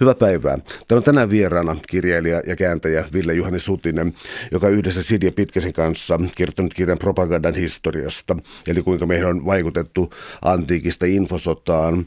Hyvää 0.00 0.14
päivää. 0.14 0.58
Täällä 0.58 1.00
on 1.00 1.02
tänään 1.02 1.30
vieraana 1.30 1.76
kirjailija 1.88 2.42
ja 2.46 2.56
kääntäjä 2.56 3.04
Ville 3.12 3.34
Juhani 3.34 3.58
Sutinen, 3.58 4.14
joka 4.50 4.68
yhdessä 4.68 5.02
Sidja 5.02 5.32
Pitkäsen 5.32 5.72
kanssa 5.72 6.20
kirjoittanut 6.36 6.74
kirjan 6.74 6.98
propagandan 6.98 7.54
historiasta, 7.54 8.36
eli 8.66 8.82
kuinka 8.82 9.06
meihin 9.06 9.26
on 9.26 9.46
vaikutettu 9.46 10.14
antiikista 10.42 11.06
infosotaan. 11.06 12.06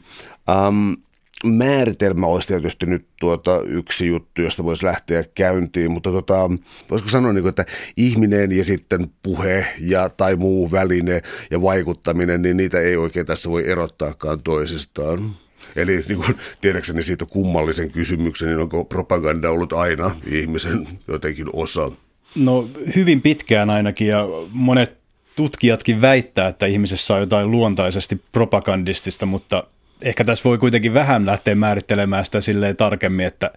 Um, 0.68 0.96
määritelmä 1.44 2.26
olisi 2.26 2.48
tietysti 2.48 2.86
nyt 2.86 3.06
tuota 3.20 3.60
yksi 3.62 4.06
juttu, 4.06 4.42
josta 4.42 4.64
voisi 4.64 4.86
lähteä 4.86 5.24
käyntiin, 5.34 5.90
mutta 5.90 6.10
tota, 6.10 6.50
voisiko 6.90 7.10
sanoa, 7.10 7.32
niin 7.32 7.42
kuin, 7.42 7.50
että 7.50 7.64
ihminen 7.96 8.52
ja 8.52 8.64
sitten 8.64 9.10
puhe 9.22 9.66
ja, 9.80 10.08
tai 10.08 10.36
muu 10.36 10.70
väline 10.70 11.22
ja 11.50 11.62
vaikuttaminen, 11.62 12.42
niin 12.42 12.56
niitä 12.56 12.80
ei 12.80 12.96
oikein 12.96 13.26
tässä 13.26 13.50
voi 13.50 13.68
erottaakaan 13.68 14.42
toisistaan. 14.42 15.30
Eli 15.76 16.04
niin 16.08 16.18
kuin, 16.18 16.36
tiedäkseni 16.60 17.02
siitä 17.02 17.26
kummallisen 17.26 17.92
kysymyksen, 17.92 18.48
niin 18.48 18.58
onko 18.58 18.84
propaganda 18.84 19.50
ollut 19.50 19.72
aina 19.72 20.16
ihmisen 20.26 20.88
jotenkin 21.08 21.46
osa? 21.52 21.90
No 22.36 22.68
hyvin 22.96 23.22
pitkään 23.22 23.70
ainakin 23.70 24.08
ja 24.08 24.28
monet 24.52 24.96
tutkijatkin 25.36 26.00
väittää, 26.00 26.48
että 26.48 26.66
ihmisessä 26.66 27.14
on 27.14 27.20
jotain 27.20 27.50
luontaisesti 27.50 28.22
propagandistista, 28.32 29.26
mutta 29.26 29.64
ehkä 30.02 30.24
tässä 30.24 30.44
voi 30.44 30.58
kuitenkin 30.58 30.94
vähän 30.94 31.26
lähteä 31.26 31.54
määrittelemään 31.54 32.24
sitä 32.24 32.40
silleen 32.40 32.76
tarkemmin, 32.76 33.26
että 33.26 33.50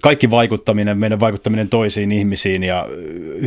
kaikki 0.00 0.30
vaikuttaminen, 0.30 0.98
meidän 0.98 1.20
vaikuttaminen 1.20 1.68
toisiin 1.68 2.12
ihmisiin 2.12 2.62
ja 2.62 2.86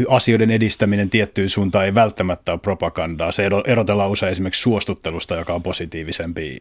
asioiden 0.08 0.52
edistäminen 0.52 1.10
tiettyyn 1.10 1.50
suuntaan 1.50 1.86
ei 1.86 1.96
välttämättä 1.96 2.52
ole 2.52 2.60
propagandaa. 2.60 3.32
Se 3.32 3.50
erotellaan 3.66 4.10
usein 4.10 4.32
esimerkiksi 4.32 4.62
suostuttelusta, 4.62 5.36
joka 5.36 5.54
on 5.54 5.64
positiivisempi 5.64 6.58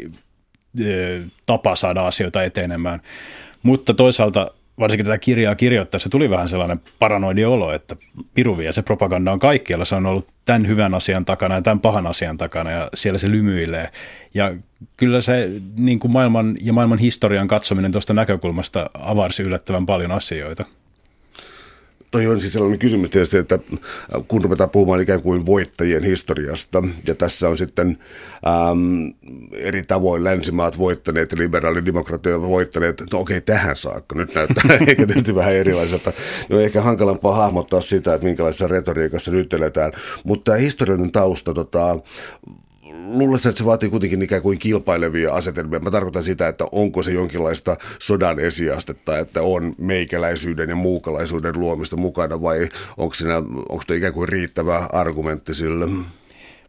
tapa 1.47 1.77
saada 1.77 2.07
asioita 2.07 2.45
etenemään. 2.45 3.01
Mutta 3.63 3.95
toisaalta 3.95 4.51
varsinkin 4.79 5.07
tätä 5.07 5.19
kirjaa 5.19 5.55
kirjoittaessa 5.55 6.09
tuli 6.09 6.31
vähän 6.31 6.49
sellainen 6.49 6.81
paranoidi 6.99 7.45
olo, 7.45 7.73
että 7.73 7.97
piruvia 8.35 8.73
se 8.73 8.83
propaganda 8.83 9.33
on 9.33 9.39
kaikkialla. 9.39 9.85
Se 9.85 9.95
on 9.95 10.07
ollut 10.07 10.29
tämän 10.45 10.69
hyvän 10.69 10.95
asian 10.95 11.25
takana 11.25 11.55
ja 11.55 11.63
tämän 11.63 11.81
pahan 11.81 12.07
asian 12.07 12.37
takana 12.37 12.71
ja 12.71 12.89
siellä 12.95 13.19
se 13.19 13.31
lymyilee. 13.31 13.91
Ja 14.35 14.55
kyllä 14.97 15.21
se 15.21 15.51
niin 15.79 15.99
kuin 15.99 16.13
maailman 16.13 16.57
ja 16.61 16.73
maailman 16.73 16.99
historian 16.99 17.49
katsominen 17.49 17.93
tuosta 17.93 18.15
näkökulmasta 18.15 18.91
avarsi 18.95 19.43
yllättävän 19.43 19.87
paljon 19.87 20.13
asioita 20.13 20.65
toi 22.11 22.27
on 22.27 22.41
siis 22.41 22.53
sellainen 22.53 22.79
kysymys 22.79 23.11
tietysti, 23.11 23.37
että 23.37 23.59
kun 24.29 24.45
ruvetaan 24.45 24.71
puhumaan 24.71 25.01
ikään 25.01 25.23
kuin 25.23 25.47
voittajien 25.47 26.05
historiasta, 26.05 26.83
ja 27.07 27.15
tässä 27.15 27.49
on 27.49 27.57
sitten 27.57 27.99
äm, 28.47 29.13
eri 29.53 29.83
tavoin 29.83 30.25
länsimaat 30.25 30.79
voittaneet 30.79 31.33
liberaalidemokratia 31.33 32.41
voittaneet, 32.41 33.03
no 33.13 33.19
okei, 33.19 33.41
tähän 33.41 33.77
saakka, 33.77 34.15
nyt 34.19 34.35
näyttää 34.35 34.77
eikä 34.87 35.07
tietysti 35.07 35.35
vähän 35.35 35.55
erilaiselta. 35.55 36.13
No 36.49 36.61
ehkä 36.61 36.81
hankalampaa 36.81 37.35
hahmottaa 37.35 37.81
sitä, 37.81 38.15
että 38.15 38.27
minkälaisessa 38.27 38.69
retoriikassa 38.69 39.31
nyt 39.31 39.53
eletään, 39.53 39.93
mutta 40.25 40.45
tämä 40.45 40.59
historiallinen 40.59 41.13
tausta 41.13 41.55
tota, 41.55 41.99
luuletko, 43.15 43.49
että 43.49 43.59
se 43.59 43.65
vaatii 43.65 43.89
kuitenkin 43.89 44.23
ikään 44.23 44.43
kuin 44.43 44.59
kilpailevia 44.59 45.35
asetelmia? 45.35 45.81
Mä 45.81 45.91
tarkoitan 45.91 46.23
sitä, 46.23 46.49
että 46.49 46.65
onko 46.73 47.03
se 47.03 47.13
jonkinlaista 47.13 47.77
sodan 47.99 48.39
esiastetta, 48.39 49.19
että 49.19 49.43
on 49.43 49.75
meikäläisyyden 49.79 50.69
ja 50.69 50.77
muukalaisuuden 50.77 51.61
luomista 51.61 51.97
mukana 51.97 52.43
vai 52.43 52.69
onko, 52.97 53.15
siinä, 53.15 53.37
onko 53.69 53.83
se 53.87 53.97
ikään 53.97 54.13
kuin 54.13 54.29
riittävä 54.29 54.89
argumentti 54.93 55.55
sille? 55.55 55.87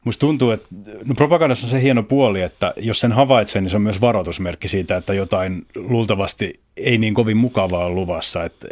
Musta 0.03 0.19
tuntuu, 0.19 0.51
että 0.51 0.67
no 1.05 1.15
propagandassa 1.15 1.67
on 1.67 1.71
se 1.71 1.81
hieno 1.81 2.03
puoli, 2.03 2.41
että 2.41 2.73
jos 2.77 2.99
sen 2.99 3.11
havaitsee, 3.11 3.61
niin 3.61 3.69
se 3.69 3.75
on 3.75 3.81
myös 3.81 4.01
varoitusmerkki 4.01 4.67
siitä, 4.67 4.97
että 4.97 5.13
jotain 5.13 5.65
luultavasti 5.75 6.53
ei 6.77 6.97
niin 6.97 7.13
kovin 7.13 7.37
mukavaa 7.37 7.85
on 7.85 7.95
luvassa. 7.95 8.43
Että 8.43 8.67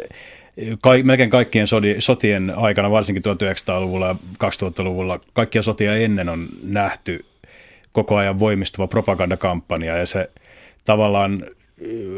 ka- 0.80 0.90
melkein 1.04 1.30
kaikkien 1.30 1.66
sotien 1.98 2.52
aikana, 2.56 2.90
varsinkin 2.90 3.22
1900-luvulla 3.22 4.06
ja 4.06 4.16
2000-luvulla, 4.44 5.20
kaikkia 5.32 5.62
sotia 5.62 5.96
ennen 5.96 6.28
on 6.28 6.48
nähty 6.62 7.24
koko 7.96 8.16
ajan 8.16 8.38
voimistuva 8.38 8.86
propagandakampanja 8.86 9.96
ja 9.96 10.06
se 10.06 10.30
tavallaan 10.84 11.44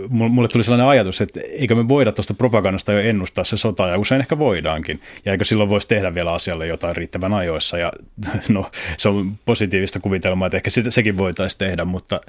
mulle 0.08 0.48
tuli 0.48 0.64
sellainen 0.64 0.86
ajatus, 0.86 1.20
että 1.20 1.40
eikö 1.40 1.74
me 1.74 1.88
voida 1.88 2.12
tuosta 2.12 2.34
propagandasta 2.34 2.92
jo 2.92 3.00
ennustaa 3.00 3.44
se 3.44 3.56
sota, 3.56 3.88
ja 3.88 3.98
usein 3.98 4.20
ehkä 4.20 4.38
voidaankin, 4.38 5.00
ja 5.24 5.32
eikö 5.32 5.44
silloin 5.44 5.70
voisi 5.70 5.88
tehdä 5.88 6.14
vielä 6.14 6.32
asialle 6.32 6.66
jotain 6.66 6.96
riittävän 6.96 7.34
ajoissa, 7.34 7.78
ja 7.78 7.92
no 8.48 8.70
se 8.96 9.08
on 9.08 9.38
positiivista 9.44 10.00
kuvitelmaa, 10.00 10.46
että 10.46 10.56
ehkä 10.56 10.70
sekin 10.88 11.18
voitaisiin 11.18 11.58
tehdä, 11.58 11.84
mutta 11.84 12.20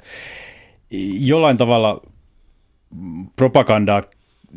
jollain 1.20 1.56
tavalla 1.56 2.02
propagandaa 3.36 4.02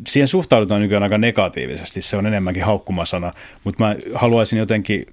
siihen 0.08 0.28
suhtaudutaan 0.28 0.80
nykyään 0.80 1.02
aika 1.02 1.18
negatiivisesti, 1.18 2.02
se 2.02 2.16
on 2.16 2.26
enemmänkin 2.26 2.64
haukkumasana, 2.64 3.32
mutta 3.64 3.84
mä 3.84 3.96
haluaisin 4.14 4.58
jotenkin 4.58 5.06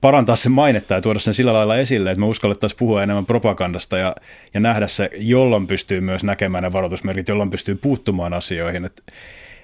parantaa 0.00 0.36
sen 0.36 0.52
mainetta 0.52 0.94
ja 0.94 1.00
tuoda 1.00 1.18
sen 1.18 1.34
sillä 1.34 1.52
lailla 1.52 1.76
esille, 1.76 2.10
että 2.10 2.20
me 2.20 2.26
uskallettaisiin 2.26 2.78
puhua 2.78 3.02
enemmän 3.02 3.26
propagandasta 3.26 3.98
ja, 3.98 4.16
ja 4.54 4.60
nähdä 4.60 4.86
se, 4.86 5.10
jolloin 5.16 5.66
pystyy 5.66 6.00
myös 6.00 6.24
näkemään 6.24 6.64
ne 6.64 6.72
varoitusmerkit, 6.72 7.28
jolloin 7.28 7.50
pystyy 7.50 7.74
puuttumaan 7.74 8.34
asioihin. 8.34 8.84
Et, 8.84 9.02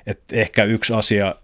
et 0.07 0.21
ehkä 0.33 0.65
yksi 0.65 0.95
asia, 0.95 1.35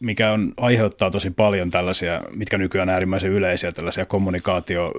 mikä 0.00 0.32
on, 0.32 0.52
aiheuttaa 0.56 1.10
tosi 1.10 1.30
paljon 1.30 1.70
tällaisia, 1.70 2.20
mitkä 2.34 2.58
nykyään 2.58 2.88
on 2.88 2.92
äärimmäisen 2.92 3.30
yleisiä, 3.30 3.72
tällaisia 3.72 4.04
kommunikaatio, 4.04 4.92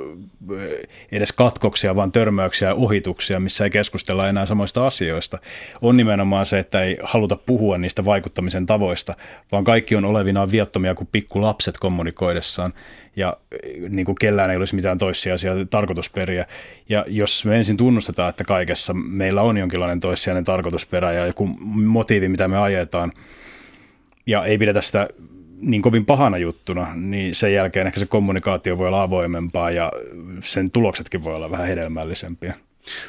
edes 1.12 1.32
katkoksia, 1.32 1.96
vaan 1.96 2.12
törmäyksiä 2.12 2.68
ja 2.68 2.76
ohituksia, 2.76 3.40
missä 3.40 3.64
ei 3.64 3.70
keskustella 3.70 4.30
enää 4.30 4.46
samoista 4.46 4.88
asioista, 4.88 5.38
on 5.82 5.98
nimenomaan 5.98 6.46
se, 6.46 6.60
että 6.60 6.84
ei 6.84 6.98
haluta 7.04 7.36
puhua 7.36 7.78
niistä 7.78 8.06
vaikuttamisen 8.06 8.66
tavoista, 8.66 9.16
vaan 9.52 9.64
kaikki 9.64 9.96
on 9.96 10.06
olevinaan 10.06 10.52
viattomia 10.52 10.96
kuin 10.96 11.10
pikkulapset 11.12 11.78
kommunikoidessaan 11.78 12.74
ja 13.16 13.38
niin 13.90 14.06
kuin 14.06 14.16
kellään 14.20 14.52
ei 14.52 14.58
olisi 14.58 14.76
mitään 14.76 14.98
toissijaisia 14.98 15.54
tarkoitusperiä. 15.70 16.46
Ja 16.90 17.06
jos 17.08 17.46
me 17.46 17.58
ensin 17.58 17.78
tunnustetaan, 17.78 18.30
että 18.30 18.44
kaikessa 18.44 18.94
meillä 18.94 19.42
on 19.42 19.58
jonkinlainen 19.58 20.00
toissijainen 20.00 20.44
tarkoitusperä 20.44 21.12
ja 21.12 21.26
joku 21.26 21.50
motiivi, 21.74 22.30
mitä 22.30 22.48
me 22.48 22.58
ajetaan, 22.58 23.12
ja 24.32 24.46
ei 24.46 24.58
pidetä 24.58 24.82
sitä 24.82 25.08
niin 25.62 25.82
kovin 25.82 26.06
pahana 26.06 26.38
juttuna, 26.38 26.88
niin 26.96 27.36
sen 27.36 27.54
jälkeen 27.54 27.88
ehkä 27.88 28.00
se 28.00 28.06
kommunikaatio 28.06 28.78
voi 28.78 28.88
olla 28.88 29.02
avoimempaa 29.02 29.72
ja 29.72 29.92
sen 30.44 30.72
tuloksetkin 30.72 31.24
voi 31.24 31.36
olla 31.36 31.52
vähän 31.52 31.68
hedelmällisempiä. 31.68 32.54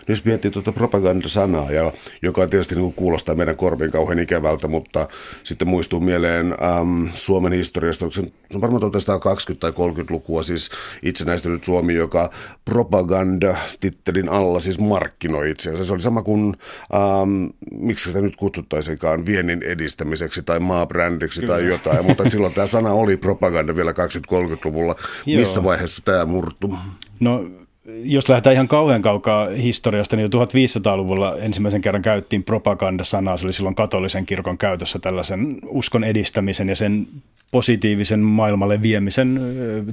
Jos 0.08 0.24
miettii 0.24 0.50
tuota 0.50 0.72
propagandasanaa, 0.72 1.70
ja, 1.70 1.92
joka 2.22 2.46
tietysti 2.46 2.74
niin 2.74 2.94
kuulostaa 2.94 3.34
meidän 3.34 3.56
korviin 3.56 3.90
kauhean 3.90 4.18
ikävältä, 4.18 4.68
mutta 4.68 5.08
sitten 5.44 5.68
muistuu 5.68 6.00
mieleen 6.00 6.46
äm, 6.52 7.08
Suomen 7.14 7.52
historiasta, 7.52 8.10
se 8.10 8.20
on 8.54 8.60
varmaan 8.60 8.82
1920- 8.82 9.56
tai 9.60 9.70
30-lukua, 9.70 10.42
siis 10.42 10.70
itsenäistynyt 11.02 11.64
Suomi, 11.64 11.94
joka 11.94 12.30
propaganda-tittelin 12.64 14.28
alla 14.28 14.60
siis 14.60 14.78
markkinoi 14.78 15.50
itseänsä. 15.50 15.84
Se 15.84 15.92
oli 15.92 16.02
sama 16.02 16.22
kuin, 16.22 16.56
äm, 16.94 17.50
miksi 17.72 18.08
sitä 18.08 18.20
nyt 18.20 18.36
kutsuttaisikaan, 18.36 19.26
viennin 19.26 19.62
edistämiseksi 19.62 20.42
tai 20.42 20.60
maabrändiksi 20.60 21.40
Kyllä. 21.40 21.54
tai 21.54 21.66
jotain, 21.66 22.06
mutta 22.06 22.28
silloin 22.28 22.54
tämä 22.54 22.66
sana 22.66 22.92
oli 22.92 23.16
propaganda 23.16 23.76
vielä 23.76 23.92
20-30-luvulla. 23.92 24.94
Missä 25.26 25.64
vaiheessa 25.64 26.02
tämä 26.04 26.24
murtu? 26.24 26.74
No 27.20 27.44
jos 27.84 28.28
lähdetään 28.28 28.54
ihan 28.54 28.68
kauhean 28.68 29.02
kaukaa 29.02 29.48
historiasta, 29.48 30.16
niin 30.16 30.28
1500-luvulla 30.28 31.36
ensimmäisen 31.36 31.80
kerran 31.80 32.02
käyttiin 32.02 32.44
propagandasanaa. 32.44 33.36
Se 33.36 33.46
oli 33.46 33.52
silloin 33.52 33.74
katolisen 33.74 34.26
kirkon 34.26 34.58
käytössä 34.58 34.98
tällaisen 34.98 35.58
uskon 35.66 36.04
edistämisen 36.04 36.68
ja 36.68 36.76
sen 36.76 37.06
positiivisen 37.50 38.24
maailmalle 38.24 38.82
viemisen 38.82 39.40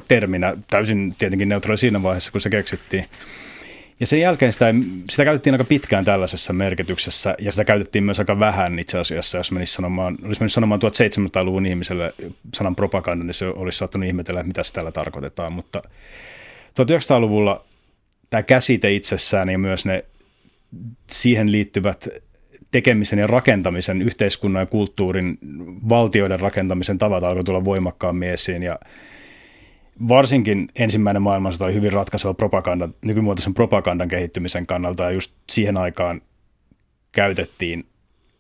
terminä. 0.08 0.54
Täysin 0.70 1.16
tietenkin 1.18 1.50
neutraali 1.50 1.78
siinä 1.78 2.04
vaiheessa, 2.04 2.32
kun 2.32 2.42
se 2.42 2.50
keksittiin. 2.50 3.06
Ja 4.00 4.08
sen 4.08 4.20
jälkeen 4.20 4.54
sitä, 4.54 4.74
sitä 5.10 5.26
käytettiin 5.26 5.54
aika 5.54 5.64
pitkään 5.64 6.06
tällaisessa 6.06 6.54
merkityksessä, 6.54 7.36
ja 7.40 7.52
sitä 7.52 7.66
käytettiin 7.66 8.04
myös 8.04 8.20
aika 8.20 8.40
vähän 8.40 8.80
itse 8.80 9.00
asiassa, 9.00 9.38
jos 9.38 9.52
menisi 9.52 9.74
sanomaan, 9.74 10.18
olisi 10.26 10.42
mennyt 10.42 10.54
sanomaan 10.54 10.82
1700-luvun 10.82 11.66
ihmiselle 11.66 12.14
sanan 12.54 12.76
propaganda, 12.76 13.26
niin 13.26 13.34
se 13.34 13.46
olisi 13.46 13.78
saattanut 13.78 14.08
ihmetellä, 14.08 14.44
mitä 14.44 14.62
tällä 14.74 14.92
tarkoitetaan, 14.92 15.54
mutta 15.54 15.82
1900-luvulla 16.82 17.66
tämä 18.30 18.44
käsite 18.44 18.94
itsessään 18.94 19.50
ja 19.50 19.58
myös 19.58 19.86
ne 19.86 20.06
siihen 21.10 21.52
liittyvät 21.52 22.08
tekemisen 22.72 23.20
ja 23.20 23.28
rakentamisen, 23.28 24.02
yhteiskunnan 24.02 24.62
ja 24.62 24.66
kulttuurin, 24.66 25.38
valtioiden 25.90 26.40
rakentamisen 26.40 26.98
tavat 26.98 27.24
alkoi 27.24 27.44
tulla 27.44 27.66
voimakkaammin 27.66 28.30
esiin. 28.30 28.64
Ja 28.64 28.80
varsinkin 30.08 30.68
ensimmäinen 30.76 31.22
maailmansota 31.22 31.66
oli 31.66 31.74
hyvin 31.74 31.94
ratkaiseva 31.94 32.34
propaganda, 32.34 32.90
nykymuotoisen 33.02 33.54
propagandan 33.54 34.08
kehittymisen 34.08 34.66
kannalta. 34.66 35.04
Ja 35.04 35.12
just 35.12 35.32
siihen 35.50 35.78
aikaan 35.78 36.22
käytettiin 37.12 37.86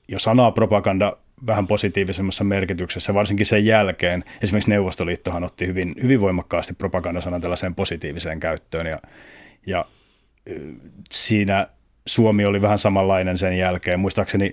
jo 0.07 0.19
sanaa 0.19 0.51
propaganda 0.51 1.17
vähän 1.45 1.67
positiivisemmassa 1.67 2.43
merkityksessä, 2.43 3.13
varsinkin 3.13 3.45
sen 3.45 3.65
jälkeen. 3.65 4.21
Esimerkiksi 4.43 4.69
Neuvostoliittohan 4.69 5.43
otti 5.43 5.67
hyvin, 5.67 5.95
hyvin 6.03 6.21
voimakkaasti 6.21 6.73
propagandasanan 6.73 7.41
tällaiseen 7.41 7.75
positiiviseen 7.75 8.39
käyttöön. 8.39 8.87
Ja 8.87 8.97
ja 9.69 9.85
siinä 11.11 11.67
Suomi 12.05 12.45
oli 12.45 12.61
vähän 12.61 12.79
samanlainen 12.79 13.37
sen 13.37 13.57
jälkeen. 13.57 13.99
Muistaakseni 13.99 14.51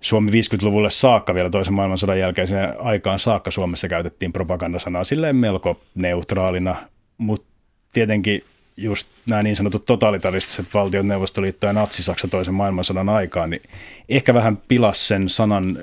Suomi 0.00 0.30
50-luvulle 0.30 0.90
saakka 0.90 1.34
vielä 1.34 1.50
toisen 1.50 1.74
maailmansodan 1.74 2.18
jälkeiseen 2.18 2.80
aikaan 2.80 3.18
saakka 3.18 3.50
Suomessa 3.50 3.88
käytettiin 3.88 4.32
propagandasanaa 4.32 5.04
silleen 5.04 5.36
melko 5.36 5.80
neutraalina, 5.94 6.76
mutta 7.18 7.46
tietenkin 7.92 8.44
just 8.76 9.08
nämä 9.28 9.42
niin 9.42 9.56
sanotut 9.56 9.86
totalitaristiset 9.86 10.66
valtiot, 10.74 11.06
Neuvostoliitto 11.06 11.66
ja 11.66 11.72
Natsi-Saksa 11.72 12.28
toisen 12.28 12.54
maailmansodan 12.54 13.08
aikaan, 13.08 13.50
niin 13.50 13.62
ehkä 14.08 14.34
vähän 14.34 14.56
pilas 14.56 15.08
sen 15.08 15.28
sanan 15.28 15.78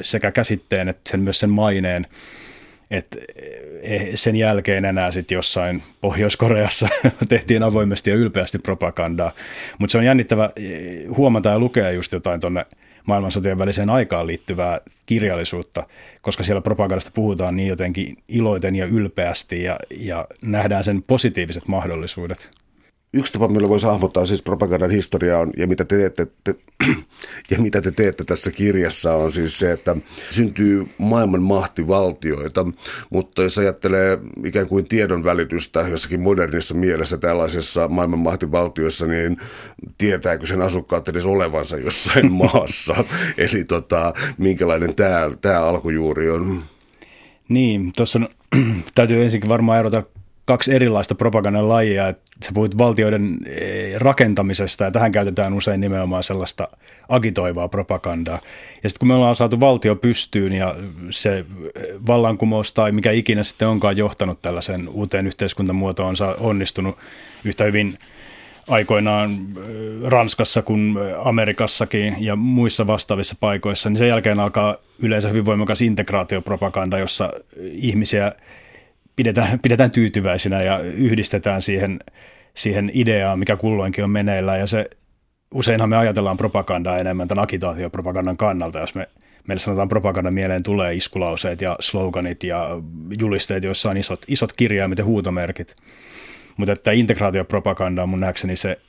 sekä 0.00 0.30
käsitteen 0.30 0.88
että 0.88 1.10
sen, 1.10 1.20
myös 1.20 1.40
sen 1.40 1.52
maineen, 1.52 2.06
että 2.90 3.16
sen 4.14 4.36
jälkeen 4.36 4.84
enää 4.84 5.10
sitten 5.10 5.36
jossain 5.36 5.82
Pohjois-Koreassa 6.00 6.88
tehtiin 7.28 7.62
avoimesti 7.62 8.10
ja 8.10 8.16
ylpeästi 8.16 8.58
propagandaa. 8.58 9.32
Mutta 9.78 9.92
se 9.92 9.98
on 9.98 10.04
jännittävä 10.04 10.50
eh, 10.56 11.06
huomata 11.16 11.48
ja 11.48 11.58
lukea 11.58 11.90
just 11.90 12.12
jotain 12.12 12.40
tuonne 12.40 12.66
maailmansotien 13.06 13.58
väliseen 13.58 13.90
aikaan 13.90 14.26
liittyvää 14.26 14.80
kirjallisuutta, 15.06 15.86
koska 16.22 16.44
siellä 16.44 16.60
propagandasta 16.60 17.10
puhutaan 17.14 17.56
niin 17.56 17.68
jotenkin 17.68 18.16
iloiten 18.28 18.76
ja 18.76 18.86
ylpeästi 18.86 19.62
ja, 19.62 19.78
ja 19.90 20.26
nähdään 20.44 20.84
sen 20.84 21.02
positiiviset 21.02 21.68
mahdollisuudet. 21.68 22.50
Yksi 23.16 23.32
tapa, 23.32 23.48
millä 23.48 23.68
voisi 23.68 23.86
hahmottaa 23.86 24.26
siis 24.26 24.42
propagandan 24.42 24.90
historiaa 24.90 25.40
on, 25.40 25.50
ja 25.56 25.66
mitä 25.66 25.84
te 25.84 25.96
teette, 25.96 26.26
te, 26.44 26.54
ja 27.50 27.58
mitä 27.58 27.80
te 27.80 27.90
teette 27.90 28.24
tässä 28.24 28.50
kirjassa 28.50 29.14
on 29.14 29.32
siis 29.32 29.58
se, 29.58 29.72
että 29.72 29.96
syntyy 30.30 30.86
maailman 30.98 31.42
mahtivaltioita, 31.42 32.66
mutta 33.10 33.42
jos 33.42 33.58
ajattelee 33.58 34.18
ikään 34.44 34.66
kuin 34.66 34.88
tiedon 34.88 35.24
välitystä 35.24 35.80
jossakin 35.80 36.20
modernissa 36.20 36.74
mielessä 36.74 37.18
tällaisessa 37.18 37.88
maailman 37.88 38.18
mahtivaltioissa, 38.18 39.06
niin 39.06 39.36
tietääkö 39.98 40.46
sen 40.46 40.62
asukkaat 40.62 41.08
edes 41.08 41.26
olevansa 41.26 41.76
jossain 41.76 42.32
maassa? 42.42 43.04
Eli 43.38 43.64
tota, 43.64 44.12
minkälainen 44.38 44.94
tämä, 44.94 45.30
tämä 45.40 45.60
alkujuuri 45.60 46.30
on? 46.30 46.62
Niin, 47.48 47.92
tuossa 47.96 48.18
on, 48.18 48.28
täytyy 48.94 49.22
ensinnäkin 49.22 49.50
varmaan 49.50 49.78
erota 49.78 50.02
kaksi 50.46 50.74
erilaista 50.74 51.14
propagandan 51.14 51.68
lajia. 51.68 52.14
Sä 52.44 52.52
puhuit 52.54 52.78
valtioiden 52.78 53.38
eh, 53.46 53.96
rakentamisesta 53.96 54.84
ja 54.84 54.90
tähän 54.90 55.12
käytetään 55.12 55.54
usein 55.54 55.80
nimenomaan 55.80 56.22
sellaista 56.22 56.68
agitoivaa 57.08 57.68
propagandaa. 57.68 58.38
Ja 58.82 58.88
sitten 58.88 58.98
kun 58.98 59.08
me 59.08 59.14
ollaan 59.14 59.36
saatu 59.36 59.60
valtio 59.60 59.96
pystyyn 59.96 60.52
ja 60.52 60.74
se 61.10 61.44
vallankumous 62.06 62.72
tai 62.72 62.92
mikä 62.92 63.10
ikinä 63.10 63.44
sitten 63.44 63.68
onkaan 63.68 63.96
johtanut 63.96 64.42
tällaisen 64.42 64.88
uuteen 64.88 65.26
yhteiskuntamuotoon 65.26 66.14
on 66.20 66.34
onnistunut 66.40 66.98
yhtä 67.44 67.64
hyvin 67.64 67.98
aikoinaan 68.68 69.30
eh, 69.30 70.10
Ranskassa 70.10 70.62
kuin 70.62 70.94
Amerikassakin 71.24 72.16
ja 72.20 72.36
muissa 72.36 72.86
vastaavissa 72.86 73.36
paikoissa, 73.40 73.88
niin 73.88 73.98
sen 73.98 74.08
jälkeen 74.08 74.40
alkaa 74.40 74.76
yleensä 74.98 75.28
hyvin 75.28 75.44
voimakas 75.44 75.82
integraatiopropaganda, 75.82 76.98
jossa 76.98 77.32
ihmisiä– 77.60 78.32
pidetään, 79.16 79.60
pidetään 79.60 79.90
tyytyväisinä 79.90 80.62
ja 80.62 80.78
yhdistetään 80.78 81.62
siihen, 81.62 81.98
siihen 82.54 82.90
ideaan, 82.94 83.38
mikä 83.38 83.56
kulloinkin 83.56 84.04
on 84.04 84.10
meneillään. 84.10 84.60
Ja 84.60 84.66
se, 84.66 84.90
useinhan 85.54 85.88
me 85.88 85.96
ajatellaan 85.96 86.36
propagandaa 86.36 86.98
enemmän 86.98 87.28
tämän 87.28 87.42
agitaatiopropagandan 87.42 88.36
kannalta, 88.36 88.78
jos 88.78 88.94
me 88.94 89.08
meille 89.48 89.60
sanotaan 89.60 89.88
propagandan 89.88 90.34
mieleen 90.34 90.62
tulee 90.62 90.94
iskulauseet 90.94 91.60
ja 91.60 91.76
sloganit 91.80 92.44
ja 92.44 92.68
julisteet, 93.20 93.64
joissa 93.64 93.90
on 93.90 93.96
isot, 93.96 94.22
isot 94.28 94.52
kirjaimet 94.52 94.98
ja 94.98 95.04
huutomerkit. 95.04 95.76
Mutta 96.56 96.72
että 96.72 96.92
integraatiopropaganda 96.92 98.02
on 98.02 98.08
mun 98.08 98.20
nähdäkseni 98.20 98.56
se 98.56 98.80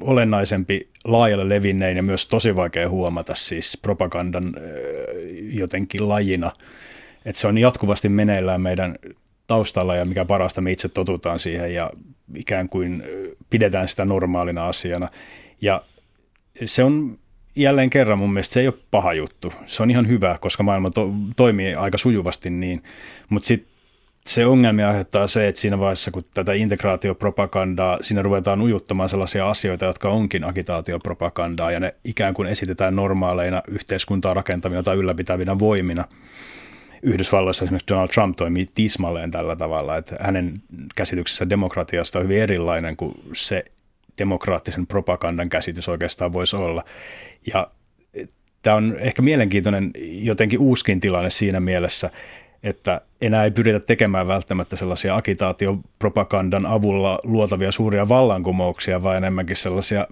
olennaisempi, 0.00 0.88
laajalle 1.04 1.48
levinnein 1.48 1.96
ja 1.96 2.02
myös 2.02 2.26
tosi 2.26 2.56
vaikea 2.56 2.88
huomata 2.88 3.34
siis 3.34 3.78
propagandan 3.82 4.54
jotenkin 5.50 6.08
lajina. 6.08 6.52
Että 7.24 7.40
se 7.40 7.46
on 7.46 7.58
jatkuvasti 7.58 8.08
meneillään 8.08 8.60
meidän 8.60 8.94
taustalla 9.46 9.96
ja 9.96 10.04
mikä 10.04 10.24
parasta, 10.24 10.60
me 10.60 10.72
itse 10.72 10.88
totutaan 10.88 11.38
siihen 11.38 11.74
ja 11.74 11.90
ikään 12.34 12.68
kuin 12.68 13.02
pidetään 13.50 13.88
sitä 13.88 14.04
normaalina 14.04 14.68
asiana. 14.68 15.08
Ja 15.60 15.82
se 16.64 16.84
on 16.84 17.18
jälleen 17.56 17.90
kerran 17.90 18.18
mun 18.18 18.32
mielestä 18.32 18.52
se 18.52 18.60
ei 18.60 18.68
ole 18.68 18.74
paha 18.90 19.12
juttu. 19.12 19.52
Se 19.66 19.82
on 19.82 19.90
ihan 19.90 20.08
hyvä, 20.08 20.38
koska 20.40 20.62
maailma 20.62 20.90
to- 20.90 21.12
toimii 21.36 21.74
aika 21.74 21.98
sujuvasti 21.98 22.50
niin. 22.50 22.82
Mutta 23.28 23.46
sitten 23.46 23.74
se 24.26 24.46
ongelmia 24.46 24.88
aiheuttaa 24.88 25.26
se, 25.26 25.48
että 25.48 25.60
siinä 25.60 25.78
vaiheessa, 25.78 26.10
kun 26.10 26.24
tätä 26.34 26.52
integraatiopropagandaa, 26.52 27.98
siinä 28.02 28.22
ruvetaan 28.22 28.60
ujuttamaan 28.60 29.08
sellaisia 29.08 29.50
asioita, 29.50 29.84
jotka 29.84 30.08
onkin 30.08 30.44
agitaatiopropagandaa, 30.44 31.70
ja 31.70 31.80
ne 31.80 31.94
ikään 32.04 32.34
kuin 32.34 32.48
esitetään 32.48 32.96
normaaleina 32.96 33.62
yhteiskuntaa 33.68 34.34
rakentavina 34.34 34.82
tai 34.82 34.96
ylläpitävinä 34.96 35.58
voimina, 35.58 36.04
Yhdysvalloissa 37.04 37.64
esimerkiksi 37.64 37.94
Donald 37.94 38.08
Trump 38.08 38.36
toimii 38.36 38.68
tismalleen 38.74 39.30
tällä 39.30 39.56
tavalla, 39.56 39.96
että 39.96 40.16
hänen 40.20 40.62
käsityksessä 40.96 41.50
demokratiasta 41.50 42.18
on 42.18 42.24
hyvin 42.24 42.38
erilainen 42.38 42.96
kuin 42.96 43.14
se 43.32 43.64
demokraattisen 44.18 44.86
propagandan 44.86 45.48
käsitys 45.48 45.88
oikeastaan 45.88 46.32
voisi 46.32 46.56
olla. 46.56 46.84
Ja 47.54 47.70
tämä 48.62 48.76
on 48.76 48.96
ehkä 48.98 49.22
mielenkiintoinen 49.22 49.90
jotenkin 50.04 50.58
uuskin 50.58 51.00
tilanne 51.00 51.30
siinä 51.30 51.60
mielessä, 51.60 52.10
että 52.62 53.00
enää 53.20 53.44
ei 53.44 53.50
pyritä 53.50 53.80
tekemään 53.80 54.28
välttämättä 54.28 54.76
sellaisia 54.76 55.16
agitaatiopropagandan 55.16 56.66
avulla 56.66 57.18
luotavia 57.22 57.72
suuria 57.72 58.08
vallankumouksia, 58.08 59.02
vaan 59.02 59.16
enemmänkin 59.16 59.56
sellaisia 59.56 60.06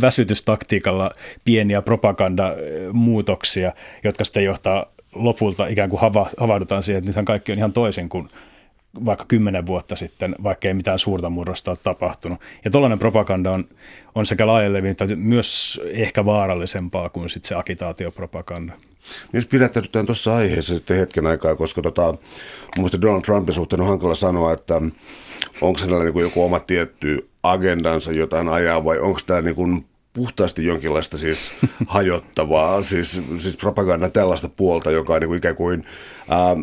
väsytystaktiikalla 0.00 1.10
pieniä 1.44 1.82
propagandamuutoksia, 1.82 3.72
jotka 4.04 4.24
sitten 4.24 4.44
johtaa 4.44 4.86
lopulta 5.14 5.66
ikään 5.66 5.90
kuin 5.90 6.00
hava, 6.00 6.30
havahdutaan 6.38 6.82
siihen, 6.82 7.08
että 7.08 7.22
kaikki 7.22 7.52
on 7.52 7.58
ihan 7.58 7.72
toisin 7.72 8.08
kuin 8.08 8.28
vaikka 9.04 9.24
kymmenen 9.28 9.66
vuotta 9.66 9.96
sitten, 9.96 10.34
vaikka 10.42 10.68
ei 10.68 10.74
mitään 10.74 10.98
suurta 10.98 11.30
murrosta 11.30 11.70
ole 11.70 11.78
tapahtunut. 11.82 12.40
Ja 12.64 12.70
tuollainen 12.70 12.98
propaganda 12.98 13.50
on, 13.50 13.64
on 14.14 14.26
sekä 14.26 14.46
laajalle 14.46 14.78
että 14.78 15.06
myös 15.16 15.80
ehkä 15.90 16.24
vaarallisempaa 16.24 17.08
kuin 17.08 17.30
sit 17.30 17.44
se 17.44 17.54
agitaatiopropaganda. 17.54 18.72
Jos 19.32 19.46
pidättäydytään 19.46 20.06
tuossa 20.06 20.36
aiheessa 20.36 20.74
sitten 20.74 20.96
hetken 20.96 21.26
aikaa, 21.26 21.56
koska 21.56 21.82
tota, 21.82 22.14
mun 22.78 22.88
Donald 23.02 23.22
Trumpin 23.22 23.54
suhteen 23.54 23.80
on 23.80 23.88
hankala 23.88 24.14
sanoa, 24.14 24.52
että 24.52 24.82
onko 25.60 25.80
hänellä 25.80 26.04
niin 26.04 26.18
joku 26.18 26.42
oma 26.42 26.60
tietty 26.60 27.28
agendansa 27.42 28.12
jotain 28.12 28.48
ajaa 28.48 28.84
vai 28.84 28.98
onko 28.98 29.20
tämä 29.26 29.40
niin 29.40 29.86
puhtaasti 30.12 30.64
jonkinlaista 30.64 31.16
siis 31.16 31.52
hajottavaa, 31.86 32.82
siis, 32.82 33.20
siis 33.38 33.56
propaganda 33.56 34.08
tällaista 34.08 34.48
puolta, 34.48 34.90
joka 34.90 35.14
on 35.14 35.20
niin 35.20 35.28
kuin 35.28 35.38
ikään 35.38 35.56
kuin 35.56 35.84
ähm, 36.32 36.62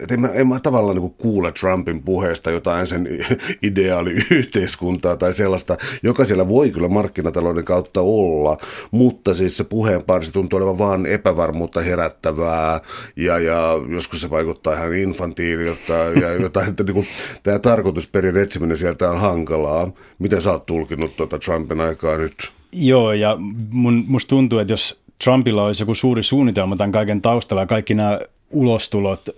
et 0.00 0.12
en, 0.12 0.20
mä, 0.20 0.28
en 0.28 0.48
mä 0.48 0.60
tavallaan 0.60 0.96
niin 0.96 1.10
kuule 1.10 1.52
Trumpin 1.52 2.02
puheesta 2.02 2.50
jotain 2.50 2.86
sen 2.86 3.08
ideaaliyhteiskuntaa 3.62 5.16
tai 5.16 5.32
sellaista, 5.32 5.76
joka 6.02 6.24
siellä 6.24 6.48
voi 6.48 6.70
kyllä 6.70 6.88
markkinatalouden 6.88 7.64
kautta 7.64 8.00
olla, 8.00 8.56
mutta 8.90 9.34
siis 9.34 9.56
se 9.56 9.64
puheen 9.64 10.02
parissa 10.02 10.32
tuntuu 10.32 10.56
olevan 10.56 10.78
vaan 10.78 11.06
epävarmuutta 11.06 11.80
herättävää 11.80 12.80
ja, 13.16 13.38
ja 13.38 13.72
joskus 13.88 14.20
se 14.20 14.30
vaikuttaa 14.30 14.74
ihan 14.74 14.94
infantiililta 14.94 15.92
ja 15.92 16.32
jotain, 16.42 16.68
että 16.68 16.82
niin 16.82 16.94
kuin, 16.94 17.06
tämä 17.42 17.58
tarkoitusperin 17.58 18.36
etsiminen 18.36 18.76
sieltä 18.76 19.10
on 19.10 19.20
hankalaa. 19.20 19.92
Miten 20.18 20.42
sä 20.42 20.52
oot 20.52 20.66
tulkinut 20.66 21.16
tuota 21.16 21.38
Trumpin 21.38 21.80
aikaa 21.80 22.16
nyt? 22.16 22.59
Joo, 22.72 23.12
ja 23.12 23.36
mun, 23.70 24.04
musta 24.08 24.28
tuntuu, 24.28 24.58
että 24.58 24.72
jos 24.72 25.00
Trumpilla 25.24 25.64
olisi 25.64 25.82
joku 25.82 25.94
suuri 25.94 26.22
suunnitelma 26.22 26.76
tämän 26.76 26.92
kaiken 26.92 27.22
taustalla 27.22 27.62
ja 27.62 27.66
kaikki 27.66 27.94
nämä 27.94 28.20
ulostulot 28.50 29.28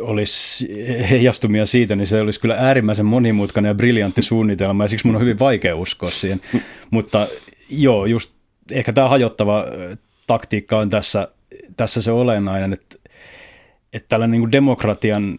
olisi 0.00 0.68
heijastumia 1.10 1.66
siitä, 1.66 1.96
niin 1.96 2.06
se 2.06 2.20
olisi 2.20 2.40
kyllä 2.40 2.56
äärimmäisen 2.58 3.06
monimutkainen 3.06 3.70
ja 3.70 3.74
briljantti 3.74 4.22
suunnitelma, 4.22 4.84
ja 4.84 4.88
siksi 4.88 5.06
mun 5.06 5.16
on 5.16 5.20
hyvin 5.20 5.38
vaikea 5.38 5.76
uskoa 5.76 6.10
siihen. 6.10 6.40
Mutta 6.90 7.26
joo, 7.70 8.06
just 8.06 8.30
ehkä 8.70 8.92
tämä 8.92 9.08
hajottava 9.08 9.64
taktiikka 10.26 10.78
on 10.78 10.88
tässä, 10.88 11.28
tässä 11.76 12.02
se 12.02 12.10
olennainen, 12.10 12.72
että, 12.72 12.96
että 13.92 14.08
tällainen 14.08 14.40
niin 14.40 14.52
demokratian 14.52 15.38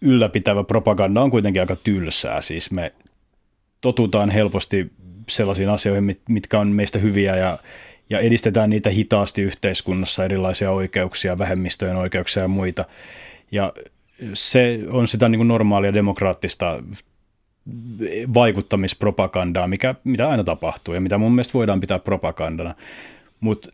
ylläpitävä 0.00 0.64
propaganda 0.64 1.22
on 1.22 1.30
kuitenkin 1.30 1.62
aika 1.62 1.76
tylsää. 1.76 2.40
Siis 2.40 2.70
me 2.70 2.92
totutaan 3.80 4.30
helposti 4.30 4.90
sellaisiin 5.30 5.68
asioihin, 5.68 6.16
mitkä 6.28 6.58
on 6.58 6.68
meistä 6.68 6.98
hyviä 6.98 7.36
ja, 7.36 7.58
ja 8.10 8.18
edistetään 8.18 8.70
niitä 8.70 8.90
hitaasti 8.90 9.42
yhteiskunnassa, 9.42 10.24
erilaisia 10.24 10.70
oikeuksia, 10.70 11.38
vähemmistöjen 11.38 11.96
oikeuksia 11.96 12.42
ja 12.42 12.48
muita. 12.48 12.84
Ja 13.52 13.72
se 14.32 14.80
on 14.90 15.08
sitä 15.08 15.28
niin 15.28 15.38
kuin 15.38 15.48
normaalia 15.48 15.94
demokraattista 15.94 16.82
vaikuttamispropagandaa, 18.34 19.66
mikä, 19.66 19.94
mitä 20.04 20.28
aina 20.28 20.44
tapahtuu 20.44 20.94
ja 20.94 21.00
mitä 21.00 21.18
mun 21.18 21.32
mielestä 21.32 21.54
voidaan 21.54 21.80
pitää 21.80 21.98
propagandana. 21.98 22.74
Mutta 23.40 23.68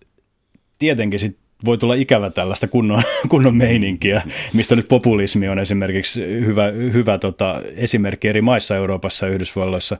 tietenkin 0.79 1.21
sit 1.21 1.37
voi 1.65 1.79
tulla 1.79 1.95
ikävä 1.95 2.31
tällaista 2.31 2.69
kunnon, 2.69 3.03
kunnon 3.29 3.57
meininkiä, 3.57 4.23
mistä 4.53 4.77
nyt 4.77 4.89
populismi 4.89 5.49
on 5.49 5.59
esimerkiksi 5.59 6.23
hyvä, 6.23 6.67
hyvä 6.71 7.19
tota, 7.19 7.63
esimerkki 7.77 8.29
eri 8.29 8.43
maissa 8.43 8.77
Euroopassa 8.77 9.27
ja 9.27 9.33
Yhdysvalloissa, 9.33 9.97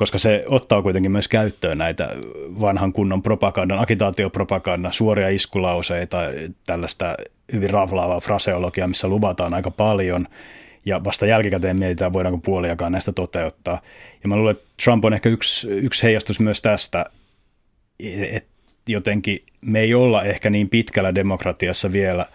koska 0.00 0.18
se 0.18 0.44
ottaa 0.48 0.82
kuitenkin 0.82 1.12
myös 1.12 1.28
käyttöön 1.28 1.78
näitä 1.78 2.08
vanhan 2.60 2.92
kunnon 2.92 3.22
propagandan, 3.22 3.78
agitaatiopropagandan, 3.78 4.92
suoria 4.92 5.28
iskulauseita, 5.28 6.18
tällaista 6.66 7.14
hyvin 7.52 7.70
raflaavaa 7.70 8.20
fraseologiaa, 8.20 8.88
missä 8.88 9.08
luvataan 9.08 9.54
aika 9.54 9.70
paljon, 9.70 10.26
ja 10.84 11.04
vasta 11.04 11.26
jälkikäteen 11.26 11.78
mietitään, 11.78 12.12
voidaanko 12.12 12.38
puoliakaan 12.38 12.92
näistä 12.92 13.12
toteuttaa. 13.12 13.80
Ja 14.22 14.28
mä 14.28 14.36
luulen, 14.36 14.52
että 14.52 14.64
Trump 14.84 15.04
on 15.04 15.12
ehkä 15.12 15.28
yksi, 15.28 15.68
yksi 15.70 16.02
heijastus 16.02 16.40
myös 16.40 16.62
tästä, 16.62 17.06
että 18.30 18.50
jotenkin 18.88 19.44
me 19.60 19.80
ei 19.80 19.94
olla 19.94 20.24
ehkä 20.24 20.50
niin 20.50 20.68
pitkällä 20.68 21.14
demokratiassa 21.14 21.92
vielä, 21.92 22.26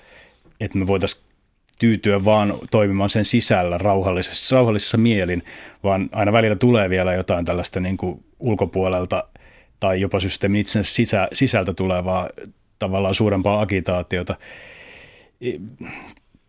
että 0.60 0.77
me 0.77 0.88
voitaisiin 0.88 1.25
tyytyä 1.79 2.25
vaan 2.25 2.53
toimimaan 2.72 3.10
sen 3.10 3.25
sisällä 3.25 3.77
rauhallisessa, 3.77 4.55
rauhallisessa 4.55 4.98
mielin, 4.98 5.44
vaan 5.84 6.10
aina 6.12 6.34
välillä 6.34 6.55
tulee 6.55 6.89
vielä 6.89 7.13
jotain 7.13 7.46
tällaista 7.46 7.79
niin 7.79 7.98
kuin 7.98 8.24
ulkopuolelta 8.39 9.24
tai 9.79 10.01
jopa 10.01 10.20
systeemin 10.20 10.62
itsensä 10.62 10.94
sisä, 10.94 11.27
sisältä 11.34 11.74
tulevaa 11.74 12.29
tavallaan 12.79 13.15
suurempaa 13.15 13.62
agitaatiota 13.62 14.36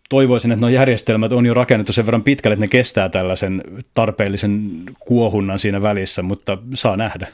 toivoisin, 0.09 0.53
että 0.53 0.61
nuo 0.61 0.71
järjestelmät 0.71 1.33
on 1.33 1.47
jo 1.47 1.55
rakennettu 1.55 1.93
sen 1.93 2.07
verran 2.07 2.23
pitkälle, 2.23 2.53
että 2.53 2.65
ne 2.65 2.69
kestää 2.69 3.09
tällaisen 3.09 3.63
tarpeellisen 3.95 4.83
kuohunnan 5.01 5.59
siinä 5.59 5.83
välissä, 5.83 6.23
mutta 6.23 6.59
saa 6.75 6.97
nähdä. 6.97 7.27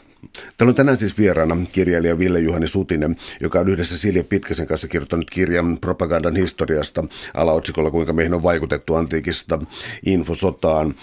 Täällä 0.56 0.70
on 0.70 0.74
tänään 0.74 0.96
siis 0.96 1.18
vieraana 1.18 1.56
kirjailija 1.72 2.18
Ville-Juhani 2.18 2.66
Sutinen, 2.66 3.16
joka 3.40 3.60
on 3.60 3.68
yhdessä 3.68 3.98
Silja 3.98 4.24
Pitkäsen 4.24 4.66
kanssa 4.66 4.88
kirjoittanut 4.88 5.30
kirjan 5.30 5.78
propagandan 5.80 6.36
historiasta 6.36 7.04
alaotsikolla, 7.34 7.90
kuinka 7.90 8.12
meihin 8.12 8.34
on 8.34 8.42
vaikutettu 8.42 8.94
antiikista 8.94 9.58
infosotaan. 10.06 10.94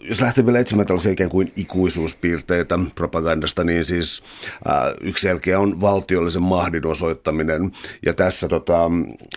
Jos 0.00 0.20
lähtee 0.20 0.46
vielä 0.46 0.58
etsimään 0.58 0.86
tällaisia 0.86 1.12
ikään 1.12 1.30
kuin 1.30 1.48
ikuisuuspiirteitä 1.56 2.78
propagandasta, 2.94 3.64
niin 3.64 3.84
siis 3.84 4.22
äh, 4.68 4.94
yksi 5.00 5.22
selkeä 5.22 5.60
on 5.60 5.80
valtiollisen 5.80 6.42
mahdin 6.42 6.86
osoittaminen. 6.86 7.72
Ja 8.06 8.14
tässä 8.14 8.48
tota, 8.48 8.90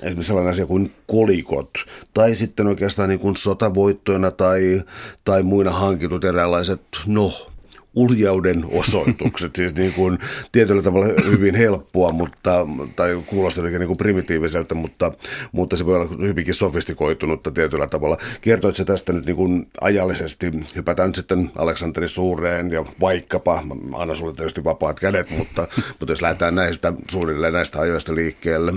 esimerkiksi 0.04 0.28
sellainen 0.28 0.52
asia 0.52 0.66
kuin 0.66 0.94
kolikot, 1.08 1.72
tai 2.14 2.36
sitten 2.36 2.68
oikeastaan 2.68 3.10
niin 3.10 3.20
kuin 3.20 3.38
sotavoittoina 3.38 4.32
tai, 4.32 4.84
tai 5.26 5.44
muina 5.44 5.72
hankitut 5.72 6.24
eräänlaiset, 6.24 6.82
no, 7.06 7.53
uljauden 7.96 8.66
osoitukset, 8.72 9.56
siis 9.56 9.76
niin 9.76 9.94
kuin 9.94 10.20
tietyllä 10.52 10.82
tavalla 10.82 11.08
hyvin 11.32 11.56
helppoa, 11.56 12.12
mutta, 12.12 12.68
tai 12.96 13.24
kuulostaa 13.26 13.64
niin 13.64 13.88
kuin 13.88 13.98
primitiiviseltä, 13.98 14.76
mutta, 14.76 15.12
mutta 15.52 15.76
se 15.76 15.86
voi 15.86 15.96
olla 15.96 16.10
hyvinkin 16.22 16.54
sofistikoitunutta 16.54 17.52
tietyllä 17.52 17.88
tavalla. 17.88 18.18
Kertoit 18.42 18.76
se 18.76 18.86
tästä 18.86 19.14
nyt 19.14 19.26
niin 19.26 19.36
kuin 19.36 19.68
ajallisesti, 19.82 20.52
hypätään 20.76 21.10
nyt 21.10 21.16
sitten 21.16 21.52
Aleksanteri 21.56 22.10
Suureen 22.10 22.72
ja 22.72 22.86
vaikkapa, 23.02 23.64
mä 23.64 23.98
annan 23.98 24.18
sulle 24.18 24.34
tietysti 24.34 24.64
vapaat 24.64 25.00
kädet, 25.00 25.30
mutta, 25.38 25.68
mutta 26.00 26.12
jos 26.12 26.22
lähdetään 26.22 26.56
näistä 26.56 26.94
suunnilleen 27.12 27.54
näistä 27.54 27.82
ajoista 27.82 28.16
liikkeelle. 28.16 28.74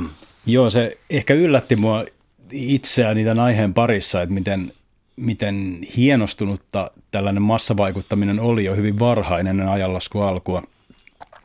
Joo, 0.47 0.71
se 0.71 0.99
ehkä 1.11 1.35
yllätti 1.35 1.77
mua 1.77 2.05
itseäni 2.51 3.25
tämän 3.25 3.45
aiheen 3.45 3.75
parissa, 3.75 4.23
että 4.23 4.35
miten 4.35 4.73
miten 5.17 5.79
hienostunutta 5.97 6.91
tällainen 7.11 7.43
massavaikuttaminen 7.43 8.41
oli 8.41 8.65
jo 8.65 8.77
hyvin 8.77 8.99
varhainen 8.99 9.51
ennen 9.51 9.69
ajanlasku 9.69 10.21
alkua. 10.21 10.63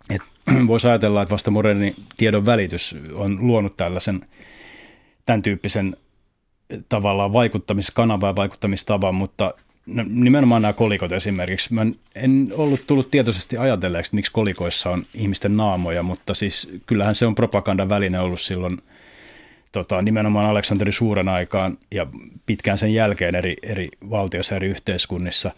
Voisi 0.68 0.88
ajatella, 0.88 1.22
että 1.22 1.34
vasta 1.34 1.51
moderni 1.51 1.96
tiedon 2.18 2.46
välitys 2.46 2.96
on 3.13 3.38
luonut 3.48 3.78
tällaisen 3.78 4.22
tämän 5.25 5.42
tyyppisen 5.42 5.96
tavallaan 6.90 7.34
vaikuttamiskanavan 7.34 8.30
ja 8.30 8.36
vaikuttamistavan, 8.36 9.16
mutta 9.16 9.54
nimenomaan 10.10 10.62
nämä 10.62 10.74
kolikot 10.74 11.12
esimerkiksi. 11.12 11.74
Mä 11.74 11.86
en 12.16 12.51
ollut 12.56 12.88
tullut 12.88 13.12
tietoisesti 13.12 13.58
ajatelleeksi, 13.58 14.16
miksi 14.16 14.32
kolikoissa 14.32 14.90
on 14.90 15.04
ihmisten 15.13 15.58
naamoja, 15.58 16.04
mutta 16.04 16.34
siis 16.34 16.70
kyllähän 16.86 17.16
se 17.16 17.25
on 17.25 17.36
propagandan 17.36 17.90
väline 17.90 18.20
ollut 18.20 18.42
silloin– 18.42 18.78
tota, 19.72 20.01
nimenomaan 20.01 20.46
Aleksanteri 20.46 20.92
Suuren 20.92 21.30
aikaan 21.30 21.78
ja 21.92 22.08
pitkään 22.46 22.78
sen 22.78 22.94
jälkeen 22.94 23.36
eri, 23.36 23.56
eri 23.63 23.90
valtioissa, 24.10 24.56
eri 24.56 24.68
yhteiskunnissa. 24.68 25.51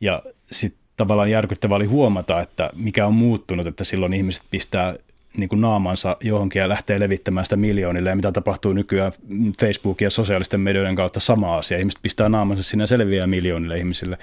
Ja 0.00 0.22
sitten 0.52 0.82
tavallaan 0.96 1.30
järkyttävää 1.30 1.76
oli 1.76 1.84
huomata, 1.84 2.40
että 2.40 2.70
mikä 2.76 3.06
on 3.06 3.14
muuttunut, 3.14 3.66
että 3.66 3.84
silloin 3.84 4.14
ihmiset 4.14 4.44
pistää 4.50 4.94
niin 5.36 5.48
kuin 5.48 5.60
naamansa 5.60 6.16
johonkin 6.20 6.60
ja 6.60 6.68
lähtee 6.68 7.00
levittämään 7.00 7.46
sitä 7.46 7.56
miljoonille. 7.56 8.10
Ja 8.10 8.16
mitä 8.16 8.32
tapahtuu 8.32 8.72
nykyään 8.72 9.12
Facebookin 9.60 10.06
ja 10.06 10.10
sosiaalisten 10.10 10.60
medioiden 10.60 10.96
kautta 10.96 11.20
sama 11.20 11.56
asia. 11.56 11.78
Ihmiset 11.78 12.02
pistää 12.02 12.28
naamansa 12.28 12.62
sinne 12.62 12.86
selviää 12.86 13.26
miljoonille 13.26 13.78
ihmisille. 13.78 14.18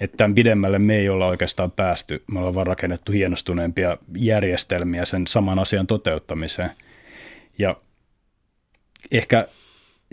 Että 0.00 0.16
tämän 0.16 0.34
pidemmälle 0.34 0.78
me 0.78 0.96
ei 0.96 1.08
olla 1.08 1.26
oikeastaan 1.26 1.70
päästy. 1.70 2.22
Me 2.26 2.38
ollaan 2.38 2.54
vaan 2.54 2.66
rakennettu 2.66 3.12
hienostuneempia 3.12 3.98
järjestelmiä 4.16 5.04
sen 5.04 5.26
saman 5.26 5.58
asian 5.58 5.86
toteuttamiseen. 5.86 6.70
Ja 7.58 7.76
ehkä 9.12 9.48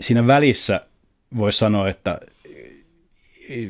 siinä 0.00 0.26
välissä 0.26 0.80
voisi 1.36 1.58
sanoa, 1.58 1.88
että 1.88 2.20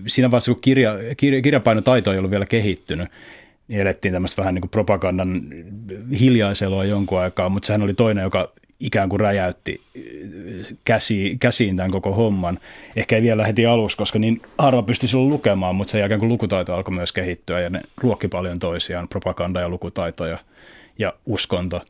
siinä 0.06 0.30
vaiheessa, 0.30 0.52
kun 0.52 0.60
kirja, 0.60 0.94
kirja, 1.16 1.42
kirjapainotaito 1.42 2.12
ei 2.12 2.18
ollut 2.18 2.30
vielä 2.30 2.46
kehittynyt, 2.46 3.08
niin 3.68 3.80
elettiin 3.80 4.12
tämmöistä 4.12 4.42
vähän 4.42 4.54
niin 4.54 4.62
kuin 4.62 4.70
propagandan 4.70 5.42
hiljaiselua 6.20 6.84
jonkun 6.84 7.20
aikaa, 7.20 7.48
mutta 7.48 7.66
sehän 7.66 7.82
oli 7.82 7.94
toinen, 7.94 8.22
joka 8.22 8.52
ikään 8.80 9.08
kuin 9.08 9.20
räjäytti 9.20 9.80
käsi, 10.84 11.37
käsiin 11.40 11.76
tämän 11.76 11.90
koko 11.90 12.12
homman. 12.12 12.58
Ehkä 12.96 13.16
ei 13.16 13.22
vielä 13.22 13.46
heti 13.46 13.66
alussa, 13.66 13.98
koska 13.98 14.18
niin 14.18 14.42
harva 14.58 14.82
pystyi 14.82 15.08
silloin 15.08 15.30
lukemaan, 15.30 15.75
mutta 15.75 15.90
sen 15.90 15.98
jälkeen 15.98 16.20
kun 16.20 16.28
lukutaito 16.28 16.75
alkoi 16.75 16.94
myös 16.94 17.12
kehittyä 17.12 17.60
ja 17.60 17.70
ne 17.70 17.80
ruokki 17.96 18.28
paljon 18.28 18.58
toisiaan, 18.58 19.08
propaganda 19.08 19.60
ja 19.60 19.68
lukutaito 19.68 20.26
ja, 20.26 20.38
ja 20.98 21.12
uskonto. 21.26 21.82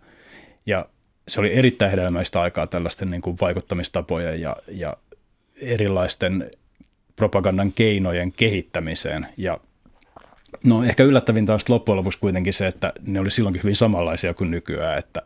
Ja 0.67 0.87
se 1.29 1.41
oli 1.41 1.55
erittäin 1.55 1.91
hedelmäistä 1.91 2.41
aikaa 2.41 2.67
tällaisten 2.67 3.09
niin 3.09 3.23
kuin 3.23 3.37
vaikuttamistapojen 3.41 4.41
ja, 4.41 4.57
ja 4.69 4.97
erilaisten 5.57 6.51
propagandan 7.17 7.73
keinojen 7.73 8.33
kehittämiseen. 8.33 9.27
Ja 9.37 9.61
no 10.65 10.85
ehkä 10.85 11.03
yllättävintä 11.03 11.55
on 11.55 11.61
loppujen 11.69 11.97
lopuksi 11.97 12.19
kuitenkin 12.19 12.53
se, 12.53 12.67
että 12.67 12.93
ne 13.07 13.21
oli 13.21 13.31
silloinkin 13.31 13.63
hyvin 13.63 13.77
samanlaisia 13.77 14.35
kuin 14.35 14.51
nykyään, 14.51 14.99
että, 14.99 15.23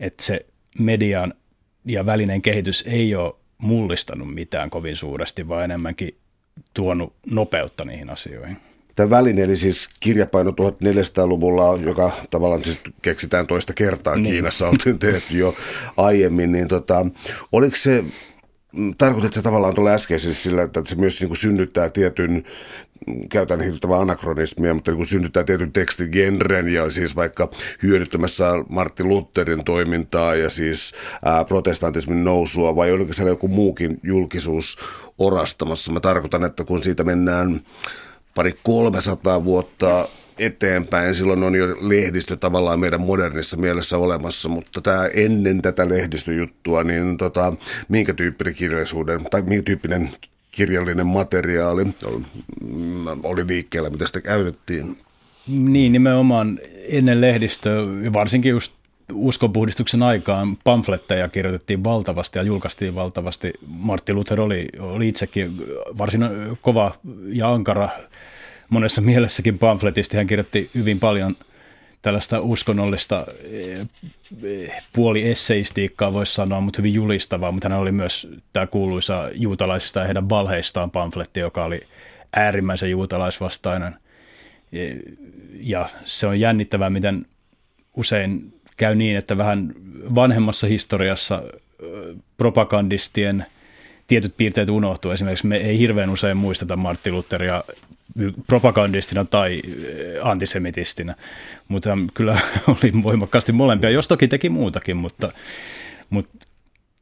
että 0.00 0.22
se 0.22 0.46
median 0.78 1.34
ja 1.84 2.06
välinen 2.06 2.42
kehitys 2.42 2.84
ei 2.86 3.14
ole 3.14 3.34
mullistanut 3.58 4.34
mitään 4.34 4.70
kovin 4.70 4.96
suuresti, 4.96 5.48
vaan 5.48 5.64
enemmänkin 5.64 6.18
tuonut 6.74 7.14
nopeutta 7.30 7.84
niihin 7.84 8.10
asioihin. 8.10 8.56
Tämä 8.96 9.10
väline, 9.10 9.42
eli 9.42 9.56
siis 9.56 9.88
kirjapaino 10.00 10.50
1400-luvulla, 10.50 11.78
joka 11.82 12.10
tavallaan 12.30 12.64
siis 12.64 12.80
keksitään 13.02 13.46
toista 13.46 13.72
kertaa 13.74 14.16
niin. 14.16 14.32
Kiinassa, 14.32 14.68
oltiin 14.68 14.98
tehty 14.98 15.38
jo 15.38 15.54
aiemmin, 15.96 16.52
niin 16.52 16.68
tota, 16.68 17.06
oliko 17.52 17.76
se 17.76 18.04
tarkoitit 18.98 19.32
se 19.32 19.42
tavallaan 19.42 19.74
tuolla 19.74 19.90
äskeisessä 19.90 20.42
sillä, 20.42 20.62
että 20.62 20.82
se 20.84 20.96
myös 20.96 21.20
niin 21.20 21.28
kuin 21.28 21.36
synnyttää 21.36 21.90
tietyn, 21.90 22.44
käytän 23.28 23.60
hirvittävää 23.60 23.98
anakronismia, 23.98 24.74
mutta 24.74 24.90
niin 24.90 24.96
kuin 24.96 25.06
synnyttää 25.06 25.44
tietyn 25.44 25.72
tekstigenren 25.72 26.68
ja 26.68 26.90
siis 26.90 27.16
vaikka 27.16 27.50
hyödyttämässä 27.82 28.52
Martti 28.68 29.04
Lutherin 29.04 29.64
toimintaa 29.64 30.34
ja 30.34 30.50
siis 30.50 30.94
ää, 31.24 31.44
protestantismin 31.44 32.24
nousua, 32.24 32.76
vai 32.76 32.92
oliko 32.92 33.12
siellä 33.12 33.30
joku 33.30 33.48
muukin 33.48 34.00
julkisuus 34.02 34.78
orastamassa? 35.18 35.92
Mä 35.92 36.00
tarkoitan, 36.00 36.44
että 36.44 36.64
kun 36.64 36.82
siitä 36.82 37.04
mennään 37.04 37.60
pari 38.36 38.54
300 38.62 39.44
vuotta 39.44 40.08
eteenpäin. 40.38 41.14
Silloin 41.14 41.42
on 41.42 41.54
jo 41.54 41.66
lehdistö 41.80 42.36
tavallaan 42.36 42.80
meidän 42.80 43.00
modernissa 43.00 43.56
mielessä 43.56 43.98
olemassa, 43.98 44.48
mutta 44.48 44.80
tämä 44.80 45.06
ennen 45.14 45.62
tätä 45.62 45.88
lehdistöjuttua, 45.88 46.84
niin 46.84 47.18
tota, 47.18 47.52
minkä 47.88 48.14
tyyppinen 48.14 48.54
kirjallisuuden 48.54 49.24
tai 49.30 49.42
minkä 49.42 49.62
tyyppinen 49.62 50.10
kirjallinen 50.50 51.06
materiaali 51.06 51.82
oli 53.22 53.46
liikkeellä, 53.46 53.90
mitä 53.90 54.06
sitä 54.06 54.20
käytettiin? 54.20 54.98
Niin, 55.46 55.92
nimenomaan 55.92 56.58
ennen 56.88 57.20
lehdistöä, 57.20 57.82
varsinkin 58.12 58.50
just 58.50 58.72
uskonpuhdistuksen 59.12 60.02
aikaan 60.02 60.56
pamfletteja 60.64 61.28
kirjoitettiin 61.28 61.84
valtavasti 61.84 62.38
ja 62.38 62.42
julkaistiin 62.42 62.94
valtavasti. 62.94 63.52
Martti 63.78 64.14
Luther 64.14 64.40
oli, 64.40 64.68
oli 64.78 65.08
itsekin 65.08 65.56
varsin 65.98 66.20
kova 66.60 66.94
ja 67.28 67.52
ankara 67.52 67.88
monessa 68.70 69.00
mielessäkin 69.00 69.58
pamfletisti. 69.58 70.16
Hän 70.16 70.26
kirjoitti 70.26 70.70
hyvin 70.74 71.00
paljon 71.00 71.36
tällaista 72.02 72.40
uskonnollista 72.40 73.26
eh, 74.44 74.82
puoliesseistiikkaa 74.92 76.12
voisi 76.12 76.34
sanoa, 76.34 76.60
mutta 76.60 76.78
hyvin 76.78 76.94
julistavaa, 76.94 77.52
mutta 77.52 77.68
hän 77.68 77.78
oli 77.78 77.92
myös 77.92 78.28
tämä 78.52 78.66
kuuluisa 78.66 79.30
juutalaisista 79.34 79.98
ja 80.00 80.04
heidän 80.04 80.28
valheistaan 80.28 80.90
pamfletti, 80.90 81.40
joka 81.40 81.64
oli 81.64 81.80
äärimmäisen 82.36 82.90
juutalaisvastainen. 82.90 83.94
Ja 85.52 85.88
se 86.04 86.26
on 86.26 86.40
jännittävää, 86.40 86.90
miten 86.90 87.26
usein 87.96 88.55
käy 88.76 88.94
niin, 88.94 89.16
että 89.16 89.38
vähän 89.38 89.74
vanhemmassa 90.14 90.66
historiassa 90.66 91.42
propagandistien 92.36 93.46
tietyt 94.06 94.36
piirteet 94.36 94.70
unohtuu. 94.70 95.10
Esimerkiksi 95.10 95.46
me 95.46 95.56
ei 95.56 95.78
hirveän 95.78 96.10
usein 96.10 96.36
muisteta 96.36 96.76
Martti 96.76 97.12
Lutheria 97.12 97.64
propagandistina 98.46 99.24
tai 99.24 99.62
antisemitistinä, 100.22 101.14
mutta 101.68 101.90
hän 101.90 102.06
kyllä 102.14 102.40
oli 102.68 103.02
voimakkaasti 103.02 103.52
molempia, 103.52 103.90
jos 103.90 104.08
toki 104.08 104.28
teki 104.28 104.48
muutakin, 104.48 104.96
mutta, 104.96 105.32
mutta 106.10 106.46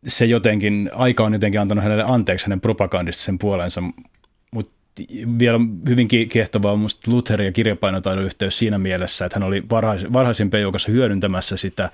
se 0.06 0.24
jotenkin, 0.24 0.90
aika 0.94 1.24
on 1.24 1.32
jotenkin 1.32 1.60
antanut 1.60 1.84
hänelle 1.84 2.04
anteeksi 2.06 2.46
hänen 2.46 2.60
propagandistisen 2.60 3.38
puolensa, 3.38 3.82
vielä 5.38 5.60
hyvin 5.88 6.08
kiehtovaa 6.08 6.72
on 6.72 6.78
minusta 6.78 7.10
Luther 7.10 7.42
ja 7.42 7.52
kirjapainotaidon 7.52 8.24
yhteys 8.24 8.58
siinä 8.58 8.78
mielessä, 8.78 9.24
että 9.24 9.36
hän 9.38 9.48
oli 9.48 9.62
varhais, 9.70 10.12
varhaisimpien 10.12 10.62
joukossa 10.62 10.92
hyödyntämässä 10.92 11.56
sitä 11.56 11.90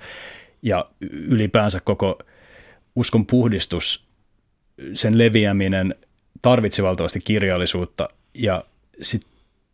ja 0.61 0.85
ylipäänsä 1.27 1.79
koko 1.79 2.19
uskon 2.95 3.25
puhdistus, 3.25 4.05
sen 4.93 5.17
leviäminen 5.17 5.95
tarvitsi 6.41 6.83
valtavasti 6.83 7.19
kirjallisuutta 7.19 8.09
ja 8.33 8.63
sit 9.01 9.25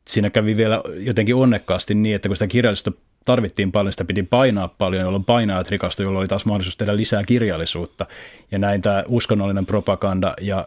siinä 0.07 0.29
kävi 0.29 0.57
vielä 0.57 0.81
jotenkin 0.99 1.35
onnekkaasti 1.35 1.95
niin, 1.95 2.15
että 2.15 2.29
kun 2.29 2.35
sitä 2.35 2.47
kirjallisuutta 2.47 3.01
tarvittiin 3.25 3.71
paljon, 3.71 3.93
sitä 3.93 4.05
piti 4.05 4.23
painaa 4.23 4.67
paljon, 4.67 5.03
jolloin 5.03 5.25
painajat 5.25 5.69
rikastuivat, 5.69 6.07
jolloin 6.07 6.21
oli 6.21 6.27
taas 6.27 6.45
mahdollisuus 6.45 6.77
tehdä 6.77 6.97
lisää 6.97 7.23
kirjallisuutta. 7.23 8.05
Ja 8.51 8.59
näin 8.59 8.81
tämä 8.81 9.03
uskonnollinen 9.07 9.65
propaganda 9.65 10.33
ja 10.41 10.65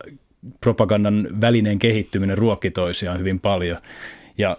propagandan 0.60 1.28
välinen 1.40 1.78
kehittyminen 1.78 2.38
ruokki 2.38 2.70
toisiaan 2.70 3.18
hyvin 3.18 3.40
paljon. 3.40 3.78
Ja 4.38 4.56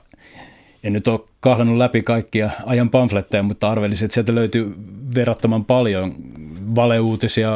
en 0.84 0.94
nyt 0.94 1.08
ole 1.08 1.20
kahlannut 1.40 1.78
läpi 1.78 2.02
kaikkia 2.02 2.50
ajan 2.66 2.90
pamfletteja, 2.90 3.44
mutta 3.44 3.72
arvelisin, 3.72 4.06
että 4.06 4.14
sieltä 4.14 4.36
löytyy 4.36 4.74
verrattoman 5.16 5.66
paljon 5.66 6.16
valeuutisia, 6.76 7.52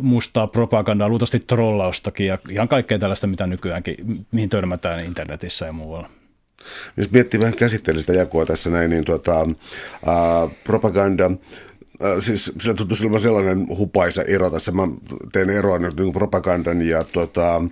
mustaa 0.00 0.46
propagandaa, 0.46 1.08
luultavasti 1.08 1.40
trollaustakin 1.46 2.26
ja 2.26 2.38
ihan 2.50 2.68
kaikkea 2.68 2.98
tällaista, 2.98 3.26
mitä 3.26 3.46
nykyäänkin, 3.46 3.96
mihin 4.32 4.48
törmätään 4.48 5.04
internetissä 5.04 5.66
ja 5.66 5.72
muualla. 5.72 6.10
Jos 6.96 7.10
miettii 7.10 7.40
vähän 7.40 7.56
käsitteellistä 7.56 8.12
jakoa 8.12 8.46
tässä 8.46 8.70
näin, 8.70 8.90
niin 8.90 9.04
tuota, 9.04 9.36
ää, 10.06 10.48
propaganda 10.64 11.30
siis 12.18 12.52
se 12.58 12.74
tuntuu 12.74 12.96
olevan 13.02 13.20
sellainen 13.20 13.66
hupaisa 13.68 14.22
ero 14.22 14.50
tässä. 14.50 14.72
Mä 14.72 14.88
teen 15.32 15.50
eroa 15.50 15.78
niin 15.78 16.12
propagandan 16.12 16.82
ja 16.82 17.04
tota, 17.04 17.62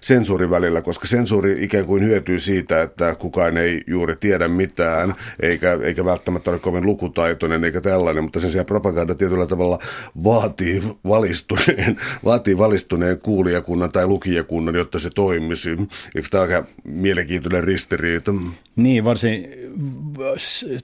sensuurin 0.00 0.50
välillä, 0.50 0.82
koska 0.82 1.06
sensuuri 1.06 1.64
ikään 1.64 1.84
kuin 1.84 2.04
hyötyy 2.04 2.38
siitä, 2.38 2.82
että 2.82 3.14
kukaan 3.14 3.56
ei 3.56 3.82
juuri 3.86 4.16
tiedä 4.16 4.48
mitään, 4.48 5.14
eikä, 5.40 5.78
eikä 5.82 6.04
välttämättä 6.04 6.50
ole 6.50 6.58
kovin 6.58 6.86
lukutaitoinen 6.86 7.64
eikä 7.64 7.80
tällainen, 7.80 8.24
mutta 8.24 8.40
sen 8.40 8.50
sijaan 8.50 8.66
propaganda 8.66 9.14
tietyllä 9.14 9.46
tavalla 9.46 9.78
vaatii 10.24 10.82
valistuneen, 11.08 12.00
vaatii 12.24 12.58
valistuneen 12.58 13.20
kuulijakunnan 13.20 13.92
tai 13.92 14.06
lukijakunnan, 14.06 14.74
jotta 14.74 14.98
se 14.98 15.10
toimisi. 15.14 15.70
Eikö 16.14 16.28
tämä 16.30 16.42
ole 16.42 16.54
aika 16.54 16.68
mielenkiintoinen 16.84 17.64
ristiriita? 17.64 18.34
Niin, 18.76 19.04
varsin 19.04 19.48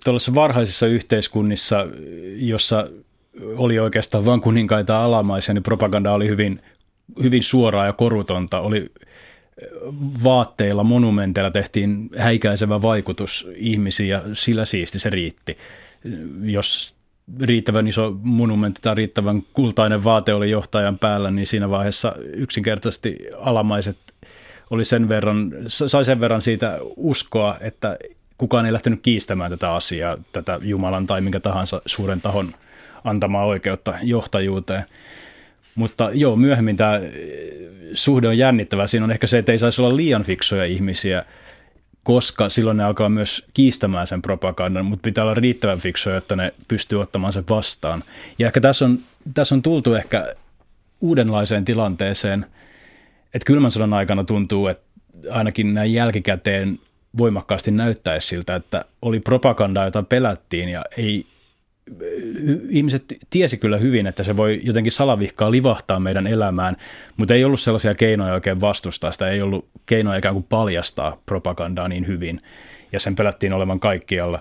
tuollaisissa 0.05 0.35
varhaisissa 0.35 0.87
yhteiskunnissa, 0.87 1.87
jossa 2.37 2.89
oli 3.57 3.79
oikeastaan 3.79 4.25
vain 4.25 4.41
kuninkaita 4.41 5.05
alamaisia, 5.05 5.55
niin 5.55 5.63
propaganda 5.63 6.13
oli 6.13 6.29
hyvin, 6.29 6.63
hyvin 7.23 7.43
suoraa 7.43 7.87
ja 7.87 7.93
korutonta. 7.93 8.61
Oli 8.61 8.93
vaatteilla, 10.25 10.83
monumenteilla 10.83 11.51
tehtiin 11.51 12.11
häikäisevä 12.17 12.83
vaikutus 12.83 13.49
ihmisiin 13.55 14.09
ja 14.09 14.23
sillä 14.33 14.65
siisti 14.65 14.99
se 14.99 15.11
riitti. 15.11 15.59
Jos 16.43 16.95
riittävän 17.41 17.89
iso 17.89 18.17
monumentti 18.23 18.81
tai 18.83 18.95
riittävän 18.95 19.43
kultainen 19.53 20.05
vaate 20.05 20.35
oli 20.35 20.51
johtajan 20.51 20.99
päällä, 20.99 21.31
niin 21.31 21.47
siinä 21.47 21.71
vaiheessa 21.71 22.15
yksinkertaisesti 22.19 23.19
alamaiset 23.39 23.97
oli 24.71 24.85
sen 24.85 25.09
verran, 25.09 25.53
sai 25.67 26.05
sen 26.05 26.21
verran 26.21 26.43
siitä 26.43 26.79
uskoa, 26.97 27.57
että 27.61 27.97
kukaan 28.39 28.67
ei 28.67 28.73
lähtenyt 28.73 29.01
kiistämään 29.03 29.51
tätä 29.51 29.75
asiaa, 29.75 30.17
tätä 30.33 30.59
Jumalan 30.63 31.07
tai 31.07 31.21
minkä 31.21 31.41
tahansa 31.41 31.83
suuren 31.87 32.21
tahon 32.21 32.49
antamaa 33.05 33.45
oikeutta 33.45 33.95
johtajuuteen. 34.03 34.85
Mutta 35.75 36.11
joo, 36.15 36.37
myöhemmin 36.37 36.77
tämä 36.77 36.97
eh, 36.97 37.11
suhde 37.95 38.29
on 38.29 38.39
jännittävä. 38.39 38.87
Siinä 38.87 39.05
on 39.05 39.11
ehkä 39.11 39.27
se, 39.27 39.39
että 39.39 39.53
ei 39.53 39.59
saisi 39.59 39.83
olla 39.83 39.97
liian 39.97 40.25
fiksuja 40.25 40.65
ihmisiä, 40.65 41.25
koska 42.03 42.49
silloin 42.49 42.77
ne 42.77 42.85
alkaa 42.85 43.09
myös 43.09 43.47
kiistämään 43.55 44.07
sen 44.07 44.23
propagandan, 44.23 44.87
mutta 44.87 45.03
pitää 45.03 45.25
olla 45.25 45.35
riittävän 45.35 45.81
fiksuja, 45.81 46.17
että 46.17 46.37
ne 46.37 46.55
pystyy 46.69 47.01
ottamaan 47.01 47.33
sen 47.33 47.45
vastaan. 47.51 48.03
Ja 48.39 48.47
ehkä 48.47 48.61
tässä 48.61 48.85
on, 48.85 48.99
tässä 49.35 49.55
on 49.55 49.63
tultu 49.63 49.95
ehkä 49.95 50.35
uudenlaiseen 51.01 51.65
tilanteeseen, 51.65 52.47
että 53.35 53.47
kylmän 53.47 53.71
sodan 53.71 53.93
aikana 53.93 54.25
tuntuu, 54.25 54.67
että 54.67 54.87
ainakin 55.31 55.75
näin 55.75 55.93
jälkikäteen 55.93 56.79
voimakkaasti 57.19 57.71
näyttäisi 57.71 58.29
siltä, 58.29 58.57
että 58.57 58.85
oli 59.03 59.21
propagandaa, 59.21 59.85
jota 59.85 60.03
pelättiin 60.03 60.69
ja 60.69 60.85
ei, 60.97 61.27
ihmiset 62.69 63.05
tiesi 63.31 63.57
kyllä 63.57 63.79
hyvin, 63.79 64.07
että 64.07 64.23
se 64.23 64.37
voi 64.37 64.61
jotenkin 64.63 64.93
salavihkaa 64.93 65.51
livahtaa 65.51 66.01
meidän 66.01 66.27
elämään, 66.27 66.77
mutta 67.17 67.35
ei 67.35 67.45
ollut 67.45 67.61
sellaisia 67.61 67.95
keinoja 67.95 68.35
oikein 68.35 68.61
vastustaa 68.61 69.13
sitä, 69.13 69.31
ei 69.31 69.43
ollut 69.43 69.69
keinoja 69.87 70.19
ikään 70.19 70.35
kuin 70.35 70.47
paljastaa 70.49 71.23
propagandaa 71.27 71.89
niin 71.89 72.07
hyvin 72.07 72.41
ja 72.93 73.01
sen 73.01 73.17
pelättiin 73.17 73.53
olevan 73.53 73.81
kaikkialla. 73.81 74.41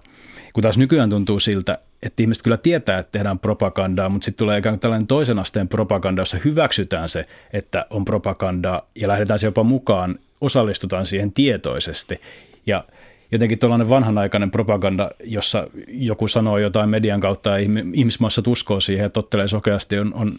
Kun 0.53 0.61
taas 0.61 0.77
nykyään 0.77 1.09
tuntuu 1.09 1.39
siltä, 1.39 1.77
että 2.03 2.23
ihmiset 2.23 2.43
kyllä 2.43 2.57
tietää, 2.57 2.99
että 2.99 3.11
tehdään 3.11 3.39
propagandaa, 3.39 4.09
mutta 4.09 4.25
sitten 4.25 4.45
tulee 4.45 4.57
ikään 4.57 4.73
kuin 4.73 4.79
tällainen 4.79 5.07
toisen 5.07 5.39
asteen 5.39 5.67
propaganda, 5.67 6.21
jossa 6.21 6.38
hyväksytään 6.45 7.09
se, 7.09 7.25
että 7.53 7.85
on 7.89 8.05
propagandaa 8.05 8.88
ja 8.95 9.07
lähdetään 9.07 9.39
se 9.39 9.47
jopa 9.47 9.63
mukaan, 9.63 10.19
osallistutaan 10.41 11.05
siihen 11.05 11.31
tietoisesti 11.31 12.21
ja 12.65 12.84
jotenkin 13.32 13.60
tuollainen 13.60 13.89
vanhanaikainen 13.89 14.51
propaganda, 14.51 15.12
jossa 15.23 15.67
joku 15.88 16.28
sanoo 16.28 16.58
jotain 16.58 16.89
median 16.89 17.19
kautta 17.19 17.49
ja 17.49 17.67
ihmismassa 17.93 18.41
uskoo 18.47 18.80
siihen 18.80 19.04
ja 19.04 19.10
tottelee 19.10 19.47
sokeasti, 19.47 19.97
on, 19.97 20.13
on, 20.13 20.38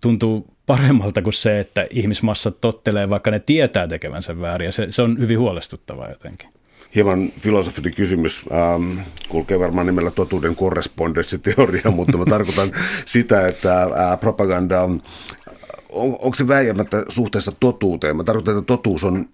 tuntuu 0.00 0.46
paremmalta 0.66 1.22
kuin 1.22 1.32
se, 1.34 1.60
että 1.60 1.86
ihmismassa 1.90 2.50
tottelee, 2.50 3.10
vaikka 3.10 3.30
ne 3.30 3.38
tietää 3.38 3.88
tekevänsä 3.88 4.40
väärin. 4.40 4.66
Ja 4.66 4.72
se, 4.72 4.86
se 4.90 5.02
on 5.02 5.18
hyvin 5.18 5.38
huolestuttavaa 5.38 6.08
jotenkin. 6.08 6.48
Hieman 6.94 7.32
filosofinen 7.40 7.94
kysymys, 7.94 8.44
ähm, 8.52 8.98
kulkee 9.28 9.58
varmaan 9.58 9.86
nimellä 9.86 10.10
totuuden 10.10 10.56
korrespondenssiteoria, 10.56 11.90
mutta 11.96 12.18
mä 12.18 12.24
tarkoitan 12.24 12.72
sitä, 13.04 13.48
että 13.48 13.82
äh, 13.82 14.20
propaganda 14.20 14.82
on, 14.82 15.02
on, 15.92 16.08
onko 16.08 16.34
se 16.34 16.48
väijämättä 16.48 17.04
suhteessa 17.08 17.52
totuuteen? 17.60 18.16
Mä 18.16 18.24
tarkoitan, 18.24 18.58
että 18.58 18.66
totuus 18.66 19.04
on 19.04 19.28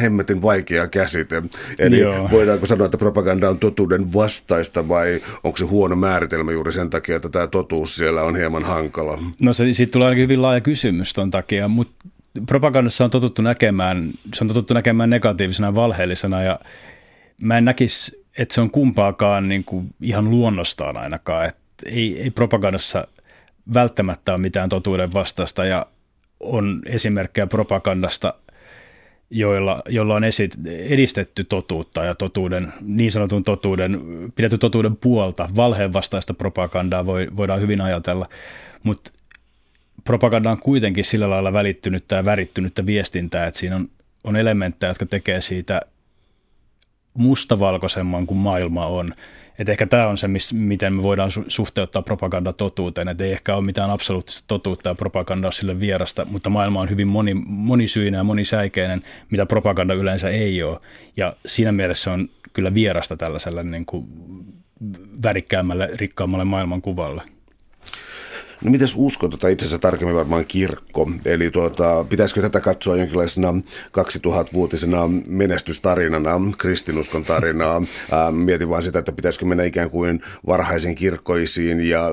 hemmetin 0.00 0.42
vaikea 0.42 0.88
käsite. 0.88 1.42
Eli 1.78 2.00
Joo. 2.00 2.30
voidaanko 2.30 2.66
sanoa, 2.66 2.84
että 2.84 2.98
propaganda 2.98 3.50
on 3.50 3.58
totuuden 3.58 4.12
vastaista 4.12 4.88
vai 4.88 5.22
onko 5.44 5.56
se 5.56 5.64
huono 5.64 5.96
määritelmä 5.96 6.52
juuri 6.52 6.72
sen 6.72 6.90
takia, 6.90 7.16
että 7.16 7.28
tämä 7.28 7.46
totuus 7.46 7.96
siellä 7.96 8.22
on 8.22 8.36
hieman 8.36 8.64
hankala? 8.64 9.22
No 9.42 9.52
se, 9.52 9.72
siitä 9.72 9.92
tulee 9.92 10.06
ainakin 10.06 10.22
hyvin 10.22 10.42
laaja 10.42 10.60
kysymys 10.60 11.12
ton 11.12 11.30
takia, 11.30 11.68
mutta 11.68 12.08
propagandassa 12.46 13.04
on 13.04 13.10
totuttu 13.10 13.42
näkemään, 13.42 14.10
se 14.34 14.44
on 14.44 14.48
totuttu 14.48 14.74
näkemään 14.74 15.10
negatiivisena 15.10 15.68
ja 15.68 15.74
valheellisena 15.74 16.42
ja 16.42 16.60
mä 17.42 17.58
en 17.58 17.64
näkisi, 17.64 18.24
että 18.38 18.54
se 18.54 18.60
on 18.60 18.70
kumpaakaan 18.70 19.48
niin 19.48 19.64
kuin 19.64 19.94
ihan 20.00 20.30
luonnostaan 20.30 20.96
ainakaan, 20.96 21.46
että 21.46 21.60
ei, 21.86 22.22
ei 22.22 22.30
propagandassa 22.30 23.06
välttämättä 23.74 24.32
ole 24.32 24.40
mitään 24.40 24.68
totuuden 24.68 25.12
vastaista 25.12 25.64
ja 25.64 25.86
on 26.40 26.82
esimerkkejä 26.86 27.46
propagandasta– 27.46 28.34
joilla, 29.30 29.82
joilla 29.88 30.14
on 30.14 30.24
esit, 30.24 30.54
edistetty 30.66 31.44
totuutta 31.44 32.04
ja 32.04 32.14
totuuden, 32.14 32.72
niin 32.80 33.12
sanotun 33.12 33.44
totuuden, 33.44 34.00
pidetty 34.34 34.58
totuuden 34.58 34.96
puolta, 34.96 35.48
valheen 35.56 35.92
vastaista 35.92 36.34
propagandaa 36.34 37.06
voi, 37.06 37.28
voidaan 37.36 37.60
hyvin 37.60 37.80
ajatella, 37.80 38.26
mutta 38.82 39.10
propaganda 40.04 40.50
on 40.50 40.58
kuitenkin 40.58 41.04
sillä 41.04 41.30
lailla 41.30 41.52
välittynyttä 41.52 42.16
ja 42.16 42.24
värittynyttä 42.24 42.86
viestintää, 42.86 43.46
että 43.46 43.60
siinä 43.60 43.76
on, 43.76 43.88
on 44.24 44.36
elementtejä, 44.36 44.90
jotka 44.90 45.06
tekee 45.06 45.40
siitä 45.40 45.80
mustavalkoisemman 47.14 48.26
kuin 48.26 48.40
maailma 48.40 48.86
on. 48.86 49.14
Et 49.58 49.68
ehkä 49.68 49.86
tämä 49.86 50.06
on 50.06 50.18
se, 50.18 50.28
miss, 50.28 50.52
miten 50.52 50.94
me 50.94 51.02
voidaan 51.02 51.30
su- 51.30 51.44
suhteuttaa 51.48 52.02
propaganda 52.02 52.52
totuuteen. 52.52 53.08
Et 53.08 53.20
ei 53.20 53.32
ehkä 53.32 53.54
ole 53.54 53.64
mitään 53.64 53.90
absoluuttista 53.90 54.44
totuutta 54.46 54.88
ja 54.88 54.94
propaganda 54.94 55.50
sille 55.50 55.80
vierasta, 55.80 56.26
mutta 56.30 56.50
maailma 56.50 56.80
on 56.80 56.90
hyvin 56.90 57.10
moni, 57.10 57.34
monisyinen 57.46 58.18
ja 58.18 58.24
monisäikeinen, 58.24 59.02
mitä 59.30 59.46
propaganda 59.46 59.94
yleensä 59.94 60.28
ei 60.28 60.62
ole. 60.62 60.80
Ja 61.16 61.36
siinä 61.46 61.72
mielessä 61.72 62.12
on 62.12 62.28
kyllä 62.52 62.74
vierasta 62.74 63.16
tällaiselle 63.16 63.62
niin 63.62 63.86
kuin 63.86 64.06
värikkäämmälle, 65.22 65.90
rikkaammalle 65.94 66.44
maailmankuvalle. 66.44 67.22
No 68.64 68.70
mites 68.70 68.94
uskonto, 68.96 69.36
tai 69.36 69.52
itse 69.52 69.64
asiassa 69.64 69.78
tarkemmin 69.78 70.16
varmaan 70.16 70.46
kirkko, 70.46 71.10
eli 71.24 71.50
tuota, 71.50 72.04
pitäisikö 72.08 72.42
tätä 72.42 72.60
katsoa 72.60 72.96
jonkinlaisena 72.96 73.54
2000-vuotisena 73.98 75.08
menestystarinana, 75.26 76.40
kristinuskon 76.58 77.24
tarinaa? 77.24 77.82
mietin 78.30 78.68
vaan 78.68 78.82
sitä, 78.82 78.98
että 78.98 79.12
pitäisikö 79.12 79.46
mennä 79.46 79.64
ikään 79.64 79.90
kuin 79.90 80.20
varhaisiin 80.46 80.94
kirkkoisiin 80.94 81.80
ja, 81.80 82.10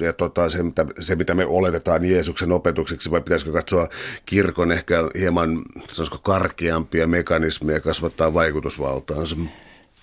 ja 0.00 0.12
tota, 0.12 0.50
se, 0.50 0.62
mitä, 0.62 0.86
se, 1.00 1.16
mitä 1.16 1.34
me 1.34 1.46
oletetaan 1.46 2.04
Jeesuksen 2.04 2.52
opetukseksi, 2.52 3.10
vai 3.10 3.20
pitäisikö 3.20 3.52
katsoa 3.52 3.88
kirkon 4.26 4.72
ehkä 4.72 4.96
hieman, 5.18 5.62
sanoisiko, 5.90 6.18
karkeampia 6.18 7.06
mekanismeja 7.06 7.80
kasvattaa 7.80 8.34
vaikutusvaltaansa? 8.34 9.36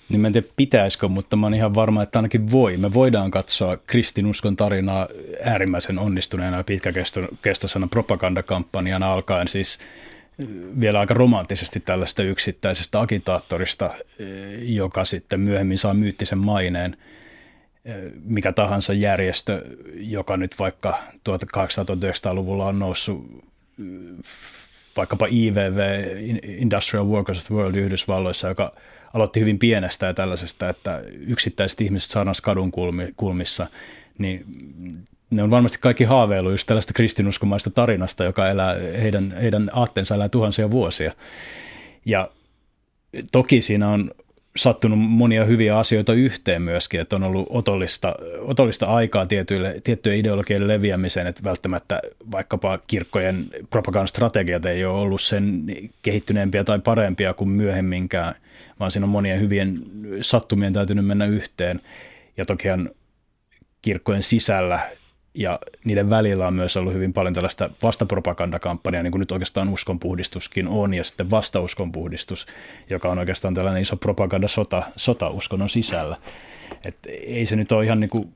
Niin 0.10 0.22
mä 0.22 0.28
en 0.28 0.34
tiedä 0.34 0.48
pitäisikö, 0.56 1.08
mutta 1.08 1.36
mä 1.36 1.46
oon 1.46 1.54
ihan 1.54 1.76
varma, 1.76 2.04
että 2.04 2.20
ainakin 2.20 2.52
voi. 2.52 2.78
Me 2.78 2.94
voidaan 2.94 3.32
katsoa 3.32 3.78
kristinuskon 3.78 4.56
tarinaa 4.56 5.08
äärimmäisen 5.44 6.00
onnistuneena 6.00 6.58
ja 6.58 6.64
pitkäkestoisena 6.64 7.88
propagandakampanjana 7.88 9.14
alkaen 9.14 9.48
siis 9.48 9.78
eh, 10.40 10.48
vielä 10.80 11.00
aika 11.00 11.14
romanttisesti 11.14 11.80
tällaista 11.80 12.24
yksittäisestä 12.24 13.00
agitaattorista, 13.00 13.90
eh, 14.20 14.28
joka 14.62 15.06
sitten 15.06 15.42
myöhemmin 15.42 15.78
saa 15.78 15.94
myyttisen 15.94 16.46
maineen. 16.46 16.98
Eh, 17.86 17.96
mikä 18.24 18.52
tahansa 18.52 18.94
järjestö, 18.94 19.62
joka 19.96 20.38
nyt 20.38 20.60
vaikka 20.60 20.98
1800-1900-luvulla 21.30 22.66
on 22.66 22.80
noussut 22.80 23.46
vaikkapa 24.98 25.28
IVV, 25.32 26.08
Industrial 26.44 27.06
Workers 27.06 27.38
of 27.38 27.46
the 27.46 27.56
World 27.56 27.76
Yhdysvalloissa, 27.76 28.48
joka 28.48 28.74
aloitti 29.16 29.40
hyvin 29.40 29.60
pienestä 29.60 30.06
ja 30.06 30.14
tällaisesta, 30.14 30.70
että 30.70 31.02
yksittäiset 31.28 31.82
ihmiset 31.82 32.12
saadaan 32.12 32.36
kadun 32.44 32.72
kulmissa, 33.18 33.68
niin 34.18 34.46
ne 35.30 35.44
on 35.44 35.50
varmasti 35.50 35.78
kaikki 35.82 36.04
haaveilu 36.04 36.52
just 36.52 36.68
tällaista 36.68 36.94
kristinuskomaista 36.94 37.70
tarinasta, 37.70 38.24
joka 38.24 38.50
elää, 38.50 38.76
heidän, 39.02 39.32
heidän 39.42 39.70
aatteensa 39.74 40.16
elää 40.16 40.30
tuhansia 40.30 40.72
vuosia. 40.72 41.12
Ja 42.06 42.30
toki 43.32 43.62
siinä 43.62 43.90
on 43.90 44.12
sattunut 44.58 45.00
monia 45.00 45.46
hyviä 45.46 45.78
asioita 45.78 46.14
yhteen 46.14 46.62
myöskin, 46.62 47.00
että 47.00 47.16
on 47.16 47.24
ollut 47.24 47.48
otollista, 47.50 48.16
otollista 48.40 48.86
aikaa 48.86 49.26
tietyille, 49.26 49.82
tiettyjen 49.84 50.20
ideologien 50.20 50.68
leviämiseen, 50.68 51.28
että 51.28 51.44
välttämättä 51.44 52.02
vaikkapa 52.32 52.80
kirkkojen 52.88 53.46
propagandastrategiat 53.70 54.66
ei 54.66 54.86
ole 54.86 55.02
ollut 55.02 55.22
sen 55.22 55.64
kehittyneempiä 56.02 56.64
tai 56.64 56.80
parempia 56.80 57.34
kuin 57.34 57.52
myöhemminkään, 57.52 58.36
vaan 58.80 58.92
siinä 58.92 59.06
on 59.06 59.10
monien 59.10 59.40
hyvien 59.40 59.82
sattumien 60.22 60.74
täytynyt 60.74 61.06
mennä 61.06 61.26
yhteen. 61.26 61.82
Ja 62.38 62.46
tokihan 62.46 62.90
kirkkojen 63.82 64.24
sisällä 64.24 64.90
ja 65.34 65.60
niiden 65.86 66.10
välillä 66.10 66.48
on 66.48 66.54
myös 66.54 66.78
ollut 66.78 66.94
hyvin 66.94 67.14
paljon 67.14 67.34
tällaista 67.34 67.70
vastapropagandakampanjaa, 67.84 69.04
niin 69.04 69.12
kuin 69.12 69.20
nyt 69.20 69.32
oikeastaan 69.32 69.70
uskonpuhdistuskin 69.70 70.68
on, 70.68 70.94
ja 70.94 71.04
sitten 71.04 71.32
vastauskonpuhdistus, 71.32 72.46
joka 72.90 73.10
on 73.10 73.20
oikeastaan 73.20 73.54
tällainen 73.54 73.82
iso 73.82 73.98
propagandasota 73.98 74.84
sota 74.96 75.30
uskonnon 75.30 75.70
sisällä. 75.70 76.18
Et 76.86 76.98
ei 77.08 77.46
se 77.46 77.56
nyt 77.56 77.72
ole 77.72 77.86
ihan 77.86 78.00
niin 78.00 78.10
kuin 78.10 78.34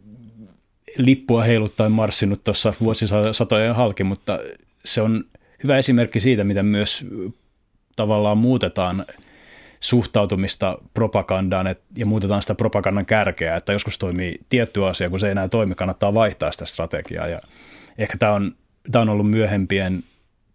lippua 0.98 1.44
heiluttaen 1.44 1.92
marssinut 1.92 2.44
tuossa 2.44 2.74
vuosisatojen 2.82 3.76
halki, 3.76 4.04
mutta 4.04 4.40
se 4.86 5.02
on 5.02 5.24
hyvä 5.64 5.78
esimerkki 5.78 6.20
siitä, 6.20 6.44
miten 6.44 6.66
myös 6.66 7.06
tavallaan 7.96 8.38
muutetaan– 8.38 9.06
suhtautumista 9.80 10.78
propagandaan 10.94 11.68
et, 11.68 11.82
ja 11.98 12.06
muutetaan 12.06 12.42
sitä 12.42 12.56
propagandan 12.56 13.06
kärkeä, 13.06 13.56
että 13.56 13.74
joskus 13.74 13.98
toimii 13.98 14.40
tietty 14.50 14.88
asia, 14.88 15.10
kun 15.10 15.20
se 15.20 15.28
ei 15.28 15.32
enää 15.32 15.48
toimi, 15.48 15.76
kannattaa 15.76 16.14
vaihtaa 16.14 16.52
sitä 16.52 16.66
strategiaa. 16.66 17.28
Ja 17.28 17.40
ehkä 17.98 18.18
tämä 18.18 18.32
on, 18.32 18.56
tämä 18.92 19.02
on 19.02 19.10
ollut 19.10 19.30
myöhempien 19.30 20.04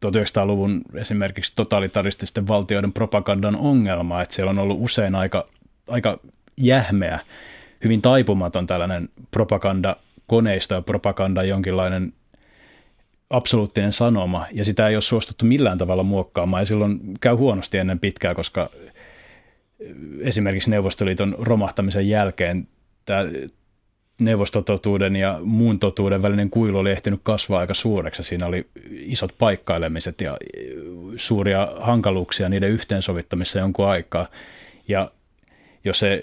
1900-luvun 0.06 0.82
esimerkiksi 0.94 1.52
totalitarististen 1.56 2.48
valtioiden 2.48 2.92
propagandan 2.92 3.56
ongelma, 3.56 4.22
että 4.22 4.34
siellä 4.34 4.50
on 4.50 4.58
ollut 4.58 4.78
usein 4.80 5.14
aika, 5.14 5.46
aika 5.88 6.18
jähmeä, 6.56 7.18
hyvin 7.84 8.02
taipumaton 8.02 8.66
tällainen 8.66 9.08
propagandakoneisto 9.30 10.74
ja 10.74 10.82
propaganda 10.82 11.42
jonkinlainen 11.42 12.12
absoluuttinen 13.30 13.92
sanoma, 13.92 14.46
ja 14.52 14.64
sitä 14.64 14.88
ei 14.88 14.96
ole 14.96 15.02
suostuttu 15.02 15.44
millään 15.44 15.78
tavalla 15.78 16.02
muokkaamaan, 16.02 16.60
ja 16.60 16.66
silloin 16.66 17.00
käy 17.20 17.34
huonosti 17.34 17.78
ennen 17.78 17.98
pitkää, 17.98 18.34
koska 18.34 18.70
esimerkiksi 20.20 20.70
Neuvostoliiton 20.70 21.36
romahtamisen 21.38 22.08
jälkeen 22.08 22.68
tämä 23.04 23.24
neuvostototuuden 24.20 25.16
ja 25.16 25.40
muun 25.42 25.78
totuuden 25.78 26.22
välinen 26.22 26.50
kuilu 26.50 26.78
oli 26.78 26.90
ehtinyt 26.90 27.20
kasvaa 27.22 27.60
aika 27.60 27.74
suureksi. 27.74 28.22
Siinä 28.22 28.46
oli 28.46 28.66
isot 28.90 29.34
paikkailemiset 29.38 30.20
ja 30.20 30.36
suuria 31.16 31.68
hankaluuksia 31.80 32.48
niiden 32.48 32.70
yhteensovittamissa 32.70 33.58
jonkun 33.58 33.88
aikaa. 33.88 34.26
Ja 34.88 35.10
jos 35.84 35.98
se 35.98 36.22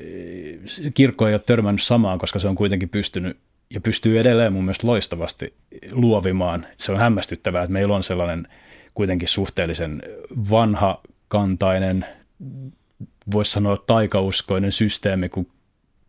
kirkko 0.94 1.28
ei 1.28 1.34
ole 1.34 1.42
törmännyt 1.46 1.84
samaan, 1.84 2.20
koska 2.20 2.40
se 2.40 2.48
on 2.48 2.56
kuitenkin 2.56 2.90
pystynyt 2.90 3.38
ja 3.70 3.82
pystyy 3.82 4.20
edelleen 4.20 4.54
mun 4.54 4.64
mielestä 4.64 4.88
loistavasti 4.88 5.54
luovimaan. 5.92 6.66
Se 6.78 6.92
on 6.92 6.98
hämmästyttävää, 6.98 7.64
että 7.64 7.74
meillä 7.74 7.96
on 7.96 8.04
sellainen 8.04 8.48
kuitenkin 8.94 9.28
suhteellisen 9.28 10.04
vanha 10.50 11.02
kantainen 11.28 12.06
voisi 13.32 13.52
sanoa 13.52 13.78
taikauskoinen 13.78 14.72
systeemi 14.72 15.30
kuin 15.30 15.48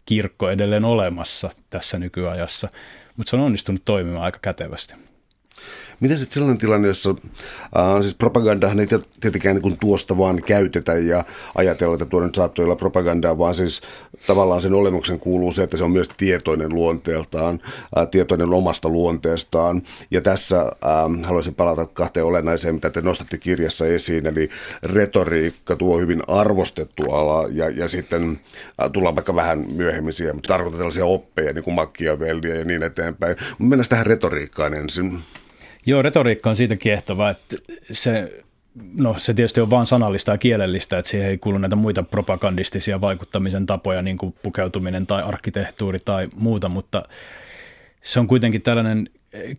kirkko 0.07 0.51
edelleen 0.51 0.85
olemassa 0.85 1.51
tässä 1.71 1.99
nykyajassa, 1.99 2.69
mutta 3.17 3.31
se 3.31 3.37
on 3.37 3.43
onnistunut 3.43 3.85
toimimaan 3.85 4.25
aika 4.25 4.39
kätevästi. 4.43 4.95
Miten 6.01 6.19
sitten 6.19 6.35
sellainen 6.35 6.59
tilanne, 6.59 6.89
jossa 6.89 7.11
äh, 7.11 8.01
siis 8.01 8.15
propagandahan 8.15 8.81
ei 8.81 8.87
tietenkään 9.21 9.57
niin 9.57 9.79
tuosta 9.79 10.19
vaan 10.19 10.43
käytetä 10.43 10.95
ja 10.95 11.25
ajatella, 11.55 11.95
että 11.95 12.07
tuo 12.07 12.21
nyt 12.21 12.35
saattoi 12.35 12.65
olla 12.65 12.77
propagandaa, 12.77 13.39
vaan 13.39 13.55
siis 13.55 13.81
tavallaan 14.27 14.61
sen 14.61 14.75
olemuksen 14.75 15.19
kuuluu 15.19 15.53
se, 15.53 15.63
että 15.63 15.77
se 15.77 15.85
on 15.85 15.91
myös 15.91 16.09
tietoinen 16.17 16.75
luonteeltaan, 16.75 17.61
äh, 17.99 18.09
tietoinen 18.11 18.53
omasta 18.55 18.89
luonteestaan. 18.89 19.83
Ja 20.11 20.21
tässä 20.21 20.61
äh, 20.61 20.71
haluaisin 21.23 21.55
palata 21.55 21.87
kahteen 21.87 22.27
olennaiseen, 22.27 22.75
mitä 22.75 22.91
te 22.91 23.01
nostatte 23.01 23.39
kirjassa 23.39 23.87
esiin, 23.87 24.27
eli 24.27 24.49
retoriikka, 24.83 25.77
tuo 25.77 25.99
hyvin 25.99 26.23
arvostettu 26.29 27.11
ala 27.11 27.49
ja, 27.51 27.71
ja 27.71 27.89
sitten 27.89 28.41
äh, 28.83 28.91
tullaan 28.93 29.15
vaikka 29.15 29.35
vähän 29.35 29.67
myöhemmin 29.73 30.13
siihen, 30.13 30.37
mutta 30.37 30.49
tarkoitan 30.49 30.79
tällaisia 30.79 31.05
oppeja, 31.05 31.53
niin 31.53 31.65
kuin 31.65 31.75
Machiavellia 31.75 32.55
ja 32.55 32.65
niin 32.65 32.83
eteenpäin. 32.83 33.37
Mennään 33.59 33.89
tähän 33.89 34.07
retoriikkaan 34.07 34.75
ensin. 34.75 35.21
Joo, 35.87 36.03
retoriikka 36.03 36.51
on 36.51 36.57
siitä 36.57 36.77
kiehtova, 36.77 37.31
että 37.31 37.57
se, 37.93 38.43
no, 38.99 39.15
se 39.19 39.35
tietysti 39.35 39.61
on 39.61 39.71
vain 39.71 39.87
sanallista 39.87 40.31
ja 40.31 40.39
kielellistä, 40.39 40.99
että 40.99 41.11
siihen 41.11 41.29
ei 41.29 41.39
kuulu 41.39 41.59
näitä 41.59 41.77
muita 41.77 42.03
propagandistisia 42.03 43.01
vaikuttamisen 43.01 43.67
tapoja, 43.67 44.03
niin 44.03 44.19
kuin 44.19 44.35
pukeutuminen 44.43 45.07
tai 45.07 45.23
arkkitehtuuri 45.23 45.99
tai 46.05 46.27
muuta, 46.37 46.69
mutta 46.69 47.03
se 48.03 48.21
on 48.21 48.27
kuitenkin 48.27 48.63
tällainen 48.63 49.09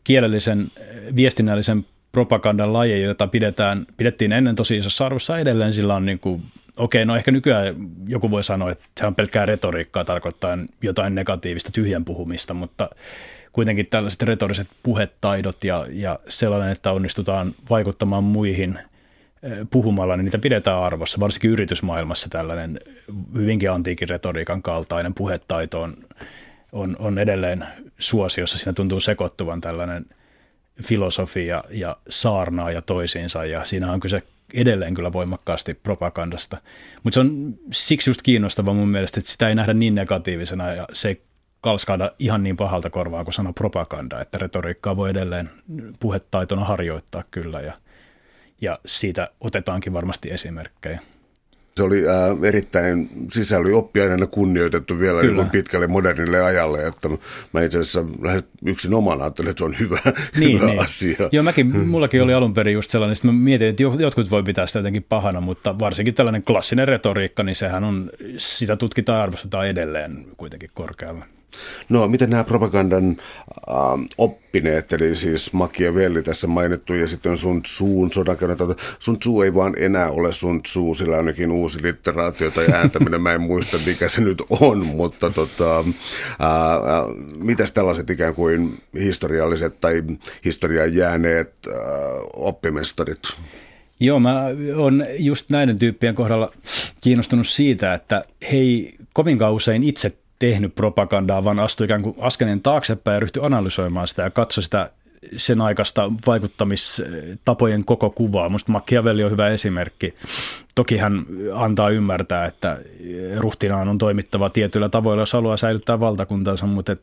kielellisen, 0.04 0.72
viestinnällisen 1.16 1.86
propagandan 2.12 2.74
laji, 2.74 3.02
jota 3.02 3.28
pidetään, 3.28 3.86
pidettiin 3.98 4.34
ennen 4.34 4.56
tosi 4.56 4.78
isossa 4.78 5.06
arvossa 5.06 5.40
edelleen. 5.40 5.74
Sillä 5.74 5.96
on 5.96 6.06
niin 6.06 6.20
kuin, 6.20 6.44
okei, 6.78 7.06
no 7.06 7.16
ehkä 7.16 7.32
nykyään 7.32 7.76
joku 8.08 8.32
voi 8.32 8.44
sanoa, 8.44 8.72
että 8.72 8.86
se 9.00 9.06
on 9.06 9.16
pelkkää 9.16 9.46
retoriikkaa 9.46 10.06
tarkoittaa 10.06 10.58
jotain 10.82 11.16
negatiivista 11.16 11.72
tyhjän 11.72 12.06
puhumista, 12.06 12.54
mutta 12.54 12.90
kuitenkin 13.52 13.88
tällaiset 13.88 14.22
retoriset 14.22 14.68
puhetaidot 14.84 15.64
ja, 15.64 15.86
ja 15.90 16.20
sellainen, 16.30 16.70
että 16.70 16.92
onnistutaan 16.92 17.56
vaikuttamaan 17.70 18.24
muihin 18.24 18.80
eh, 18.80 18.86
puhumalla, 19.70 20.16
niin 20.16 20.26
niitä 20.26 20.38
pidetään 20.38 20.80
arvossa. 20.80 21.20
Varsinkin 21.20 21.52
yritysmaailmassa 21.52 22.30
tällainen 22.30 22.80
hyvinkin 23.36 23.72
antiikin 23.72 24.10
retoriikan 24.10 24.62
kaltainen 24.62 25.14
puhetaito 25.14 25.82
on, 25.82 25.94
on, 26.72 26.96
on 27.00 27.20
edelleen 27.20 27.66
suosiossa. 28.00 28.58
Siinä 28.58 28.74
tuntuu 28.74 29.00
sekoittuvan 29.00 29.62
tällainen 29.62 30.06
filosofia 30.84 31.64
ja 31.70 31.98
saarnaa 32.10 32.72
ja 32.72 32.82
toisiinsa, 32.82 33.46
ja 33.46 33.66
siinä 33.66 33.92
on 33.92 34.00
kyse 34.00 34.24
edelleen 34.54 34.94
kyllä 34.94 35.14
voimakkaasti 35.14 35.74
propagandasta. 35.74 36.58
Mutta 37.04 37.14
se 37.14 37.20
on 37.20 37.54
siksi 37.72 38.10
just 38.10 38.22
kiinnostava 38.22 38.74
mun 38.74 38.90
mielestä, 38.90 39.20
että 39.20 39.32
sitä 39.32 39.50
ei 39.50 39.56
nähdä 39.56 39.74
niin 39.74 39.96
negatiivisena, 39.96 40.74
ja 40.74 40.88
se 40.94 41.08
ei 41.08 41.22
kalskaada 41.62 42.12
ihan 42.20 42.44
niin 42.44 42.58
pahalta 42.58 42.90
korvaa 42.90 43.24
kuin 43.24 43.34
sana 43.34 43.54
propaganda, 43.54 44.22
että 44.22 44.38
retoriikkaa 44.38 44.96
voi 44.96 45.10
edelleen 45.10 45.50
puhetaitona 46.00 46.66
harjoittaa 46.66 47.24
kyllä 47.32 47.62
ja, 47.62 47.74
ja 48.64 48.80
siitä 48.86 49.30
otetaankin 49.42 49.94
varmasti 49.94 50.32
esimerkkejä. 50.32 51.00
Se 51.78 51.84
oli 51.84 52.08
äh, 52.08 52.44
erittäin, 52.44 53.10
siis 53.32 53.54
oli 53.54 53.74
oppiaineena 53.74 54.28
kunnioitettu 54.28 55.00
vielä 55.00 55.22
niin 55.22 55.36
kuin 55.36 55.50
pitkälle 55.50 55.88
modernille 55.88 56.42
ajalle, 56.42 56.88
että 56.88 57.10
mä 57.54 57.62
itse 57.62 57.80
asiassa 57.80 58.06
lähes 58.22 58.44
yksin 58.66 58.94
omana 58.94 59.24
ajattelin, 59.24 59.50
että 59.50 59.60
se 59.60 59.66
on 59.66 59.80
hyvä, 59.80 60.00
niin, 60.40 60.62
hyvä 60.62 60.72
niin. 60.72 60.82
asia. 60.82 61.30
Joo, 61.32 61.44
mäkin, 61.44 61.74
hmm. 61.74 61.88
mullakin 61.88 62.24
oli 62.24 62.34
alun 62.34 62.54
perin 62.54 62.74
just 62.74 62.92
sellainen, 62.92 63.14
että 63.14 63.28
mä 63.28 63.34
mietin, 63.34 63.68
että 63.68 63.84
jotkut 63.84 64.32
voi 64.32 64.44
pitää 64.44 64.68
sitä 64.68 64.80
jotenkin 64.80 65.06
pahana, 65.10 65.42
mutta 65.42 65.80
varsinkin 65.80 66.14
tällainen 66.14 66.44
klassinen 66.44 66.88
retoriikka, 66.88 67.44
niin 67.44 67.56
sehän 67.56 67.84
on, 67.84 68.10
sitä 68.38 68.76
tutkitaan 68.76 69.18
ja 69.18 69.24
arvostetaan 69.24 69.68
edelleen 69.68 70.26
kuitenkin 70.38 70.70
korkealla. 70.74 71.26
No, 71.90 72.08
miten 72.08 72.30
nämä 72.30 72.44
propagandan 72.44 73.18
äh, 73.70 73.76
oppineet, 74.18 74.94
eli 74.94 75.16
siis 75.16 75.54
Machiavelli 75.54 76.24
tässä 76.24 76.48
mainittu 76.48 76.94
ja 76.94 77.08
sitten 77.08 77.38
Sun 77.38 77.62
Tzuun 77.62 78.12
sodankäynnät. 78.12 78.60
Sun 79.00 79.20
Tzu 79.20 79.42
ei 79.42 79.54
vaan 79.54 79.74
enää 79.78 80.10
ole 80.10 80.34
Sun 80.34 80.64
Tzu, 80.64 80.96
sillä 80.96 81.18
ainakin 81.18 81.52
uusi 81.52 81.84
literaatio 81.84 82.52
tai 82.52 82.66
ääntäminen, 82.74 83.22
mä 83.22 83.34
en 83.34 83.42
muista 83.42 83.78
mikä 83.86 84.08
se 84.08 84.22
nyt 84.22 84.42
on, 84.50 84.86
mutta 84.86 85.30
tota, 85.30 85.80
äh, 85.80 85.86
äh, 85.86 87.06
mitäs 87.38 87.72
tällaiset 87.72 88.10
ikään 88.10 88.36
kuin 88.36 88.82
historialliset 89.00 89.82
tai 89.82 90.04
historiaan 90.46 90.96
jääneet 90.96 91.54
äh, 91.68 91.74
oppimestarit? 92.34 93.20
Joo, 94.00 94.20
mä 94.20 94.44
oon 94.76 95.06
just 95.18 95.50
näiden 95.50 95.80
tyyppien 95.80 96.16
kohdalla 96.16 96.52
kiinnostunut 97.02 97.48
siitä, 97.48 97.94
että 97.94 98.24
he 98.52 98.58
ei 98.58 98.96
kovinkaan 99.14 99.54
usein 99.54 99.84
itse 99.84 100.18
tehnyt 100.40 100.76
propagandaa, 100.76 101.44
vaan 101.44 101.60
astui 101.60 101.86
ikään 101.86 102.02
kuin 102.02 102.16
askeleen 102.20 102.62
taaksepäin 102.62 103.16
ja 103.16 103.20
ryhtyi 103.20 103.46
analysoimaan 103.46 104.08
sitä 104.08 104.22
ja 104.22 104.30
katsoi 104.30 104.64
sitä 104.64 104.90
sen 105.36 105.62
aikaista 105.62 106.12
vaikuttamistapojen 106.28 107.86
koko 107.86 108.10
kuvaa. 108.10 108.50
Minusta 108.50 108.72
Machiavelli 108.72 109.24
on 109.24 109.32
hyvä 109.32 109.48
esimerkki. 109.48 110.14
Toki 110.76 110.98
hän 110.98 111.26
antaa 111.54 111.90
ymmärtää, 111.90 112.46
että 112.46 112.80
ruhtinaan 113.38 113.90
on 113.90 113.98
toimittava 113.98 114.50
tietyillä 114.50 114.90
tavoilla, 114.90 115.22
jos 115.22 115.34
haluaa 115.34 115.58
säilyttää 115.58 116.00
valtakuntansa, 116.00 116.66
mutta 116.66 116.96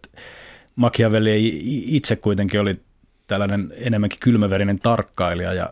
Machiavelli 0.77 1.61
itse 1.87 2.17
kuitenkin 2.17 2.61
oli 2.61 2.81
tällainen 3.27 3.73
enemmänkin 3.77 4.21
kylmäverinen 4.21 4.79
tarkkailija 4.79 5.53
ja 5.53 5.71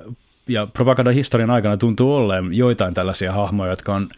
ja 0.49 0.67
propagandan 0.67 1.15
historian 1.15 1.51
aikana 1.51 1.77
tuntuu 1.77 2.15
olleen 2.15 2.55
joitain 2.55 2.95
tällaisia 2.95 3.33
hahmoja, 3.33 3.73
jotka 3.73 3.95
on 3.95 4.09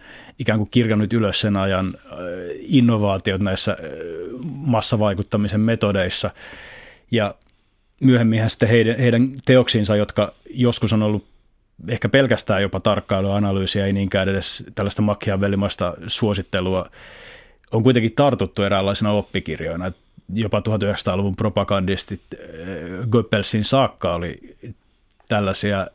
ikään 0.40 0.58
kuin 0.58 0.70
kirjannut 0.70 1.12
ylös 1.12 1.40
sen 1.40 1.56
ajan 1.56 1.94
äh, 1.96 2.18
innovaatiot 2.60 3.40
näissä 3.40 3.72
äh, 3.72 3.78
massavaikuttamisen 4.44 5.64
metodeissa. 5.64 6.30
Ja 7.10 7.34
myöhemmin 8.00 8.50
sitten 8.50 8.68
heidän, 8.68 8.98
heidän 8.98 9.30
teoksiinsa, 9.44 9.96
jotka 9.96 10.34
joskus 10.50 10.92
on 10.92 11.02
ollut 11.02 11.24
ehkä 11.88 12.08
pelkästään 12.08 12.62
jopa 12.62 12.80
tarkkailua, 12.80 13.36
analyysiä, 13.36 13.86
ei 13.86 13.92
niinkään 13.92 14.28
edes 14.28 14.64
tällaista 14.74 15.02
makiavellimasta 15.02 15.94
suosittelua, 16.06 16.90
on 17.72 17.82
kuitenkin 17.82 18.12
tartuttu 18.16 18.62
eräänlaisena 18.62 19.12
oppikirjoina. 19.12 19.92
Jopa 20.34 20.60
1900-luvun 20.60 21.36
propagandistit 21.36 22.20
äh, 22.34 23.08
Goebbelsin 23.10 23.64
saakka 23.64 24.14
oli 24.14 24.56
tällaisia 25.28 25.86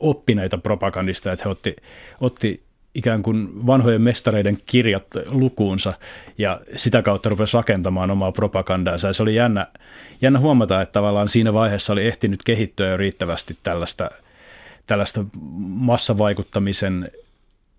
oppineita 0.00 0.58
propagandista, 0.58 1.32
että 1.32 1.44
he 1.44 1.50
otti, 1.50 1.76
otti 2.20 2.62
ikään 2.94 3.22
kuin 3.22 3.66
vanhojen 3.66 4.02
mestareiden 4.02 4.58
kirjat 4.66 5.06
lukuunsa 5.26 5.94
ja 6.38 6.60
sitä 6.76 7.02
kautta 7.02 7.28
rupesi 7.28 7.56
rakentamaan 7.56 8.10
omaa 8.10 8.32
propagandaansa. 8.32 9.06
Ja 9.06 9.12
se 9.12 9.22
oli 9.22 9.34
jännä, 9.34 9.66
jännä 10.22 10.38
huomata, 10.38 10.82
että 10.82 10.92
tavallaan 10.92 11.28
siinä 11.28 11.52
vaiheessa 11.52 11.92
oli 11.92 12.06
ehtinyt 12.06 12.40
kehittyä 12.44 12.88
jo 12.88 12.96
riittävästi 12.96 13.58
tällaista, 13.62 14.10
tällaista 14.86 15.24
massavaikuttamisen 15.60 17.10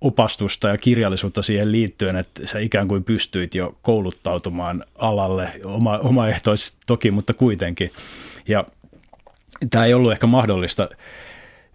opastusta 0.02 0.68
ja 0.68 0.78
kirjallisuutta 0.78 1.42
siihen 1.42 1.72
liittyen, 1.72 2.16
että 2.16 2.48
sä 2.48 2.60
ikään 2.60 2.88
kuin 2.88 3.04
pystyit 3.04 3.56
jo 3.56 3.78
kouluttautumaan 3.82 4.84
alalle, 4.96 5.52
oma, 5.66 5.98
omaehtoisesti 5.98 6.78
toki, 6.88 7.12
mutta 7.12 7.34
kuitenkin. 7.34 7.90
Ja 8.48 8.66
tämä 9.70 9.86
ei 9.86 9.94
ollut 9.94 10.12
ehkä 10.12 10.28
mahdollista 10.28 10.90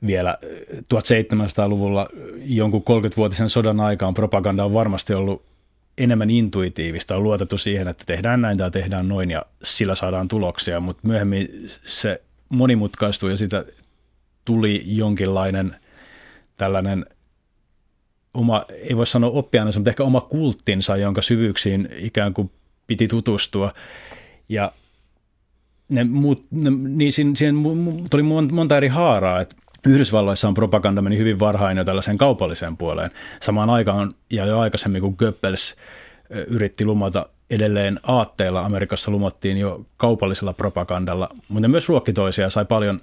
vielä 0.07 0.39
1700-luvulla 0.95 2.09
jonkun 2.37 2.83
30-vuotisen 2.83 3.49
sodan 3.49 3.81
aikaan 3.81 4.15
propaganda 4.15 4.65
on 4.65 4.75
varmasti 4.75 5.15
ollut 5.15 5.43
enemmän 5.99 6.31
intuitiivista, 6.31 7.17
on 7.17 7.23
luotettu 7.23 7.59
siihen, 7.59 7.89
että 7.89 8.05
tehdään 8.07 8.41
näin 8.41 8.59
tai 8.59 8.71
tehdään 8.71 9.07
noin 9.07 9.31
ja 9.31 9.43
sillä 9.63 9.95
saadaan 9.95 10.29
tuloksia, 10.29 10.81
mutta 10.81 11.09
myöhemmin 11.09 11.49
se 11.85 12.23
monimutkaistui 12.53 13.31
ja 13.31 13.37
sitä 13.37 13.65
tuli 14.45 14.83
jonkinlainen 14.87 15.77
tällainen 16.57 17.07
oma, 18.35 18.65
ei 18.89 18.97
voi 18.97 19.07
sanoa 19.07 19.31
oppiaine, 19.31 19.73
mutta 19.75 19.91
ehkä 19.91 20.05
oma 20.05 20.21
kulttinsa, 20.21 20.97
jonka 20.97 21.23
syvyyksiin 21.23 21.89
ikään 21.97 22.35
kuin 22.35 22.51
piti 22.87 23.09
tutustua. 23.09 23.73
Ja 24.49 24.73
ne 25.89 26.05
muut, 26.05 26.45
ne, 26.51 26.71
niin 26.71 27.13
siihen, 27.13 27.37
siihen 27.37 27.55
tuli 28.11 28.23
monta 28.53 28.77
eri 28.77 28.89
haaraa, 28.89 29.41
että 29.41 29.57
Yhdysvalloissa 29.87 30.49
on 30.49 30.55
propaganda 30.55 31.03
meni 31.03 31.19
hyvin 31.19 31.39
varhain 31.39 31.79
jo 31.79 31.85
tällaiseen 31.85 32.19
kaupalliseen 32.19 32.77
puoleen. 32.77 33.11
Samaan 33.41 33.71
aikaan 33.71 34.13
ja 34.31 34.47
jo 34.47 34.59
aikaisemmin, 34.59 35.03
kun 35.03 35.15
Goebbels 35.19 35.77
yritti 36.47 36.85
lumota 36.85 37.27
edelleen 37.51 38.01
aatteilla, 38.07 38.61
Amerikassa 38.61 39.11
lumottiin 39.11 39.59
jo 39.59 39.87
kaupallisella 39.97 40.53
propagandalla, 40.53 41.29
mutta 41.49 41.69
myös 41.69 41.89
ruokki 41.89 42.13
toisia, 42.13 42.51
sai 42.51 42.65
paljon, 42.65 43.01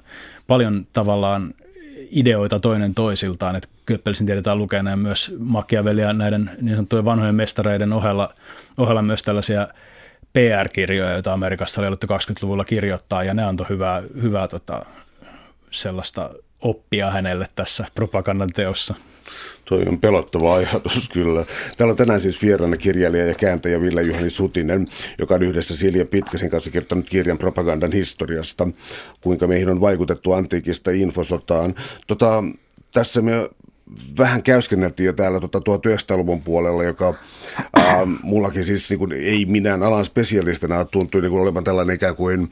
paljon 0.48 0.88
tavallaan 0.94 1.54
ideoita 2.12 2.60
toinen 2.60 2.96
toisiltaan, 2.96 3.56
että 3.56 3.70
Goebbelsin 3.88 4.26
tiedetään 4.26 4.58
lukeneen 4.58 5.00
myös 5.00 5.36
Machiavellia 5.40 6.14
näiden 6.14 6.52
niin 6.62 6.76
sanottujen 6.76 7.06
vanhojen 7.06 7.36
mestareiden 7.36 7.94
ohella, 7.94 8.34
ohella 8.78 9.02
myös 9.02 9.24
tällaisia 9.24 9.68
PR-kirjoja, 10.34 11.12
joita 11.12 11.34
Amerikassa 11.34 11.82
oli 11.82 11.88
ollut 11.88 12.04
20-luvulla 12.04 12.66
kirjoittaa, 12.66 13.24
ja 13.24 13.34
ne 13.34 13.44
antoi 13.44 13.70
hyvää, 13.70 14.04
hyvää 14.22 14.48
tota, 14.48 14.86
sellaista 15.72 16.30
oppia 16.64 17.12
hänelle 17.12 17.48
tässä 17.56 17.86
propagandan 17.96 18.50
teossa. 18.50 18.96
Toi 19.66 19.84
on 19.88 20.00
pelottava 20.00 20.56
ajatus 20.56 21.10
kyllä. 21.10 21.46
Täällä 21.78 21.92
on 21.92 21.98
tänään 21.98 22.20
siis 22.20 22.42
vieraana 22.42 22.78
kirjailija 22.78 23.26
ja 23.26 23.34
kääntäjä 23.34 23.82
Ville-Juhani 23.82 24.30
Sutinen, 24.30 24.88
joka 25.20 25.36
on 25.36 25.44
yhdessä 25.44 25.76
Silja 25.78 26.06
Pitkäsen 26.06 26.50
kanssa 26.50 26.70
kirjoittanut 26.70 27.10
kirjan 27.10 27.38
propagandan 27.38 27.92
historiasta, 27.92 28.68
kuinka 29.22 29.48
meihin 29.48 29.70
on 29.70 29.82
vaikutettu 29.82 30.32
antiikista 30.32 30.92
infosotaan. 30.92 31.76
Tota, 32.08 32.44
tässä 32.94 33.22
me 33.22 33.50
vähän 34.18 34.44
käyskenneltiin 34.44 35.08
jo 35.08 35.14
täällä 35.14 35.40
tuota 35.40 35.60
1900-luvun 35.60 36.44
puolella, 36.44 36.84
joka 36.84 37.14
ää, 37.74 38.06
mullakin 38.24 38.64
siis 38.64 38.90
niin 38.90 39.00
kuin, 39.00 39.12
ei 39.12 39.46
minään 39.46 39.84
alan 39.84 40.06
spesialistina 40.06 40.86
tuntui 40.86 41.22
niin 41.22 41.32
kuin 41.32 41.42
olevan 41.42 41.64
tällainen 41.64 41.96
ikään 41.96 42.16
kuin 42.16 42.52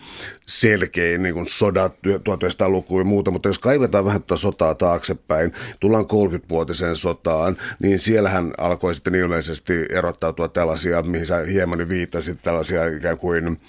selkein 0.51 1.23
niin 1.23 1.33
kuin 1.33 1.47
sodat 1.47 1.97
1900-luku 2.07 2.99
ja 2.99 3.05
muuta, 3.05 3.31
mutta 3.31 3.49
jos 3.49 3.59
kaivetaan 3.59 4.05
vähän 4.05 4.23
tuota 4.23 4.41
sotaa 4.41 4.75
taaksepäin, 4.75 5.51
tullaan 5.79 6.05
30-vuotiseen 6.05 6.95
sotaan, 6.95 7.57
niin 7.81 7.99
siellähän 7.99 8.53
alkoi 8.57 8.95
sitten 8.95 9.15
ilmeisesti 9.15 9.85
erottautua 9.89 10.47
tällaisia, 10.47 11.01
mihin 11.01 11.25
sä 11.25 11.37
hieman 11.37 11.89
viittasit, 11.89 12.41
tällaisia 12.41 12.87
ikään 12.87 13.17
kuin 13.17 13.59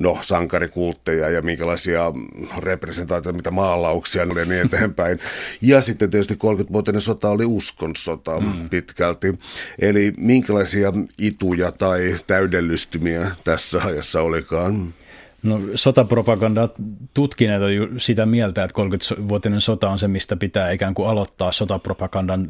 no, 0.00 0.18
sankarikultteja 0.20 1.30
ja 1.30 1.42
minkälaisia 1.42 2.12
representaatioita, 2.58 3.36
mitä 3.36 3.50
maalauksia 3.50 4.22
ja 4.22 4.44
niin 4.44 4.66
eteenpäin. 4.66 5.18
Ja 5.60 5.80
sitten 5.80 6.10
tietysti 6.10 6.34
30-vuotinen 6.34 7.00
sota 7.00 7.30
oli 7.30 7.44
uskonsota 7.44 8.40
mm. 8.40 8.68
pitkälti. 8.70 9.38
Eli 9.78 10.12
minkälaisia 10.16 10.92
ituja 11.18 11.72
tai 11.72 12.16
täydellystymiä 12.26 13.30
tässä 13.44 13.82
ajassa 13.84 14.22
olikaan? 14.22 14.94
No 15.42 15.60
sotapropagandaa 15.74 16.68
tutkineet 17.14 17.62
on 17.62 18.00
sitä 18.00 18.26
mieltä, 18.26 18.64
että 18.64 18.82
30-vuotinen 18.82 19.60
sota 19.60 19.90
on 19.90 19.98
se, 19.98 20.08
mistä 20.08 20.36
pitää 20.36 20.70
ikään 20.70 20.94
kuin 20.94 21.08
aloittaa 21.08 21.52
sotapropagandan 21.52 22.48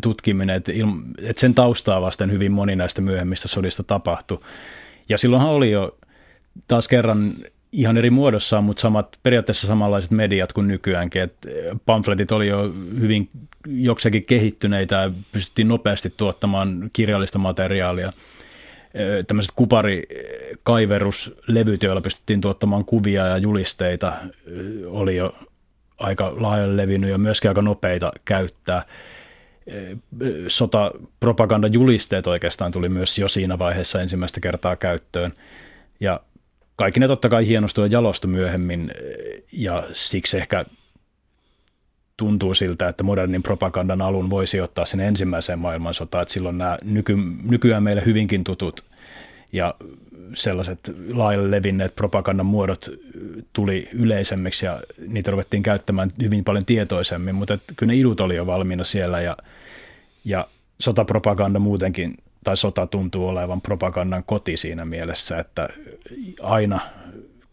tutkiminen, 0.00 0.56
että, 0.56 0.72
ilma, 0.72 1.02
että 1.22 1.40
sen 1.40 1.54
taustaa 1.54 2.00
vasten 2.00 2.32
hyvin 2.32 2.52
moni 2.52 2.76
näistä 2.76 3.00
myöhemmistä 3.00 3.48
sodista 3.48 3.82
tapahtui. 3.82 4.38
Ja 5.08 5.18
silloinhan 5.18 5.50
oli 5.50 5.70
jo 5.70 5.98
taas 6.68 6.88
kerran 6.88 7.32
ihan 7.72 7.96
eri 7.96 8.10
muodossaan, 8.10 8.64
mutta 8.64 8.80
samat, 8.80 9.18
periaatteessa 9.22 9.66
samanlaiset 9.66 10.10
mediat 10.10 10.52
kuin 10.52 10.68
nykyäänkin. 10.68 11.22
Et 11.22 11.36
pamfletit 11.86 12.32
oli 12.32 12.48
jo 12.48 12.72
hyvin 13.00 13.30
joksekin 13.66 14.24
kehittyneitä 14.24 14.94
ja 14.94 15.10
pystyttiin 15.32 15.68
nopeasti 15.68 16.14
tuottamaan 16.16 16.90
kirjallista 16.92 17.38
materiaalia. 17.38 18.10
Tämmöiset 19.26 19.52
kuparikaiveruslevyt, 19.56 21.82
joilla 21.82 22.00
pystyttiin 22.00 22.40
tuottamaan 22.40 22.84
kuvia 22.84 23.26
ja 23.26 23.36
julisteita, 23.36 24.12
oli 24.86 25.16
jo 25.16 25.34
aika 25.98 26.34
laajalle 26.36 26.76
levinnyt 26.76 27.10
ja 27.10 27.18
myöskin 27.18 27.50
aika 27.50 27.62
nopeita 27.62 28.12
käyttää. 28.24 28.84
Sotapropagandajulisteet 30.48 32.26
oikeastaan 32.26 32.72
tuli 32.72 32.88
myös 32.88 33.18
jo 33.18 33.28
siinä 33.28 33.58
vaiheessa 33.58 34.00
ensimmäistä 34.00 34.40
kertaa 34.40 34.76
käyttöön. 34.76 35.32
Ja 36.00 36.20
kaikki 36.76 37.00
ne 37.00 37.06
totta 37.06 37.28
kai 37.28 37.46
hienostui 37.46 37.86
ja 37.86 37.92
jalostui 37.92 38.30
myöhemmin 38.30 38.90
ja 39.52 39.84
siksi 39.92 40.38
ehkä 40.38 40.64
tuntuu 42.22 42.54
siltä, 42.54 42.88
että 42.88 43.04
modernin 43.04 43.42
propagandan 43.42 44.02
alun 44.02 44.30
voisi 44.30 44.60
ottaa 44.60 44.84
sinne 44.84 45.08
ensimmäiseen 45.08 45.58
maailmansotaan, 45.58 46.22
että 46.22 46.34
silloin 46.34 46.58
nämä 46.58 46.78
nyky, 46.84 47.16
nykyään 47.44 47.82
meille 47.82 48.02
hyvinkin 48.06 48.44
tutut 48.44 48.84
ja 49.52 49.74
sellaiset 50.34 50.78
laajalle 51.12 51.50
levinneet 51.50 51.96
propagandan 51.96 52.46
muodot 52.46 52.90
tuli 53.52 53.88
yleisemmiksi 53.92 54.66
ja 54.66 54.80
niitä 55.08 55.30
ruvettiin 55.30 55.62
käyttämään 55.62 56.12
hyvin 56.22 56.44
paljon 56.44 56.64
tietoisemmin, 56.64 57.34
mutta 57.34 57.58
kyllä 57.76 57.92
ne 57.92 57.98
idut 57.98 58.20
oli 58.20 58.36
jo 58.36 58.46
valmiina 58.46 58.84
siellä 58.84 59.20
ja, 59.20 59.36
ja 60.24 60.48
sotapropaganda 60.80 61.58
muutenkin 61.58 62.14
tai 62.44 62.56
sota 62.56 62.86
tuntuu 62.86 63.28
olevan 63.28 63.60
propagandan 63.60 64.24
koti 64.24 64.56
siinä 64.56 64.84
mielessä, 64.84 65.38
että 65.38 65.68
aina 66.42 66.80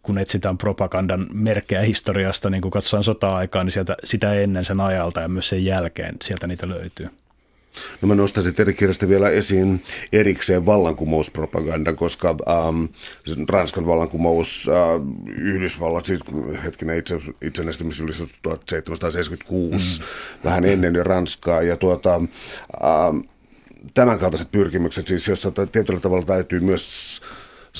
kun 0.04 0.18
etsitään 0.18 0.58
propagandan 0.58 1.28
merkkejä 1.34 1.82
historiasta, 1.82 2.50
niin 2.50 2.62
kun 2.62 2.72
katsotaan 2.72 3.04
sota-aikaa, 3.04 3.64
niin 3.64 3.72
sieltä, 3.72 3.96
sitä 4.04 4.34
ennen 4.34 4.66
sen 4.66 4.82
ajalta 4.82 5.22
ja 5.22 5.28
myös 5.28 5.50
sen 5.50 5.66
jälkeen 5.66 6.16
sieltä 6.24 6.48
niitä 6.48 6.70
löytyy. 6.70 7.10
No 8.02 8.08
mä 8.08 8.16
nostaisin 8.16 8.56
teidän 8.56 8.74
kirjasta 8.74 9.08
vielä 9.08 9.30
esiin 9.30 9.84
erikseen 10.14 10.66
vallankumouspropagandan, 10.66 11.96
koska 11.96 12.30
ähm, 12.30 12.86
Ranskan 13.50 13.88
vallankumous, 13.88 14.70
äh, 14.70 15.08
Yhdysvallat, 15.38 16.06
siis 16.06 16.20
hetkinen 16.64 16.98
itse, 16.98 17.18
itsenäistymisylistys 17.42 18.40
1776, 18.42 20.00
mm. 20.00 20.06
vähän 20.44 20.66
ennen 20.66 21.06
Ranskaa, 21.06 21.62
ja 21.62 21.78
tuota, 21.78 22.16
ähm, 22.16 23.20
tämänkaltaiset 23.94 24.52
pyrkimykset, 24.52 25.08
siis 25.08 25.28
jossa 25.28 25.52
tietyllä 25.72 26.00
tavalla 26.00 26.26
täytyy 26.26 26.60
myös 26.60 27.22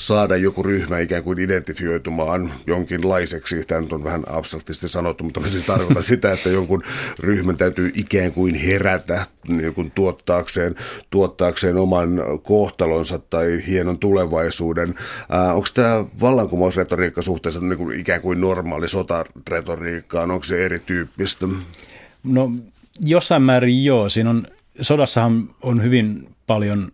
saada 0.00 0.36
joku 0.36 0.62
ryhmä 0.62 0.98
ikään 0.98 1.22
kuin 1.22 1.38
identifioitumaan 1.38 2.52
jonkinlaiseksi. 2.66 3.64
Tämä 3.64 3.80
nyt 3.80 3.92
on 3.92 4.04
vähän 4.04 4.24
abstraktisti 4.26 4.88
sanottu, 4.88 5.24
mutta 5.24 5.40
siis 5.46 5.64
tarkoitan 5.64 6.02
sitä, 6.02 6.32
että 6.32 6.48
jonkun 6.48 6.82
ryhmän 7.18 7.56
täytyy 7.56 7.92
ikään 7.94 8.32
kuin 8.32 8.54
herätä 8.54 9.26
niin 9.48 9.74
kuin 9.74 9.90
tuottaakseen, 9.90 10.74
tuottaakseen 11.10 11.76
oman 11.76 12.22
kohtalonsa 12.42 13.18
tai 13.18 13.62
hienon 13.66 13.98
tulevaisuuden. 13.98 14.94
Ää, 15.28 15.54
onko 15.54 15.68
tämä 15.74 16.04
vallankumousretoriikka 16.20 17.22
suhteessa 17.22 17.60
niin 17.60 17.78
kuin 17.78 18.00
ikään 18.00 18.20
kuin 18.20 18.40
normaali 18.40 18.88
sotaretoriikkaan, 18.88 20.30
onko 20.30 20.44
se 20.44 20.64
erityyppistä? 20.64 21.46
No 22.24 22.52
jossain 23.04 23.42
määrin 23.42 23.84
joo. 23.84 24.08
Siinä 24.08 24.30
on, 24.30 24.46
sodassahan 24.80 25.50
on 25.62 25.82
hyvin 25.82 26.28
paljon 26.46 26.92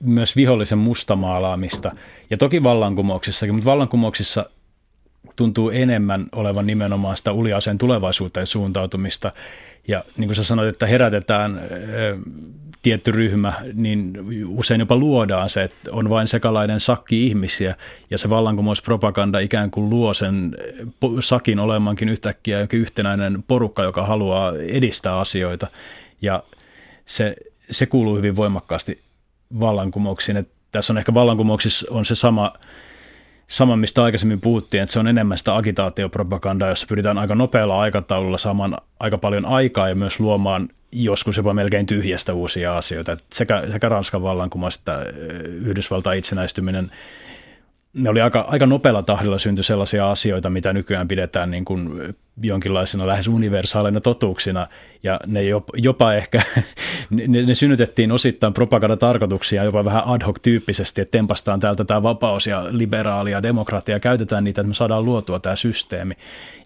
myös 0.00 0.36
vihollisen 0.36 0.78
mustamaalaamista. 0.78 1.90
Ja 2.30 2.36
toki 2.36 2.62
vallankumouksissakin, 2.62 3.54
mutta 3.54 3.70
vallankumouksissa 3.70 4.50
tuntuu 5.36 5.70
enemmän 5.70 6.26
olevan 6.32 6.66
nimenomaan 6.66 7.16
sitä 7.16 7.32
uliaseen 7.32 7.78
tulevaisuuteen 7.78 8.46
suuntautumista. 8.46 9.32
Ja 9.88 10.04
niin 10.16 10.28
kuin 10.28 10.36
sä 10.36 10.44
sanoit, 10.44 10.68
että 10.68 10.86
herätetään 10.86 11.60
tietty 12.82 13.12
ryhmä, 13.12 13.52
niin 13.74 14.12
usein 14.46 14.80
jopa 14.80 14.96
luodaan 14.96 15.50
se, 15.50 15.62
että 15.62 15.90
on 15.92 16.10
vain 16.10 16.28
sekalainen 16.28 16.80
sakki 16.80 17.26
ihmisiä, 17.26 17.74
ja 18.10 18.18
se 18.18 18.30
vallankumouspropaganda 18.30 19.38
ikään 19.38 19.70
kuin 19.70 19.90
luo 19.90 20.14
sen 20.14 20.56
sakin 21.20 21.60
olemankin 21.60 22.08
yhtäkkiä 22.08 22.60
jokin 22.60 22.80
yhtenäinen 22.80 23.44
porukka, 23.48 23.82
joka 23.82 24.06
haluaa 24.06 24.52
edistää 24.56 25.18
asioita. 25.18 25.68
Ja 26.22 26.42
se, 27.06 27.36
se 27.70 27.86
kuuluu 27.86 28.16
hyvin 28.16 28.36
voimakkaasti 28.36 29.07
vallankumouksiin. 29.60 30.36
Että 30.36 30.54
tässä 30.72 30.92
on 30.92 30.98
ehkä 30.98 31.14
vallankumouksissa 31.14 31.86
on 31.90 32.04
se 32.04 32.14
sama, 32.14 32.52
sama, 33.46 33.76
mistä 33.76 34.04
aikaisemmin 34.04 34.40
puhuttiin, 34.40 34.82
että 34.82 34.92
se 34.92 34.98
on 34.98 35.08
enemmän 35.08 35.38
sitä 35.38 35.56
agitaatiopropagandaa, 35.56 36.68
jossa 36.68 36.86
pyritään 36.86 37.18
aika 37.18 37.34
nopealla 37.34 37.80
aikataululla 37.80 38.38
saamaan 38.38 38.76
aika 39.00 39.18
paljon 39.18 39.46
aikaa 39.46 39.88
ja 39.88 39.94
myös 39.94 40.20
luomaan 40.20 40.68
joskus 40.92 41.36
jopa 41.36 41.54
melkein 41.54 41.86
tyhjästä 41.86 42.34
uusia 42.34 42.76
asioita. 42.76 43.12
Että 43.12 43.24
sekä, 43.32 43.62
sekä 43.70 43.88
Ranskan 43.88 44.22
vallankumous 44.22 44.76
että 44.76 45.06
Yhdysvaltain 45.44 46.18
itsenäistyminen 46.18 46.90
ne 47.98 48.10
oli 48.10 48.20
aika, 48.20 48.44
aika 48.48 48.66
nopealla 48.66 49.02
tahdilla 49.02 49.38
syntyi 49.38 49.64
sellaisia 49.64 50.10
asioita, 50.10 50.50
mitä 50.50 50.72
nykyään 50.72 51.08
pidetään 51.08 51.50
niin 51.50 51.64
kuin 51.64 52.14
jonkinlaisena 52.42 53.06
lähes 53.06 53.28
universaaleina 53.28 54.00
totuuksina, 54.00 54.66
ja 55.02 55.20
ne 55.26 55.42
jopa, 55.42 55.72
jopa 55.76 56.14
ehkä, 56.14 56.42
ne, 57.10 57.42
ne 57.42 57.54
synnytettiin 57.54 58.12
osittain 58.12 58.54
propagandatarkoituksia 58.54 59.64
jopa 59.64 59.84
vähän 59.84 60.02
ad 60.06 60.22
hoc 60.26 60.36
tyyppisesti, 60.42 61.00
että 61.00 61.18
tempastaan 61.18 61.60
täältä 61.60 61.84
tämä 61.84 62.02
vapaus 62.02 62.46
ja 62.46 62.66
liberaalia 62.70 63.42
demokratia, 63.42 63.96
ja 63.96 64.00
käytetään 64.00 64.44
niitä, 64.44 64.60
että 64.60 64.68
me 64.68 64.74
saadaan 64.74 65.04
luotua 65.04 65.40
tämä 65.40 65.56
systeemi, 65.56 66.14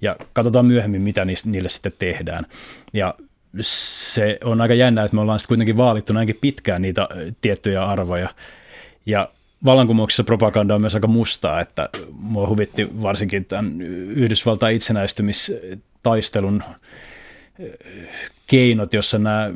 ja 0.00 0.16
katsotaan 0.32 0.66
myöhemmin, 0.66 1.02
mitä 1.02 1.24
niille 1.44 1.68
sitten 1.68 1.92
tehdään. 1.98 2.44
Ja 2.92 3.14
se 3.60 4.38
on 4.44 4.60
aika 4.60 4.74
jännä, 4.74 5.04
että 5.04 5.14
me 5.14 5.20
ollaan 5.20 5.38
sitten 5.38 5.48
kuitenkin 5.48 5.76
vaalittu 5.76 6.12
näinkin 6.12 6.38
pitkään 6.40 6.82
niitä 6.82 7.08
tiettyjä 7.40 7.84
arvoja, 7.84 8.28
ja 9.06 9.28
vallankumouksessa 9.64 10.24
propaganda 10.24 10.74
on 10.74 10.80
myös 10.80 10.94
aika 10.94 11.08
mustaa, 11.08 11.60
että 11.60 11.88
mua 12.12 12.48
huvitti 12.48 12.88
varsinkin 13.02 13.44
tämän 13.44 13.80
Yhdysvaltain 14.10 14.76
itsenäistymistaistelun 14.76 16.62
eh, 17.58 17.72
keinot, 18.46 18.94
jossa 18.94 19.18
nämä, 19.18 19.50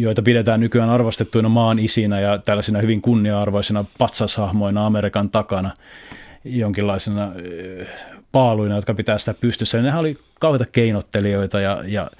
joita 0.00 0.22
pidetään 0.22 0.60
nykyään 0.60 0.90
arvostettuina 0.90 1.48
maan 1.48 1.78
isinä 1.78 2.20
ja 2.20 2.38
tällaisina 2.38 2.80
hyvin 2.80 3.02
kunnia-arvoisina 3.02 3.84
patsashahmoina 3.98 4.86
Amerikan 4.86 5.30
takana, 5.30 5.70
jonkinlaisena 6.44 7.32
eh, 7.34 7.88
paaluina, 8.32 8.76
jotka 8.76 8.94
pitää 8.94 9.18
sitä 9.18 9.34
pystyssä. 9.34 9.78
Ja 9.78 9.82
nehän 9.82 10.00
oli 10.00 10.16
kauheita 10.40 10.66
keinottelijoita 10.72 11.60
ja, 11.60 11.82
ja 11.86 12.10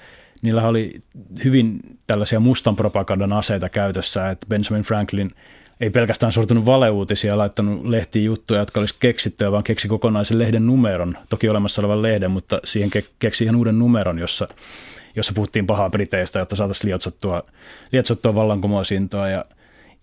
niillä 0.41 0.67
oli 0.67 1.01
hyvin 1.43 1.79
tällaisia 2.07 2.39
mustan 2.39 2.75
propagandan 2.75 3.33
aseita 3.33 3.69
käytössä, 3.69 4.29
että 4.29 4.47
Benjamin 4.47 4.83
Franklin– 4.83 5.27
ei 5.79 5.89
pelkästään 5.89 6.31
sortunut 6.31 6.65
valeuutisia 6.65 7.31
ja 7.31 7.37
laittanut 7.37 7.85
lehtiin 7.85 8.25
juttuja, 8.25 8.59
jotka 8.59 8.79
olisi 8.79 8.95
keksittyä, 8.99 9.51
vaan 9.51 9.63
keksi 9.63 9.87
kokonaisen 9.87 10.39
lehden 10.39 10.65
numeron, 10.65 11.17
toki 11.29 11.49
olemassa 11.49 11.81
olevan 11.81 12.01
lehden, 12.01 12.31
mutta 12.31 12.59
siihen 12.63 12.89
ke- 12.97 13.09
keksi 13.19 13.43
ihan 13.43 13.55
uuden 13.55 13.79
numeron, 13.79 14.19
jossa, 14.19 14.47
jossa 15.15 15.33
puhuttiin 15.35 15.67
pahaa 15.67 15.89
Briteistä, 15.89 16.39
jotta 16.39 16.55
saataisiin 16.55 16.89
lietsottua, 16.89 17.43
lietsottua 17.91 18.35
vallankumousintoa 18.35 19.29
ja, 19.29 19.45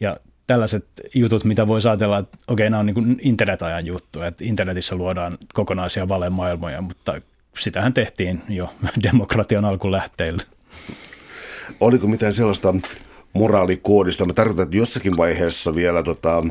ja 0.00 0.16
tällaiset 0.46 0.86
jutut, 1.14 1.44
mitä 1.44 1.66
voi 1.66 1.80
ajatella, 1.88 2.18
että 2.18 2.38
okei, 2.48 2.70
nämä 2.70 2.80
on 2.80 2.86
niin 2.86 3.20
internetajan 3.22 3.86
juttu, 3.86 4.22
että 4.22 4.44
internetissä 4.44 4.96
luodaan 4.96 5.32
kokonaisia 5.54 6.08
valemaailmoja, 6.08 6.80
mutta 6.80 7.20
sitähän 7.58 7.94
tehtiin 7.94 8.42
jo 8.48 8.70
demokratian 9.12 9.64
alkulähteillä. 9.64 10.42
Oliko 11.80 12.06
mitään 12.06 12.32
sellaista 12.32 12.74
moraalikoodista. 13.36 14.26
Mä 14.26 14.32
tarkoitan, 14.32 14.64
että 14.64 14.76
jossakin 14.76 15.16
vaiheessa 15.16 15.74
vielä 15.74 16.02
tota, 16.02 16.44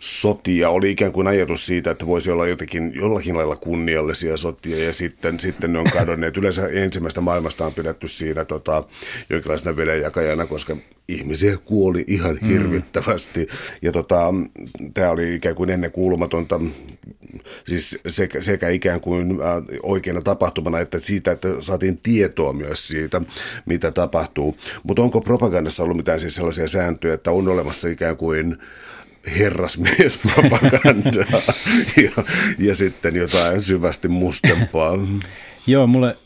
sotia 0.00 0.70
oli 0.70 0.90
ikään 0.90 1.12
kuin 1.12 1.26
ajatus 1.26 1.66
siitä, 1.66 1.90
että 1.90 2.06
voisi 2.06 2.30
olla 2.30 2.46
jotenkin 2.46 2.92
jollakin 2.94 3.36
lailla 3.36 3.56
kunniallisia 3.56 4.36
sotia 4.36 4.84
ja 4.84 4.92
sitten, 4.92 5.40
sitten 5.40 5.72
ne 5.72 5.78
on 5.78 5.90
kadonneet. 5.90 6.36
Yleensä 6.36 6.68
ensimmäistä 6.68 7.20
maailmasta 7.20 7.66
on 7.66 7.74
pidetty 7.74 8.08
siinä 8.08 8.44
tota, 8.44 8.84
jonkinlaisena 9.30 9.76
vedenjakajana, 9.76 10.46
koska 10.46 10.76
ihmisiä 11.08 11.56
kuoli 11.56 12.04
ihan 12.06 12.38
mm. 12.42 12.48
hirvittävästi. 12.48 13.40
Mm. 13.40 13.56
Ja 13.82 13.92
tota, 13.92 14.34
tämä 14.94 15.10
oli 15.10 15.34
ikään 15.34 15.54
kuin 15.54 15.70
ennen 15.70 15.92
kuulumatonta, 15.92 16.60
siis 17.68 17.98
sekä, 18.08 18.40
sekä 18.40 18.68
ikään 18.68 19.00
kuin 19.00 19.30
äh, 19.30 19.78
oikeana 19.82 20.20
tapahtumana, 20.20 20.80
että 20.80 20.98
siitä, 20.98 21.32
että 21.32 21.48
saatiin 21.60 21.98
tietoa 21.98 22.52
myös 22.52 22.88
siitä, 22.88 23.20
mitä 23.66 23.90
tapahtuu. 23.90 24.56
Mutta 24.82 25.02
onko 25.02 25.20
propagandassa 25.20 25.82
ollut 25.82 25.96
mitään 25.96 26.20
siis 26.20 26.34
sellaisia 26.34 26.68
sääntöjä, 26.68 27.14
että 27.14 27.30
on 27.30 27.48
olemassa 27.48 27.88
ikään 27.88 28.16
kuin 28.16 28.56
herrasmiespropagandaa 29.38 31.24
ja, 32.04 32.24
ja 32.58 32.74
sitten 32.74 33.16
jotain 33.16 33.62
syvästi 33.62 34.08
mustempaa? 34.08 34.92
Joo, 35.66 35.86
mulle 35.86 36.16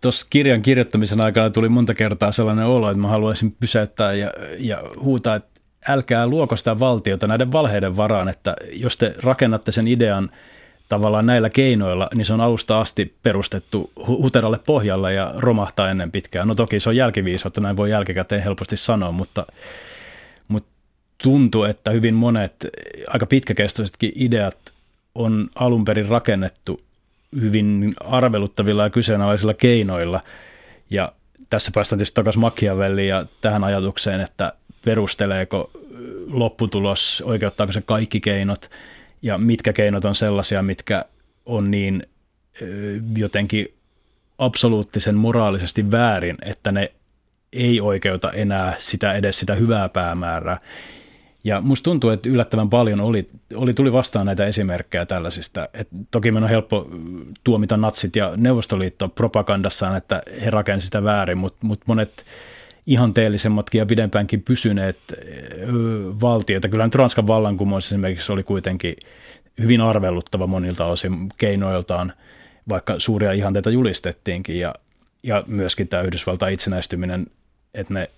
tuossa 0.00 0.26
kirjan 0.30 0.62
kirjoittamisen 0.62 1.20
aikana 1.20 1.50
tuli 1.50 1.68
monta 1.68 1.94
kertaa 1.94 2.32
sellainen 2.32 2.66
olo, 2.66 2.90
että 2.90 3.00
mä 3.00 3.08
haluaisin 3.08 3.56
pysäyttää 3.60 4.12
ja, 4.12 4.32
ja 4.58 4.82
huutaa, 5.00 5.34
että 5.34 5.60
älkää 5.88 6.26
luoko 6.26 6.56
sitä 6.56 6.78
valtiota 6.78 7.26
näiden 7.26 7.52
valheiden 7.52 7.96
varaan, 7.96 8.28
että 8.28 8.56
jos 8.72 8.96
te 8.96 9.14
rakennatte 9.22 9.72
sen 9.72 9.88
idean 9.88 10.30
tavallaan 10.88 11.26
näillä 11.26 11.50
keinoilla, 11.50 12.08
niin 12.14 12.24
se 12.24 12.32
on 12.32 12.40
alusta 12.40 12.80
asti 12.80 13.14
perustettu 13.22 13.90
huteralle 14.06 14.58
pohjalle 14.66 15.14
ja 15.14 15.34
romahtaa 15.36 15.90
ennen 15.90 16.10
pitkään. 16.10 16.48
No 16.48 16.54
toki 16.54 16.80
se 16.80 16.88
on 16.88 16.96
jälkiviisautta, 16.96 17.60
näin 17.60 17.76
voi 17.76 17.90
jälkikäteen 17.90 18.42
helposti 18.42 18.76
sanoa, 18.76 19.12
mutta, 19.12 19.46
tuntuu, 21.22 21.64
että 21.64 21.90
hyvin 21.90 22.14
monet 22.14 22.54
aika 23.06 23.26
pitkäkestoisetkin 23.26 24.12
ideat 24.14 24.56
on 25.14 25.48
alun 25.54 25.84
perin 25.84 26.08
rakennettu 26.08 26.80
hyvin 27.40 27.94
arveluttavilla 28.00 28.82
ja 28.82 28.90
kyseenalaisilla 28.90 29.54
keinoilla. 29.54 30.20
Ja 30.90 31.12
tässä 31.50 31.70
päästään 31.74 31.98
tietysti 31.98 32.14
takaisin 32.14 32.40
Machiavelliin 32.40 33.08
ja 33.08 33.26
tähän 33.40 33.64
ajatukseen, 33.64 34.20
että 34.20 34.52
perusteleeko 34.84 35.70
lopputulos, 36.26 37.22
oikeuttaako 37.26 37.72
se 37.72 37.80
kaikki 37.80 38.20
keinot 38.20 38.70
ja 39.22 39.38
mitkä 39.38 39.72
keinot 39.72 40.04
on 40.04 40.14
sellaisia, 40.14 40.62
mitkä 40.62 41.04
on 41.46 41.70
niin 41.70 42.06
jotenkin 43.16 43.74
absoluuttisen 44.38 45.14
moraalisesti 45.14 45.90
väärin, 45.90 46.36
että 46.42 46.72
ne 46.72 46.92
ei 47.52 47.80
oikeuta 47.80 48.32
enää 48.32 48.76
sitä 48.78 49.12
edes 49.12 49.40
sitä 49.40 49.54
hyvää 49.54 49.88
päämäärää. 49.88 50.58
Ja 51.44 51.62
musta 51.62 51.84
tuntuu, 51.84 52.10
että 52.10 52.28
yllättävän 52.28 52.70
paljon 52.70 53.00
oli, 53.00 53.30
oli, 53.54 53.74
tuli 53.74 53.92
vastaan 53.92 54.26
näitä 54.26 54.46
esimerkkejä 54.46 55.06
tällaisista. 55.06 55.68
Et 55.74 55.88
toki 56.10 56.32
meidän 56.32 56.44
on 56.44 56.50
helppo 56.50 56.88
tuomita 57.44 57.76
natsit 57.76 58.16
ja 58.16 58.32
Neuvostoliitto 58.36 59.08
propagandassaan, 59.08 59.96
että 59.96 60.22
he 60.44 60.50
rakensivat 60.50 60.86
sitä 60.86 61.04
väärin, 61.04 61.38
mutta 61.38 61.66
mut 61.66 61.80
monet 61.86 62.24
ihanteellisemmatkin 62.86 63.78
ja 63.78 63.86
pidempäänkin 63.86 64.42
pysyneet 64.42 64.98
valtioita. 66.20 66.68
Nyt 66.68 66.94
Ranskan 66.94 67.26
vallankumous 67.26 67.86
esimerkiksi 67.86 68.32
oli 68.32 68.42
kuitenkin 68.42 68.96
hyvin 69.60 69.80
arveluttava 69.80 70.46
monilta 70.46 70.86
osin 70.86 71.28
keinoiltaan, 71.38 72.12
vaikka 72.68 72.94
suuria 72.98 73.32
ihanteita 73.32 73.70
julistettiinkin 73.70 74.58
ja, 74.58 74.74
ja 75.22 75.44
myöskin 75.46 75.88
tämä 75.88 76.02
Yhdysvaltain 76.02 76.54
itsenäistyminen, 76.54 77.26
että 77.74 77.94
ne 77.94 78.10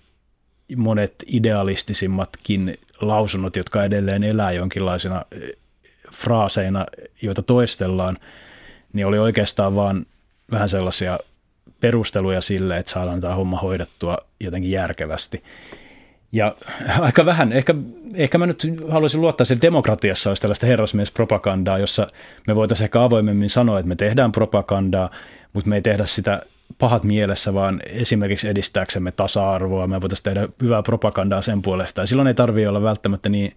monet 0.75 1.15
idealistisimmatkin 1.27 2.77
lausunnot, 3.01 3.55
jotka 3.55 3.83
edelleen 3.83 4.23
elää 4.23 4.51
jonkinlaisina 4.51 5.25
fraaseina, 6.11 6.85
joita 7.21 7.41
toistellaan, 7.41 8.17
niin 8.93 9.07
oli 9.07 9.19
oikeastaan 9.19 9.75
vaan 9.75 10.05
vähän 10.51 10.69
sellaisia 10.69 11.19
perusteluja 11.81 12.41
sille, 12.41 12.77
että 12.77 12.91
saadaan 12.91 13.21
tämä 13.21 13.35
homma 13.35 13.59
hoidettua 13.59 14.17
jotenkin 14.39 14.71
järkevästi. 14.71 15.43
Ja 16.31 16.53
aika 16.99 17.25
vähän, 17.25 17.53
ehkä, 17.53 17.75
ehkä 18.13 18.37
mä 18.37 18.45
nyt 18.45 18.63
haluaisin 18.89 19.21
luottaa, 19.21 19.45
että 19.51 19.67
demokratiassa 19.67 20.29
olisi 20.29 20.41
tällaista 20.41 20.65
herrasmiespropagandaa, 20.65 21.77
jossa 21.77 22.07
me 22.47 22.55
voitaisiin 22.55 22.85
ehkä 22.85 23.03
avoimemmin 23.03 23.49
sanoa, 23.49 23.79
että 23.79 23.89
me 23.89 23.95
tehdään 23.95 24.31
propagandaa, 24.31 25.09
mutta 25.53 25.69
me 25.69 25.75
ei 25.75 25.81
tehdä 25.81 26.05
sitä 26.05 26.41
pahat 26.77 27.03
mielessä, 27.03 27.53
vaan 27.53 27.81
esimerkiksi 27.85 28.47
edistääksemme 28.47 29.11
tasa-arvoa, 29.11 29.87
me 29.87 30.01
voitaisiin 30.01 30.23
tehdä 30.23 30.47
hyvää 30.61 30.83
propagandaa 30.83 31.41
sen 31.41 31.61
puolesta. 31.61 32.01
Ja 32.01 32.07
silloin 32.07 32.27
ei 32.27 32.33
tarvitse 32.33 32.69
olla 32.69 32.83
välttämättä 32.83 33.29
niin 33.29 33.51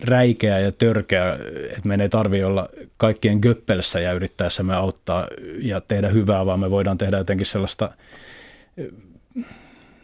räikeä 0.00 0.58
ja 0.58 0.72
törkeä, 0.72 1.38
että 1.70 1.88
meidän 1.88 2.00
ei 2.00 2.08
tarvitse 2.08 2.46
olla 2.46 2.68
kaikkien 2.96 3.38
göppelssä 3.42 4.00
ja 4.00 4.12
yrittäessämme 4.12 4.74
auttaa 4.74 5.26
ja 5.58 5.80
tehdä 5.80 6.08
hyvää, 6.08 6.46
vaan 6.46 6.60
me 6.60 6.70
voidaan 6.70 6.98
tehdä 6.98 7.18
jotenkin 7.18 7.46
sellaista, 7.46 7.90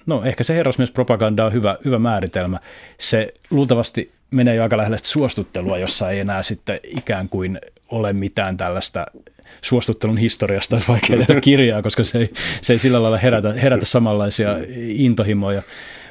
no 0.07 0.25
ehkä 0.25 0.45
se 0.45 0.55
herrasmiespropaganda 0.55 1.47
on 1.47 1.53
hyvä, 1.53 1.79
hyvä 1.85 1.99
määritelmä. 1.99 2.61
Se 2.99 3.35
luultavasti 3.51 4.13
menee 4.31 4.55
jo 4.55 4.63
aika 4.63 4.77
lähelle 4.77 4.99
suostuttelua, 4.99 5.79
jossa 5.79 6.11
ei 6.11 6.21
enää 6.21 6.43
sitten 6.43 6.81
ikään 6.83 7.29
kuin 7.29 7.61
ole 7.89 8.13
mitään 8.13 8.57
tällaista 8.57 9.07
suostuttelun 9.63 10.17
historiasta, 10.17 10.77
olisi 10.77 10.89
vaikea 10.89 11.27
tehdä 11.27 11.41
kirjaa, 11.41 11.83
koska 11.83 12.05
se 12.05 12.19
ei, 12.19 12.31
se 12.63 12.73
ei 12.73 12.79
sillä 12.79 13.03
lailla 13.03 13.19
herätä, 13.19 13.53
herätä 13.53 13.85
samanlaisia 13.85 14.57
intohimoja. 14.77 15.63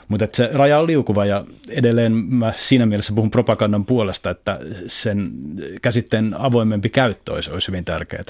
Mutta 0.08 0.28
se 0.34 0.50
raja 0.54 0.80
on 0.80 0.88
liukuva 0.88 1.26
ja 1.26 1.46
edelleen 1.70 2.14
mä 2.14 2.54
siinä 2.58 2.86
mielessä 2.86 3.14
puhun 3.14 3.32
propagandan 3.32 3.86
puolesta, 3.86 4.30
että 4.30 4.60
sen 4.88 5.32
käsitteen 5.82 6.36
avoimempi 6.38 6.90
käyttö 6.90 7.34
olisi, 7.34 7.52
olisi 7.52 7.68
hyvin 7.68 7.86
tärkeää. 7.86 8.24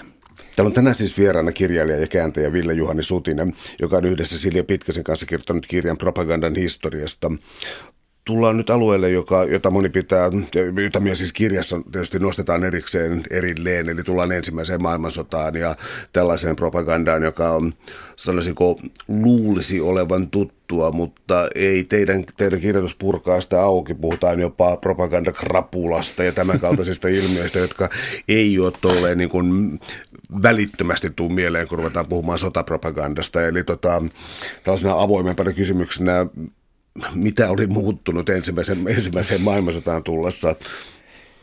Täällä 0.56 0.68
on 0.68 0.74
tänään 0.74 0.96
siis 0.96 1.18
vieraana 1.18 1.52
kirjailija 1.52 2.00
ja 2.00 2.08
kääntäjä 2.08 2.54
Ville 2.54 2.74
Juhani 2.74 3.04
Sutinen, 3.04 3.54
joka 3.80 3.98
on 3.98 4.06
yhdessä 4.06 4.38
Silja 4.38 4.64
Pitkäsen 4.64 5.04
kanssa 5.04 5.26
kirjoittanut 5.26 5.68
kirjan 5.68 5.98
propagandan 5.98 6.56
historiasta 6.56 7.32
tullaan 8.26 8.58
nyt 8.58 8.70
alueelle, 8.70 9.10
joka, 9.10 9.44
jota 9.44 9.72
moni 9.72 9.90
pitää, 9.90 10.30
jota 10.84 11.00
myös 11.00 11.18
siis 11.18 11.34
kirjassa 11.34 11.82
tietysti 11.92 12.20
nostetaan 12.20 12.64
erikseen 12.64 13.24
erilleen, 13.32 13.90
eli 13.90 14.04
tullaan 14.04 14.32
ensimmäiseen 14.32 14.82
maailmansotaan 14.82 15.56
ja 15.56 15.76
tällaiseen 16.14 16.56
propagandaan, 16.56 17.24
joka 17.24 17.50
on, 17.50 17.74
sanoisinko, 18.16 18.80
luulisi 19.08 19.82
olevan 19.82 20.30
tuttua, 20.30 20.92
mutta 20.92 21.48
ei 21.56 21.84
teidän, 21.84 22.24
teidän 22.38 22.62
kirjoitus 22.62 22.96
purkaa 22.96 23.42
sitä 23.42 23.62
auki. 23.62 23.94
Puhutaan 23.94 24.40
jopa 24.40 24.78
propagandakrapulasta 24.78 26.24
ja 26.24 26.32
tämän 26.32 26.60
kaltaisista 26.60 27.08
ilmiöistä, 27.18 27.60
jotka 27.60 27.90
ei 28.28 28.60
ole 28.60 28.74
tolleen 28.82 29.18
niin 29.18 29.30
kuin 29.30 29.80
välittömästi 30.44 31.10
tuu 31.10 31.30
mieleen, 31.30 31.68
kun 31.68 31.78
ruvetaan 31.78 32.08
puhumaan 32.08 32.40
sotapropagandasta. 32.40 33.48
Eli 33.48 33.64
tota, 33.64 34.02
tällaisena 34.64 35.02
avoimempana 35.02 35.54
kysymyksenä, 35.54 36.26
mitä 37.16 37.50
oli 37.50 37.68
muuttunut 37.68 38.30
ensimmäisen, 38.30 38.88
ensimmäiseen 38.88 39.42
maailmansotaan 39.42 40.04
tullessa? 40.04 40.56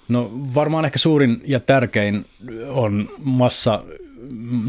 No 0.08 0.30
varmaan 0.54 0.84
ehkä 0.84 0.98
suurin 0.98 1.42
ja 1.46 1.60
tärkein 1.60 2.24
on 2.68 3.08
massa, 3.18 3.82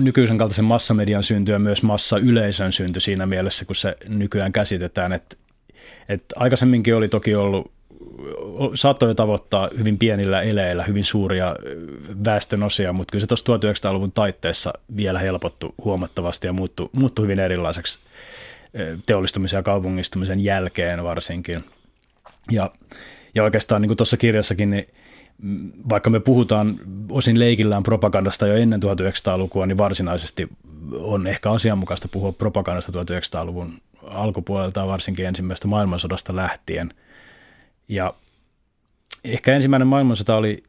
nykyisen 0.01 0.37
kaltaisen 0.37 0.65
massamedian 0.65 1.23
synty 1.23 1.51
ja 1.51 1.59
myös 1.59 1.83
massa 1.83 2.17
yleisön 2.17 2.71
synty 2.71 2.99
siinä 2.99 3.25
mielessä, 3.25 3.65
kun 3.65 3.75
se 3.75 3.97
nykyään 4.09 4.51
käsitetään. 4.51 5.13
Että, 5.13 5.35
että 6.09 6.35
aikaisemminkin 6.37 6.95
oli 6.95 7.09
toki 7.09 7.35
ollut 7.35 7.71
saattoi 8.73 9.15
tavoittaa 9.15 9.69
hyvin 9.77 9.97
pienillä 9.97 10.41
eleillä 10.41 10.83
hyvin 10.83 11.03
suuria 11.03 11.55
väestön 12.25 12.63
osia, 12.63 12.93
mutta 12.93 13.11
kyllä 13.11 13.21
se 13.21 13.27
tuossa 13.27 13.89
1900-luvun 13.89 14.11
taitteessa 14.11 14.73
vielä 14.95 15.19
helpottu 15.19 15.75
huomattavasti 15.83 16.47
ja 16.47 16.53
muuttui, 16.53 16.89
muuttui 16.97 17.23
hyvin 17.23 17.39
erilaiseksi 17.39 17.99
teollistumisen 19.05 19.57
ja 19.57 19.63
kaupungistumisen 19.63 20.39
jälkeen 20.39 21.03
varsinkin. 21.03 21.57
Ja, 22.51 22.71
ja 23.35 23.43
oikeastaan 23.43 23.81
niin 23.81 23.89
kuin 23.89 23.97
tuossa 23.97 24.17
kirjassakin, 24.17 24.69
niin 24.69 24.87
vaikka 25.89 26.09
me 26.09 26.19
puhutaan 26.19 26.79
osin 27.09 27.39
leikillään 27.39 27.83
propagandasta 27.83 28.47
jo 28.47 28.55
ennen 28.55 28.81
1900-lukua, 28.83 29.65
niin 29.65 29.77
varsinaisesti 29.77 30.47
on 30.93 31.27
ehkä 31.27 31.51
asianmukaista 31.51 32.07
puhua 32.07 32.31
propagandasta 32.31 32.91
1900-luvun 32.91 33.81
alkupuolelta, 34.03 34.87
varsinkin 34.87 35.25
ensimmäisestä 35.25 35.67
maailmansodasta 35.67 36.35
lähtien. 36.35 36.89
Ja 37.87 38.13
ehkä 39.23 39.53
ensimmäinen 39.53 39.87
maailmansota 39.87 40.35
oli 40.35 40.63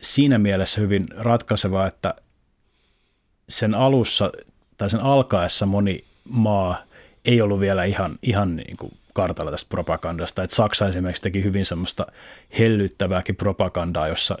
siinä 0.00 0.38
mielessä 0.38 0.80
hyvin 0.80 1.04
ratkaiseva, 1.16 1.86
että 1.86 2.14
sen 3.48 3.74
alussa 3.74 4.32
tai 4.78 4.90
sen 4.90 5.00
alkaessa 5.00 5.66
moni 5.66 6.04
maa 6.24 6.82
ei 7.24 7.40
ollut 7.40 7.60
vielä 7.60 7.84
ihan, 7.84 8.18
ihan 8.22 8.56
niin 8.56 8.76
kuin 8.76 8.92
kartalla 9.12 9.50
tästä 9.50 9.68
propagandasta. 9.68 10.42
että 10.42 10.56
Saksa 10.56 10.88
esimerkiksi 10.88 11.22
teki 11.22 11.44
hyvin 11.44 11.66
semmoista 11.66 12.06
hellyttävääkin 12.58 13.36
propagandaa, 13.36 14.08
jossa 14.08 14.38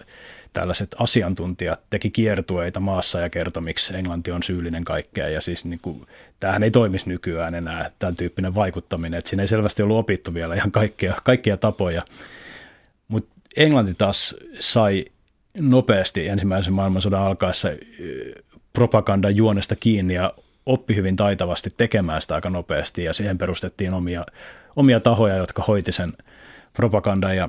tällaiset 0.52 0.96
asiantuntijat 0.98 1.80
teki 1.90 2.10
kiertueita 2.10 2.80
maassa 2.80 3.20
ja 3.20 3.30
kertoi, 3.30 3.62
miksi 3.62 3.96
Englanti 3.96 4.30
on 4.30 4.42
syyllinen 4.42 4.84
kaikkea. 4.84 5.28
Ja 5.28 5.40
siis 5.40 5.64
niin 5.64 5.80
kuin, 5.82 6.06
tämähän 6.40 6.62
ei 6.62 6.70
toimisi 6.70 7.08
nykyään 7.08 7.54
enää, 7.54 7.90
tämän 7.98 8.16
tyyppinen 8.16 8.54
vaikuttaminen. 8.54 9.18
Että 9.18 9.30
siinä 9.30 9.42
ei 9.42 9.48
selvästi 9.48 9.82
ollut 9.82 9.98
opittu 9.98 10.34
vielä 10.34 10.54
ihan 10.54 10.72
kaikkia, 10.72 11.14
kaikkia 11.24 11.56
tapoja. 11.56 12.02
Mutta 13.08 13.34
Englanti 13.56 13.94
taas 13.94 14.34
sai 14.60 15.04
nopeasti 15.60 16.28
ensimmäisen 16.28 16.72
maailmansodan 16.72 17.26
alkaessa 17.26 17.68
propagandan 18.72 19.36
juonesta 19.36 19.76
kiinni 19.76 20.14
ja 20.14 20.34
oppi 20.66 20.96
hyvin 20.96 21.16
taitavasti 21.16 21.70
tekemään 21.76 22.22
sitä 22.22 22.34
aika 22.34 22.50
nopeasti 22.50 23.04
ja 23.04 23.12
siihen 23.12 23.38
perustettiin 23.38 23.94
omia, 23.94 24.26
omia 24.76 25.00
tahoja, 25.00 25.36
jotka 25.36 25.62
hoiti 25.62 25.92
sen 25.92 26.12
propagandan 26.72 27.36
ja, 27.36 27.48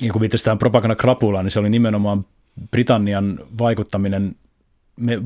ja 0.00 0.12
kun 0.12 0.20
viittasin 0.20 0.44
tähän 0.44 0.58
propagandakrapulaan, 0.58 1.44
niin 1.44 1.52
se 1.52 1.60
oli 1.60 1.70
nimenomaan 1.70 2.24
Britannian 2.70 3.38
vaikuttaminen 3.58 4.36
me, 4.96 5.18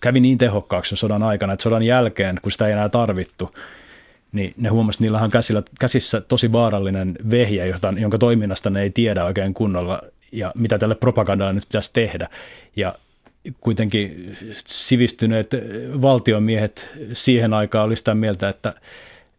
kävi 0.00 0.20
niin 0.20 0.38
tehokkaaksi 0.38 0.96
sodan 0.96 1.22
aikana, 1.22 1.52
että 1.52 1.62
sodan 1.62 1.82
jälkeen, 1.82 2.38
kun 2.42 2.52
sitä 2.52 2.66
ei 2.66 2.72
enää 2.72 2.88
tarvittu, 2.88 3.50
niin 4.32 4.54
ne 4.56 4.68
huomasivat, 4.68 5.00
että 5.00 5.04
niillä 5.04 5.24
on 5.24 5.30
käsillä, 5.30 5.62
käsissä 5.80 6.20
tosi 6.20 6.52
vaarallinen 6.52 7.18
vehje, 7.30 7.66
jota, 7.66 7.94
jonka 7.96 8.18
toiminnasta 8.18 8.70
ne 8.70 8.82
ei 8.82 8.90
tiedä 8.90 9.24
oikein 9.24 9.54
kunnolla 9.54 10.02
ja 10.32 10.52
mitä 10.54 10.78
tälle 10.78 10.94
propagandalle 10.94 11.52
nyt 11.52 11.66
pitäisi 11.68 11.90
tehdä. 11.92 12.28
Ja 12.76 12.94
kuitenkin 13.60 14.36
sivistyneet 14.66 15.50
valtiomiehet 16.02 16.94
siihen 17.12 17.54
aikaan 17.54 17.86
oli 17.86 17.96
sitä 17.96 18.14
mieltä, 18.14 18.48
että 18.48 18.74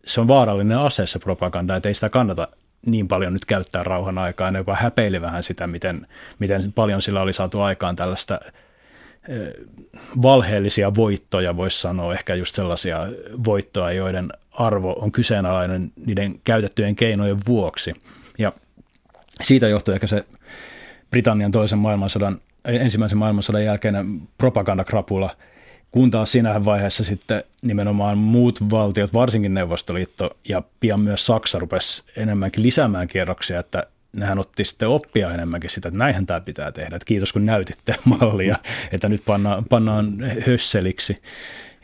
se 0.05 0.21
on 0.21 0.27
vaarallinen 0.27 0.77
ase 0.77 1.07
se 1.07 1.19
propaganda, 1.19 1.75
että 1.75 1.89
ei 1.89 1.95
sitä 1.95 2.09
kannata 2.09 2.47
niin 2.85 3.07
paljon 3.07 3.33
nyt 3.33 3.45
käyttää 3.45 3.83
rauhan 3.83 4.17
aikaa. 4.17 4.51
Ne 4.51 4.59
jopa 4.59 4.75
häpeili 4.75 5.21
vähän 5.21 5.43
sitä, 5.43 5.67
miten, 5.67 6.07
miten 6.39 6.73
paljon 6.73 7.01
sillä 7.01 7.21
oli 7.21 7.33
saatu 7.33 7.61
aikaan 7.61 7.95
tällaista 7.95 8.39
valheellisia 10.21 10.95
voittoja, 10.95 11.57
voisi 11.57 11.81
sanoa, 11.81 12.13
ehkä 12.13 12.35
just 12.35 12.55
sellaisia 12.55 12.99
voittoja, 13.45 13.91
joiden 13.91 14.29
arvo 14.51 14.93
on 14.93 15.11
kyseenalainen 15.11 15.91
niiden 16.05 16.39
käytettyjen 16.43 16.95
keinojen 16.95 17.37
vuoksi. 17.47 17.91
Ja 18.37 18.53
siitä 19.41 19.67
johtui 19.67 19.93
ehkä 19.93 20.07
se 20.07 20.25
Britannian 21.09 21.51
toisen 21.51 21.79
maailmansodan 21.79 22.37
ensimmäisen 22.66 23.18
maailmansodan 23.18 23.66
jälkeinen 23.66 24.22
propagandakrapula, 24.38 25.36
kun 25.91 26.11
taas 26.11 26.32
siinä 26.32 26.66
vaiheessa 26.66 27.03
sitten 27.03 27.43
nimenomaan 27.61 28.18
muut 28.18 28.70
valtiot, 28.70 29.13
varsinkin 29.13 29.53
Neuvostoliitto 29.53 30.38
ja 30.49 30.63
pian 30.80 31.01
myös 31.01 31.26
Saksa 31.26 31.59
rupesi 31.59 32.03
enemmänkin 32.18 32.63
lisäämään 32.63 33.07
kierroksia, 33.07 33.59
että 33.59 33.84
nehän 34.13 34.39
otti 34.39 34.66
sitten 34.66 34.88
oppia 34.89 35.32
enemmänkin 35.32 35.70
sitä, 35.70 35.88
että 35.88 35.97
näinhän 35.97 36.26
tämä 36.26 36.41
pitää 36.41 36.72
tehdä, 36.72 36.95
että 36.95 37.05
kiitos 37.05 37.34
kun 37.34 37.45
näytitte 37.45 37.95
mallia, 38.20 38.55
että 38.91 39.09
nyt 39.09 39.26
pannaan, 39.26 39.66
pannaan 39.66 40.18
hösseliksi. 40.47 41.18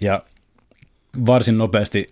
Ja 0.02 0.20
varsin 1.26 1.58
nopeasti 1.58 2.08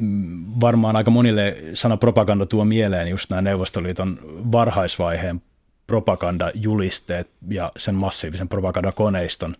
mm, 0.00 0.44
varmaan 0.60 0.96
aika 0.96 1.10
monille 1.10 1.56
sana 1.74 1.96
propaganda 1.96 2.46
tuo 2.46 2.64
mieleen 2.64 3.08
just 3.08 3.30
nämä 3.30 3.42
Neuvostoliiton 3.42 4.18
varhaisvaiheen 4.52 5.42
propagandajulisteet 5.86 7.30
ja 7.48 7.72
sen 7.76 7.98
massiivisen 7.98 8.48
propagandakoneiston. 8.48 9.54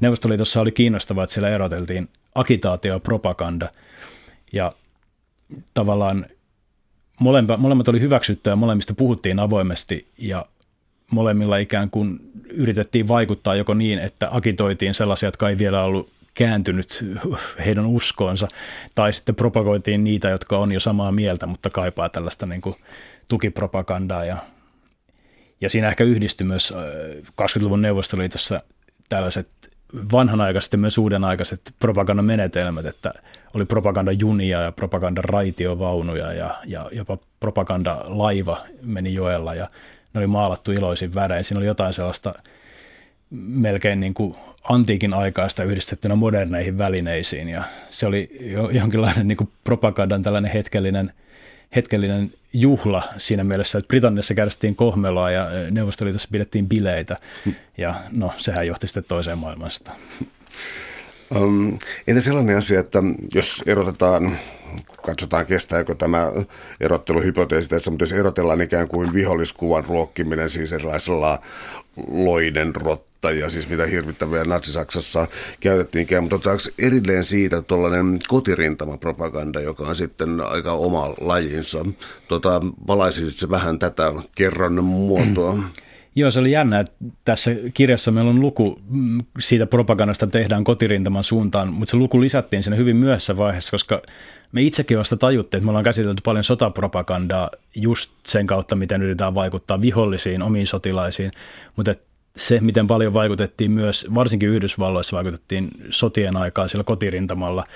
Neuvostoliitossa 0.00 0.60
oli 0.60 0.72
kiinnostavaa, 0.72 1.24
että 1.24 1.34
siellä 1.34 1.48
eroteltiin 1.48 2.08
agitaatio 2.34 2.92
ja 2.92 3.00
propaganda. 3.00 3.70
Ja 4.52 4.72
tavallaan 5.74 6.26
molemmat, 7.20 7.60
molemmat 7.60 7.88
oli 7.88 8.00
hyväksyttyä 8.00 8.52
ja 8.52 8.56
molemmista 8.56 8.94
puhuttiin 8.94 9.38
avoimesti 9.38 10.08
ja 10.18 10.46
molemmilla 11.10 11.56
ikään 11.56 11.90
kuin 11.90 12.20
yritettiin 12.50 13.08
vaikuttaa 13.08 13.54
joko 13.54 13.74
niin, 13.74 13.98
että 13.98 14.28
agitoitiin 14.30 14.94
sellaisia, 14.94 15.26
jotka 15.26 15.48
ei 15.48 15.58
vielä 15.58 15.82
ollut 15.82 16.12
kääntynyt 16.34 17.04
heidän 17.64 17.86
uskoonsa, 17.86 18.48
tai 18.94 19.12
sitten 19.12 19.34
propagoitiin 19.34 20.04
niitä, 20.04 20.28
jotka 20.28 20.58
on 20.58 20.72
jo 20.72 20.80
samaa 20.80 21.12
mieltä, 21.12 21.46
mutta 21.46 21.70
kaipaa 21.70 22.08
tällaista 22.08 22.46
niin 22.46 22.60
kuin 22.60 22.74
tukipropagandaa. 23.28 24.24
Ja, 24.24 24.36
ja 25.60 25.70
siinä 25.70 25.88
ehkä 25.88 26.04
yhdistyi 26.04 26.46
myös 26.46 26.72
20-luvun 27.42 27.82
Neuvostoliitossa 27.82 28.60
tällaiset 29.08 29.48
vanhanaikaiset 30.12 30.72
ja 30.72 30.78
myös 30.78 30.98
uudenaikaiset 30.98 31.60
propagandamenetelmät, 31.78 32.86
että 32.86 33.14
oli 33.54 33.64
propagandajunia 33.64 34.62
ja 34.62 34.72
propagandaraitiovaunuja 34.72 36.32
ja, 36.32 36.58
ja 36.64 36.88
jopa 36.92 37.18
propagandalaiva 37.40 38.62
meni 38.82 39.14
joella 39.14 39.54
ja 39.54 39.68
ne 40.14 40.18
oli 40.18 40.26
maalattu 40.26 40.72
iloisin 40.72 41.14
värein. 41.14 41.44
Siinä 41.44 41.58
oli 41.58 41.66
jotain 41.66 41.94
sellaista 41.94 42.34
melkein 43.30 44.00
niin 44.00 44.14
kuin 44.14 44.34
antiikin 44.68 45.14
aikaista 45.14 45.64
yhdistettynä 45.64 46.14
moderneihin 46.14 46.78
välineisiin 46.78 47.48
ja 47.48 47.64
se 47.90 48.06
oli 48.06 48.36
jo 48.40 48.70
jonkinlainen 48.70 49.28
niin 49.28 49.36
kuin 49.36 49.50
propagandan 49.64 50.22
tällainen 50.22 50.52
hetkellinen, 50.52 51.12
hetkellinen 51.76 52.32
juhla 52.52 53.08
siinä 53.18 53.44
mielessä, 53.44 53.78
että 53.78 53.88
Britanniassa 53.88 54.34
kärsittiin 54.34 54.76
kohmeloa 54.76 55.30
ja 55.30 55.48
Neuvostoliitossa 55.70 56.28
pidettiin 56.32 56.68
bileitä. 56.68 57.16
Ja 57.78 57.94
no 58.16 58.32
sehän 58.38 58.66
johti 58.66 58.86
sitten 58.86 59.04
toiseen 59.04 59.38
maailmansotaan. 59.38 59.96
Um, 61.36 61.78
entä 62.06 62.20
sellainen 62.20 62.56
asia, 62.56 62.80
että 62.80 62.98
jos 63.34 63.62
erotetaan 63.66 64.38
katsotaan 65.02 65.46
kestääkö 65.46 65.94
tämä 65.94 66.32
erotteluhypoteesi 66.80 67.68
tässä, 67.68 67.90
mutta 67.90 68.02
jos 68.02 68.12
erotellaan 68.12 68.60
ikään 68.60 68.88
kuin 68.88 69.12
viholliskuvan 69.12 69.84
ruokkiminen 69.84 70.50
siis 70.50 70.72
erilaisella 70.72 71.38
loinen 72.10 72.76
rotta 72.76 73.15
ja 73.30 73.50
siis 73.50 73.68
mitä 73.68 73.86
hirvittäviä 73.86 74.44
Natsi-Saksassa 74.44 75.26
käytettiinkään, 75.60 76.22
mutta 76.24 76.36
otetaanko 76.36 76.62
erilleen 76.78 77.24
siitä 77.24 77.62
tuollainen 77.62 78.18
kotirintamapropaganda, 78.28 79.60
joka 79.60 79.84
on 79.84 79.96
sitten 79.96 80.40
aika 80.40 80.72
oma 80.72 81.14
lajinsa. 81.20 81.84
Tota, 82.28 82.60
se 83.30 83.50
vähän 83.50 83.78
tätä 83.78 84.12
kerron 84.34 84.84
muotoa? 84.84 85.58
Joo, 86.18 86.30
se 86.30 86.40
oli 86.40 86.50
jännä, 86.50 86.80
että 86.80 86.92
tässä 87.24 87.50
kirjassa 87.74 88.10
meillä 88.10 88.30
on 88.30 88.40
luku 88.40 88.78
mm, 88.88 89.20
siitä 89.38 89.66
propagandasta 89.66 90.26
tehdään 90.26 90.64
kotirintaman 90.64 91.24
suuntaan, 91.24 91.72
mutta 91.72 91.90
se 91.90 91.96
luku 91.96 92.20
lisättiin 92.20 92.62
sinne 92.62 92.76
hyvin 92.76 92.96
myöhässä 92.96 93.36
vaiheessa, 93.36 93.70
koska 93.70 94.02
me 94.52 94.62
itsekin 94.62 94.98
vasta 94.98 95.16
tajuttiin, 95.16 95.58
että 95.58 95.64
me 95.64 95.70
ollaan 95.70 95.84
käsitelty 95.84 96.22
paljon 96.24 96.44
sotapropagandaa 96.44 97.50
just 97.74 98.10
sen 98.26 98.46
kautta, 98.46 98.76
miten 98.76 99.02
yritetään 99.02 99.34
vaikuttaa 99.34 99.80
vihollisiin, 99.80 100.42
omiin 100.42 100.66
sotilaisiin, 100.66 101.30
mutta 101.76 101.94
se, 102.36 102.60
miten 102.60 102.86
paljon 102.86 103.14
vaikutettiin 103.14 103.74
myös, 103.74 104.06
varsinkin 104.14 104.48
Yhdysvalloissa 104.48 105.16
vaikutettiin 105.16 105.70
sotien 105.90 106.36
aikaan 106.36 106.68
siellä 106.68 106.84
kotirintamalla, 106.84 107.66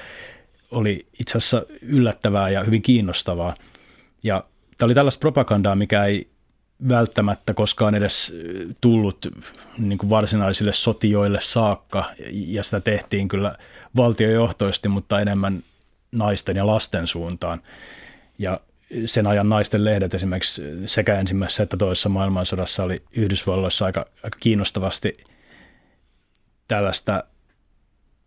oli 0.71 1.07
itse 1.21 1.39
asiassa 1.39 1.63
yllättävää 1.83 2.49
ja 2.49 2.65
hyvin 2.65 2.83
kiinnostavaa. 2.83 3.55
Ja 4.23 4.45
tämä 4.79 4.87
oli 4.87 4.95
tällaista 4.95 5.21
propagandaa, 5.21 5.75
mikä 5.75 6.05
ei 6.05 6.29
välttämättä 6.89 7.55
koskaan 7.55 7.95
edes 7.95 8.33
tullut 8.81 9.27
niin 9.79 9.99
kuin 9.99 10.11
varsinaisille 10.11 10.73
sotijoille 10.73 11.39
saakka, 11.43 12.05
ja 12.31 12.63
sitä 12.63 12.81
tehtiin 12.81 13.29
kyllä 13.29 13.57
valtiojohtoisesti, 13.97 14.89
mutta 14.89 15.21
enemmän 15.21 15.63
naisten 16.13 16.57
ja 16.57 16.67
lasten 16.67 17.07
suuntaan. 17.07 17.63
Ja 18.39 18.61
sen 19.07 19.27
ajan 19.27 19.49
naisten 19.49 19.85
lehdet 19.85 20.15
esimerkiksi 20.15 20.63
sekä 20.87 21.15
ensimmäisessä 21.15 21.63
että 21.63 21.77
toisessa 21.77 22.09
maailmansodassa 22.09 22.85
oli 22.85 23.03
Yhdysvalloissa 23.13 23.85
aika, 23.85 24.07
aika 24.25 24.39
kiinnostavasti 24.41 25.17
tällaista 26.69 27.25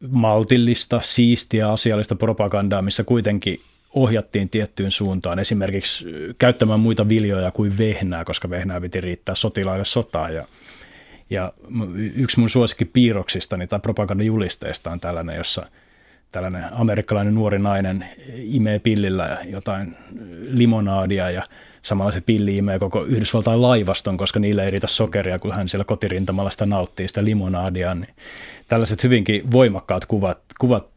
maltillista, 0.10 1.02
siistiä, 1.04 1.70
asiallista 1.70 2.16
propagandaa, 2.16 2.82
missä 2.82 3.04
kuitenkin 3.04 3.62
ohjattiin 3.90 4.50
tiettyyn 4.50 4.92
suuntaan, 4.92 5.40
esimerkiksi 5.40 6.06
käyttämään 6.38 6.80
muita 6.80 7.10
viljoja 7.10 7.52
kuin 7.52 7.78
vehnää, 7.78 8.26
koska 8.26 8.50
vehnää 8.50 8.82
piti 8.82 9.02
riittää 9.02 9.36
sotilaille 9.36 9.86
sotaan. 9.86 10.34
Ja, 10.34 10.44
ja 11.30 11.54
yksi 12.16 12.40
mun 12.40 12.50
suosikki 12.50 12.86
piirroksistani 12.86 13.68
tai 13.68 13.80
propagandajulisteista 13.80 14.90
on 14.90 15.00
tällainen, 15.00 15.36
jossa– 15.36 15.62
tällainen 16.34 16.64
amerikkalainen 16.72 17.36
nuori 17.36 17.58
nainen 17.58 18.06
imee 18.36 18.80
pillillä 18.80 19.38
jotain 19.46 19.96
limonaadia 20.48 21.32
ja 21.32 21.44
samalla 21.82 22.12
se 22.12 22.22
pilli 22.22 22.56
imee 22.56 22.80
koko 22.80 23.04
Yhdysvaltain 23.04 23.62
laivaston, 23.62 24.18
koska 24.18 24.40
niillä 24.40 24.64
ei 24.64 24.72
riitä 24.72 24.88
sokeria, 24.88 25.40
kun 25.40 25.56
hän 25.56 25.70
siellä 25.70 25.86
kotirintamalla 25.86 26.50
sitä 26.50 26.66
nauttii 26.66 27.08
sitä 27.08 27.24
limonaadia. 27.24 27.96
Niin 27.96 28.14
tällaiset 28.68 29.04
hyvinkin 29.04 29.52
voimakkaat 29.52 30.06
kuvat, 30.06 30.40
kuvat, 30.60 30.88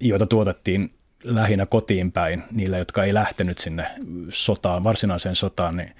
joita 0.00 0.26
tuotettiin 0.26 0.94
lähinnä 1.24 1.66
kotiin 1.66 2.12
päin, 2.12 2.42
niille, 2.52 2.78
jotka 2.78 3.04
ei 3.04 3.14
lähtenyt 3.14 3.58
sinne 3.58 3.86
sotaan, 4.28 4.84
varsinaiseen 4.84 5.36
sotaan, 5.36 5.76
niin 5.76 5.90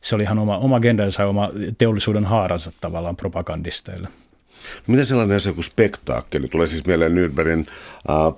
se 0.00 0.14
oli 0.14 0.22
ihan 0.22 0.38
oma, 0.38 0.58
oma 0.58 0.80
genrensä 0.80 1.22
ja 1.22 1.28
oma 1.28 1.50
teollisuuden 1.78 2.24
haaransa 2.24 2.72
tavallaan 2.80 3.16
propagandisteille. 3.16 4.08
Miten 4.86 5.06
sellainen 5.06 5.36
asia 5.36 5.52
kuin 5.52 5.64
spektaakkeli? 5.64 6.48
Tulee 6.48 6.66
siis 6.66 6.86
mieleen 6.86 7.14
Nürnbergin 7.14 7.66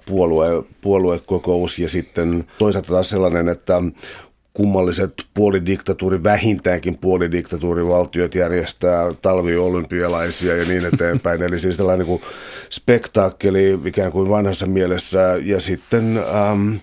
puolue, 0.07 0.65
puoluekokous 0.81 1.79
ja 1.79 1.89
sitten 1.89 2.45
toisaalta 2.59 2.93
taas 2.93 3.09
sellainen, 3.09 3.49
että 3.49 3.83
kummalliset 4.57 5.13
puolidiktatuuri, 5.35 6.25
vähintäänkin 6.25 6.99
puolidiktatuurivaltiot 6.99 8.35
järjestää 8.35 9.13
talviolympialaisia 9.23 10.57
ja 10.57 10.65
niin 10.65 10.87
eteenpäin. 10.87 11.43
Eli 11.47 11.59
siis 11.59 11.77
tällainen 11.77 12.07
niin 12.07 12.21
kuin 12.21 12.31
spektaakkeli 12.71 13.79
ikään 13.85 14.13
kuin 14.13 14.29
vanhassa 14.29 14.67
mielessä 14.67 15.39
ja 15.45 15.61
sitten... 15.61 16.17
Ähm, 16.35 16.75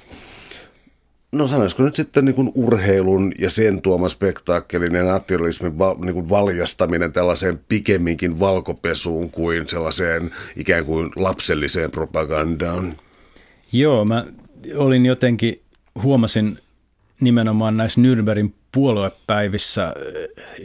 no 1.34 1.48
sanoisiko 1.48 1.84
nyt 1.84 1.96
sitten 1.96 2.26
niin 2.26 2.36
kuin 2.36 2.52
urheilun 2.56 3.32
ja 3.40 3.50
sen 3.50 3.82
tuoma 3.82 4.10
spektaakkelin 4.10 4.96
ja 4.96 5.04
naturalismin 5.04 5.80
val, 5.80 5.96
niin 6.00 6.14
kuin 6.14 6.30
valjastaminen 6.30 7.14
tällaiseen 7.14 7.60
pikemminkin 7.70 8.40
valkopesuun 8.40 9.32
kuin 9.32 9.68
sellaiseen 9.68 10.32
ikään 10.56 10.86
kuin 10.86 11.12
lapselliseen 11.16 11.92
propagandaan? 11.92 12.94
Joo, 13.72 14.06
mä 14.06 14.26
olin 14.76 15.06
jotenkin, 15.06 15.62
huomasin 16.04 16.60
nimenomaan 17.22 17.78
näissä 17.78 18.02
Nürnbergin 18.02 18.54
puoluepäivissä, 18.72 19.94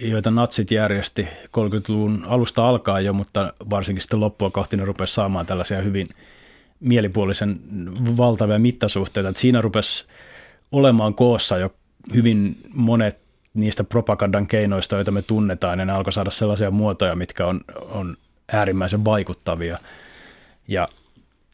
joita 0.03 0.31
natsit 0.31 0.71
järjesti 0.71 1.29
30-luvun 1.45 2.25
alusta 2.27 2.69
alkaen 2.69 3.05
jo, 3.05 3.13
mutta 3.13 3.53
varsinkin 3.71 4.03
sitten 4.03 4.21
loppua 4.21 4.51
kohti 4.51 4.77
ne 4.77 4.85
rupesi 4.85 5.15
saamaan 5.15 5.47
tällaisia 5.47 5.83
hyvin 5.83 6.07
mielipuolisen 6.81 7.61
valtavia 8.17 8.59
mittasuhteita. 8.59 9.29
Että 9.29 9.41
siinä 9.41 9.61
rupesi 9.61 10.05
olemaan 10.73 11.15
koossa 11.15 11.59
jo 11.59 11.75
hyvin 12.15 12.57
monet 12.75 13.19
niistä 13.55 13.85
propagandan 13.85 14.47
keinoista, 14.47 14.95
joita 14.95 15.13
me 15.13 15.23
tunnetaan, 15.23 15.79
ja 15.79 15.85
ne 15.85 15.93
alkoi 15.93 16.13
saada 16.13 16.31
sellaisia 16.31 16.71
muotoja, 16.71 17.17
mitkä 17.17 17.47
on, 17.47 17.61
on 17.91 18.17
äärimmäisen 18.53 19.05
vaikuttavia. 19.05 19.79
Ja 20.69 20.89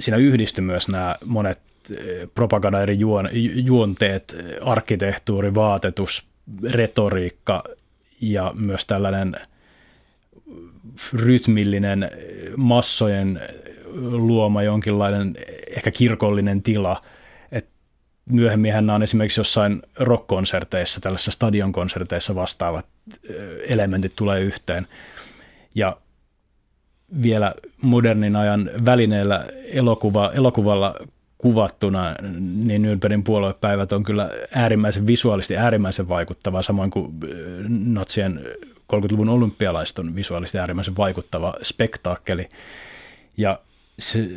siinä 0.01 0.17
yhdistyi 0.17 0.65
myös 0.65 0.89
nämä 0.89 1.17
monet 1.29 1.61
eh, 1.91 2.29
propaganda 2.35 2.83
eri 2.83 2.99
juon, 2.99 3.29
juonteet, 3.55 4.37
arkkitehtuuri, 4.63 5.55
vaatetus, 5.55 6.27
retoriikka 6.71 7.65
ja 8.21 8.53
myös 8.67 8.87
tällainen 8.87 9.37
rytmillinen 11.13 12.11
massojen 12.57 13.41
luoma 14.11 14.63
jonkinlainen 14.63 15.37
ehkä 15.77 15.91
kirkollinen 15.91 16.63
tila– 16.63 17.01
myöhemmin 18.27 18.73
hän 18.73 18.91
on 18.91 19.03
esimerkiksi 19.03 19.41
jossain 19.41 19.83
rock-konserteissa, 19.99 21.01
tällaisissa 21.01 21.31
stadionkonserteissa 21.31 22.35
vastaavat 22.35 22.87
elementit 23.69 24.17
tulee 24.17 24.41
yhteen. 24.41 24.87
Ja 25.75 25.97
vielä 27.23 27.55
modernin 27.83 28.37
ajan 28.37 28.71
välineellä 28.85 29.47
elokuva, 29.73 30.33
elokuvalla 30.35 30.95
kuvattuna, 31.39 32.15
niin 32.41 32.83
Nürnbergin 32.83 33.23
puoluepäivät 33.25 33.93
on 33.93 34.05
kyllä 34.05 34.31
äärimmäisen 34.55 35.07
visuaalisesti 35.07 35.57
äärimmäisen 35.57 36.09
vaikuttava, 36.09 36.63
samoin 36.63 36.91
kuin 36.91 37.13
natsien 37.69 38.41
30-luvun 38.93 39.29
olympialaiston 39.29 40.15
visuaalisesti 40.15 40.59
äärimmäisen 40.59 40.97
vaikuttava 40.97 41.55
spektaakkeli. 41.63 42.49
Ja 43.37 43.59
se, 43.99 44.29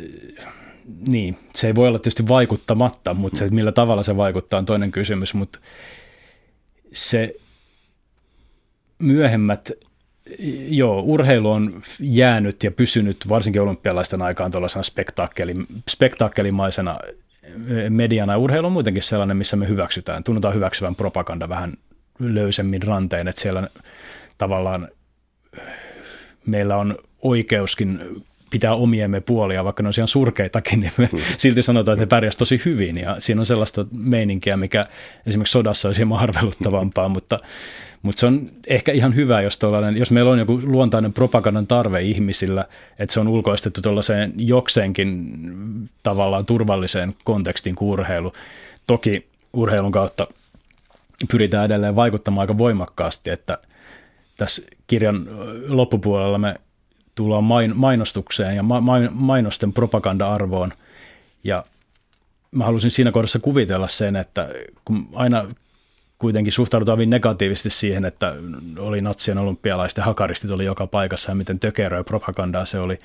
niin, 1.08 1.38
se 1.54 1.66
ei 1.66 1.74
voi 1.74 1.88
olla 1.88 1.98
tietysti 1.98 2.28
vaikuttamatta, 2.28 3.14
mutta 3.14 3.38
se, 3.38 3.48
millä 3.48 3.72
tavalla 3.72 4.02
se 4.02 4.16
vaikuttaa 4.16 4.58
on 4.58 4.64
toinen 4.64 4.90
kysymys, 4.90 5.34
mutta 5.34 5.58
se 6.92 7.34
myöhemmät, 8.98 9.70
joo, 10.68 11.00
urheilu 11.00 11.50
on 11.50 11.82
jäänyt 12.00 12.62
ja 12.62 12.70
pysynyt 12.70 13.28
varsinkin 13.28 13.62
olympialaisten 13.62 14.22
aikaan 14.22 14.50
tuollaisena 14.50 14.82
spektaakkeli, 14.82 15.54
spektaakkelimaisena 15.88 16.98
mediana. 17.88 18.32
Ja 18.32 18.38
urheilu 18.38 18.66
on 18.66 18.72
muutenkin 18.72 19.02
sellainen, 19.02 19.36
missä 19.36 19.56
me 19.56 19.68
hyväksytään, 19.68 20.24
tunnutaan 20.24 20.54
hyväksyvän 20.54 20.96
propaganda 20.96 21.48
vähän 21.48 21.72
löysemmin 22.18 22.82
ranteen, 22.82 23.28
että 23.28 23.40
siellä 23.40 23.62
tavallaan 24.38 24.88
meillä 26.46 26.76
on 26.76 26.96
oikeuskin 27.22 28.22
pitää 28.50 28.74
omiemme 28.74 29.20
puolia, 29.20 29.64
vaikka 29.64 29.82
ne 29.82 29.88
on 29.88 29.94
ihan 29.98 30.08
surkeitakin, 30.08 30.80
niin 30.80 30.92
me 30.96 31.08
mm. 31.12 31.18
silti 31.38 31.62
sanotaan, 31.62 31.92
että 31.92 32.02
ne 32.02 32.08
pärjäs 32.08 32.36
tosi 32.36 32.62
hyvin. 32.64 32.96
Ja 32.96 33.16
siinä 33.18 33.40
on 33.40 33.46
sellaista 33.46 33.86
meininkiä, 33.92 34.56
mikä 34.56 34.84
esimerkiksi 35.26 35.52
sodassa 35.52 35.88
olisi 35.88 35.98
hieman 35.98 36.20
arveluttavampaa, 36.20 37.08
mutta, 37.08 37.38
mutta 38.02 38.20
se 38.20 38.26
on 38.26 38.46
ehkä 38.66 38.92
ihan 38.92 39.14
hyvä, 39.14 39.40
jos, 39.40 39.58
jos 39.96 40.10
meillä 40.10 40.30
on 40.30 40.38
joku 40.38 40.60
luontainen 40.62 41.12
propagandan 41.12 41.66
tarve 41.66 42.02
ihmisillä, 42.02 42.64
että 42.98 43.12
se 43.12 43.20
on 43.20 43.28
ulkoistettu 43.28 43.80
tuollaiseen 43.82 44.32
jokseenkin 44.36 45.38
tavallaan 46.02 46.46
turvalliseen 46.46 47.14
kontekstiin 47.24 47.74
kuin 47.74 47.88
urheilu. 47.88 48.32
Toki 48.86 49.26
urheilun 49.52 49.92
kautta 49.92 50.26
pyritään 51.30 51.64
edelleen 51.64 51.96
vaikuttamaan 51.96 52.40
aika 52.40 52.58
voimakkaasti, 52.58 53.30
että 53.30 53.58
tässä 54.36 54.62
kirjan 54.86 55.26
loppupuolella 55.68 56.38
me 56.38 56.54
tullaan 57.18 57.44
mainostukseen 57.74 58.56
ja 58.56 58.62
mainosten 59.10 59.72
propaganda-arvoon. 59.72 60.72
Ja 61.44 61.64
mä 62.50 62.64
halusin 62.64 62.90
siinä 62.90 63.12
kohdassa 63.12 63.38
kuvitella 63.38 63.88
sen, 63.88 64.16
että 64.16 64.48
kun 64.84 65.08
aina 65.14 65.44
kuitenkin 66.18 66.52
suhtaudutaan 66.52 66.98
hyvin 66.98 67.10
negatiivisesti 67.10 67.70
siihen, 67.70 68.04
että 68.04 68.34
oli 68.78 69.00
natsien 69.00 69.38
olympialaisten 69.38 70.04
hakaristit 70.04 70.50
oli 70.50 70.64
joka 70.64 70.86
paikassa 70.86 71.30
ja 71.30 71.34
miten 71.34 71.58
tökeröä 71.58 72.04
propagandaa 72.04 72.64
se 72.64 72.78
oli. 72.78 72.98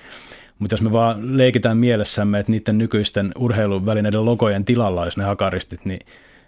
Mutta 0.60 0.74
jos 0.74 0.82
me 0.82 0.92
vaan 0.92 1.38
leikitään 1.38 1.78
mielessämme, 1.78 2.40
että 2.40 2.52
niiden 2.52 2.78
nykyisten 2.78 3.32
urheiluvälineiden 3.38 4.26
logojen 4.26 4.66
tilalla 4.66 5.02
olisi 5.02 5.20
ne 5.20 5.26
hakaristit, 5.26 5.86
niin 5.86 6.00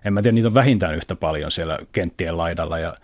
en 0.05 0.13
mä 0.13 0.21
tiedä, 0.21 0.35
niitä 0.35 0.47
on 0.47 0.53
vähintään 0.53 0.95
yhtä 0.95 1.15
paljon 1.15 1.51
siellä 1.51 1.79
kenttien 1.91 2.37
laidalla 2.37 2.79
ja, 2.79 2.95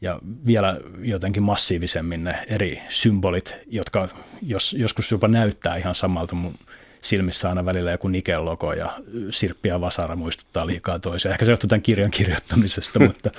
ja 0.00 0.18
vielä 0.46 0.80
jotenkin 0.98 1.42
massiivisemmin 1.42 2.24
ne 2.24 2.44
eri 2.48 2.78
symbolit, 2.88 3.54
jotka 3.66 4.08
jos, 4.42 4.72
joskus 4.78 5.10
jopa 5.10 5.28
näyttää 5.28 5.76
ihan 5.76 5.94
samalta 5.94 6.34
mun 6.34 6.54
silmissä 7.00 7.48
aina 7.48 7.64
välillä 7.64 7.90
joku 7.90 8.08
Nikel 8.08 8.44
logo 8.44 8.72
ja 8.72 8.98
Sirppi 9.30 9.68
ja 9.68 9.80
Vasara 9.80 10.16
muistuttaa 10.16 10.66
liikaa 10.66 10.98
toisia. 10.98 11.32
Ehkä 11.32 11.44
se 11.44 11.52
johtuu 11.52 11.68
tämän 11.68 11.82
kirjan 11.82 12.10
kirjoittamisesta, 12.10 12.98
mutta, 13.06 13.30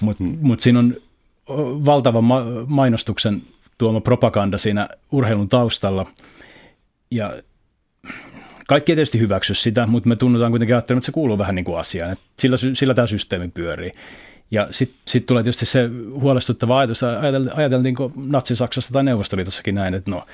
mutta, 0.00 0.24
mutta 0.24 0.62
siinä 0.62 0.78
on 0.78 0.96
valtava 1.84 2.20
ma- 2.20 2.44
mainostuksen 2.66 3.42
tuoma 3.78 4.00
propaganda 4.00 4.58
siinä 4.58 4.88
urheilun 5.12 5.48
taustalla. 5.48 6.06
Ja 7.10 7.32
kaikki 8.66 8.92
ei 8.92 8.96
tietysti 8.96 9.18
hyväksy 9.18 9.54
sitä, 9.54 9.86
mutta 9.86 10.08
me 10.08 10.16
tunnutaan 10.16 10.52
kuitenkin 10.52 10.76
ajattelemaan, 10.76 10.98
että 10.98 11.06
se 11.06 11.12
kuuluu 11.12 11.38
vähän 11.38 11.54
niin 11.54 11.64
kuin 11.64 11.78
asiaan. 11.78 12.12
Että 12.12 12.24
sillä, 12.38 12.56
sillä 12.74 12.94
tämä 12.94 13.06
systeemi 13.06 13.48
pyörii. 13.48 13.92
Ja 14.52 14.68
sitten 14.70 14.98
sit 15.08 15.26
tulee 15.26 15.42
tietysti 15.42 15.66
se 15.66 15.90
huolestuttava 16.20 16.78
ajatus, 16.78 17.02
ajateltiinko 17.54 18.12
Natsi-Saksassa 18.26 18.92
tai 18.92 19.04
Neuvostoliitossakin 19.04 19.74
näin, 19.74 19.94
että 19.94 20.10
no, 20.10 20.26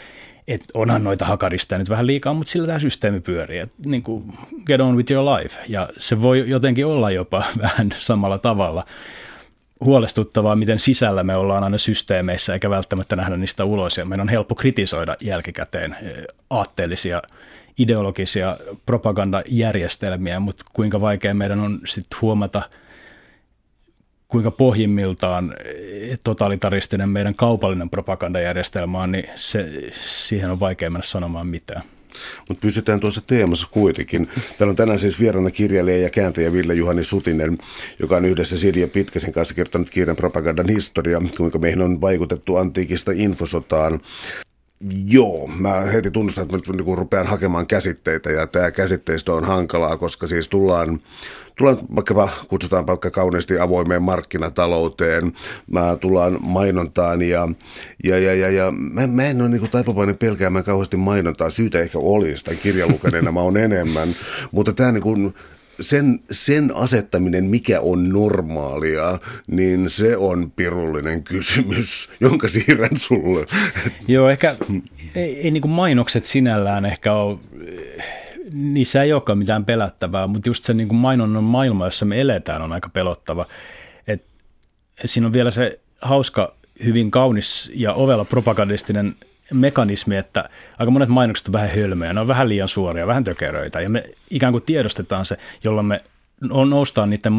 et 0.48 0.64
onhan 0.74 1.04
noita 1.04 1.24
hakarista 1.24 1.78
nyt 1.78 1.90
vähän 1.90 2.06
liikaa, 2.06 2.34
mutta 2.34 2.50
sillä 2.50 2.66
tämä 2.66 2.78
systeemi 2.78 3.20
pyörii. 3.20 3.58
Et 3.58 3.72
niin 3.86 4.02
kuin 4.02 4.32
get 4.66 4.80
on 4.80 4.96
with 4.96 5.12
your 5.12 5.38
life. 5.38 5.60
Ja 5.68 5.88
se 5.96 6.22
voi 6.22 6.44
jotenkin 6.50 6.86
olla 6.86 7.10
jopa 7.10 7.44
vähän 7.62 7.94
samalla 7.98 8.38
tavalla 8.38 8.84
huolestuttavaa, 9.80 10.54
miten 10.54 10.78
sisällä 10.78 11.22
me 11.22 11.36
ollaan 11.36 11.64
aina 11.64 11.78
systeemeissä, 11.78 12.52
eikä 12.52 12.70
välttämättä 12.70 13.16
nähdä 13.16 13.36
niistä 13.36 13.64
ulos. 13.64 13.98
Ja 13.98 14.04
meidän 14.04 14.24
on 14.24 14.28
helppo 14.28 14.54
kritisoida 14.54 15.16
jälkikäteen 15.22 15.96
eh, 16.02 16.24
aatteellisia, 16.50 17.22
ideologisia 17.78 18.58
propagandajärjestelmiä, 18.86 20.40
mutta 20.40 20.64
kuinka 20.72 21.00
vaikea 21.00 21.34
meidän 21.34 21.60
on 21.60 21.80
sitten 21.86 22.18
huomata– 22.20 22.62
kuinka 24.29 24.51
pohjimmiltaan 24.51 25.55
totalitaristinen 26.24 27.09
meidän 27.09 27.35
kaupallinen 27.35 27.91
propagandajärjestelmä 27.91 29.01
on, 29.01 29.12
niin 29.12 29.24
se, 29.37 29.91
siihen 29.93 30.51
on 30.51 30.61
vaikea 30.61 30.91
mennä 30.91 31.07
sanomaan 31.07 31.47
mitään. 31.47 31.83
Mutta 32.49 32.62
pysytään 32.62 33.01
tuossa 33.01 33.20
teemassa 33.26 33.68
kuitenkin. 33.70 34.29
Täällä 34.59 34.70
on 34.70 34.76
tänään 34.76 34.99
siis 34.99 35.20
vieraana 35.20 35.51
kirjailija 35.51 35.99
ja 35.99 36.11
kääntäjä 36.11 36.53
Ville 36.53 36.74
Juhani 36.74 37.05
Sutinen, 37.05 37.59
joka 37.99 38.16
on 38.16 38.24
yhdessä 38.24 38.59
Silja 38.59 38.89
Pitkäsen 38.89 39.33
kanssa 39.33 39.55
kirjoittanut 39.55 39.91
kirjan 39.91 40.16
Propagandan 40.16 40.68
historia, 40.68 41.22
kuinka 41.37 41.59
meihin 41.59 41.83
on 41.83 42.01
vaikutettu 42.01 42.57
antiikista 42.57 43.12
infosotaan. 43.14 44.01
Joo, 45.07 45.47
mä 45.47 45.81
heti 45.81 46.11
tunnustan, 46.11 46.45
että 46.45 46.72
mä 46.72 46.76
niin 46.76 46.99
rupean 46.99 47.26
hakemaan 47.26 47.66
käsitteitä 47.66 48.31
ja 48.31 48.47
tämä 48.47 48.70
käsitteistö 48.70 49.33
on 49.35 49.45
hankalaa, 49.45 49.97
koska 49.97 50.26
siis 50.26 50.49
tullaan 50.49 51.01
tullaan 51.59 51.79
vaikkapa, 51.97 52.29
kutsutaan 52.49 52.87
vaikka 52.87 53.11
kauniisti 53.11 53.59
avoimeen 53.59 54.03
markkinatalouteen, 54.03 55.33
mä 55.70 55.97
tullaan 56.01 56.39
mainontaan 56.41 57.22
ja, 57.22 57.49
ja, 58.05 58.18
ja, 58.18 58.35
ja, 58.35 58.51
ja 58.51 58.70
mä, 58.70 59.07
mä 59.07 59.24
en 59.24 59.41
ole 59.41 59.49
niin 59.49 59.70
taipuvainen 59.70 60.18
pelkäämään 60.18 60.64
kauheasti 60.64 60.97
mainontaa, 60.97 61.51
syytä 61.51 61.81
ehkä 61.81 61.99
olisi, 61.99 62.45
tai 62.45 62.57
kirjalukeneena 62.57 63.33
mä 63.33 63.41
oon 63.41 63.57
enemmän, 63.57 64.16
mutta 64.51 64.72
tämä 64.72 64.93
niin 64.93 65.03
kuin, 65.03 65.35
sen, 65.81 66.20
sen 66.31 66.70
asettaminen, 66.74 67.45
mikä 67.45 67.81
on 67.81 68.09
normaalia, 68.09 69.18
niin 69.47 69.91
se 69.91 70.16
on 70.16 70.53
pirullinen 70.57 71.22
kysymys, 71.22 72.11
jonka 72.20 72.49
siirrän 72.49 72.97
sulle. 72.97 73.47
Joo, 74.09 74.29
ehkä 74.29 74.57
ei, 75.14 75.41
ei 75.41 75.51
niin 75.51 75.70
mainokset 75.70 76.24
sinällään 76.24 76.85
ehkä 76.85 77.12
ole 77.12 77.39
niissä 78.55 79.03
ei 79.03 79.12
olekaan 79.12 79.39
mitään 79.39 79.64
pelättävää, 79.64 80.26
mutta 80.26 80.49
just 80.49 80.64
se 80.64 80.74
niin 80.74 80.89
kuin 80.89 80.99
mainonnan 80.99 81.45
maailma, 81.45 81.87
jossa 81.87 82.05
me 82.05 82.20
eletään, 82.20 82.62
on 82.62 82.72
aika 82.72 82.89
pelottava. 82.89 83.47
Et 84.07 84.24
siinä 85.05 85.26
on 85.26 85.33
vielä 85.33 85.51
se 85.51 85.81
hauska, 86.01 86.55
hyvin 86.85 87.11
kaunis 87.11 87.70
ja 87.74 87.93
ovella 87.93 88.24
propagandistinen 88.24 89.14
mekanismi, 89.53 90.16
että 90.16 90.49
aika 90.78 90.90
monet 90.90 91.09
mainokset 91.09 91.49
on 91.49 91.53
vähän 91.53 91.70
hölmöjä, 91.76 92.12
ne 92.12 92.20
on 92.20 92.28
vähän 92.28 92.49
liian 92.49 92.68
suoria, 92.68 93.07
vähän 93.07 93.24
tökeröitä, 93.24 93.80
ja 93.80 93.88
me 93.88 94.05
ikään 94.30 94.53
kuin 94.53 94.62
tiedostetaan 94.62 95.26
se, 95.26 95.38
jolloin 95.64 95.86
me 95.86 95.99
on 96.51 96.70
noustaan 96.70 97.11
niitä, 97.11 97.30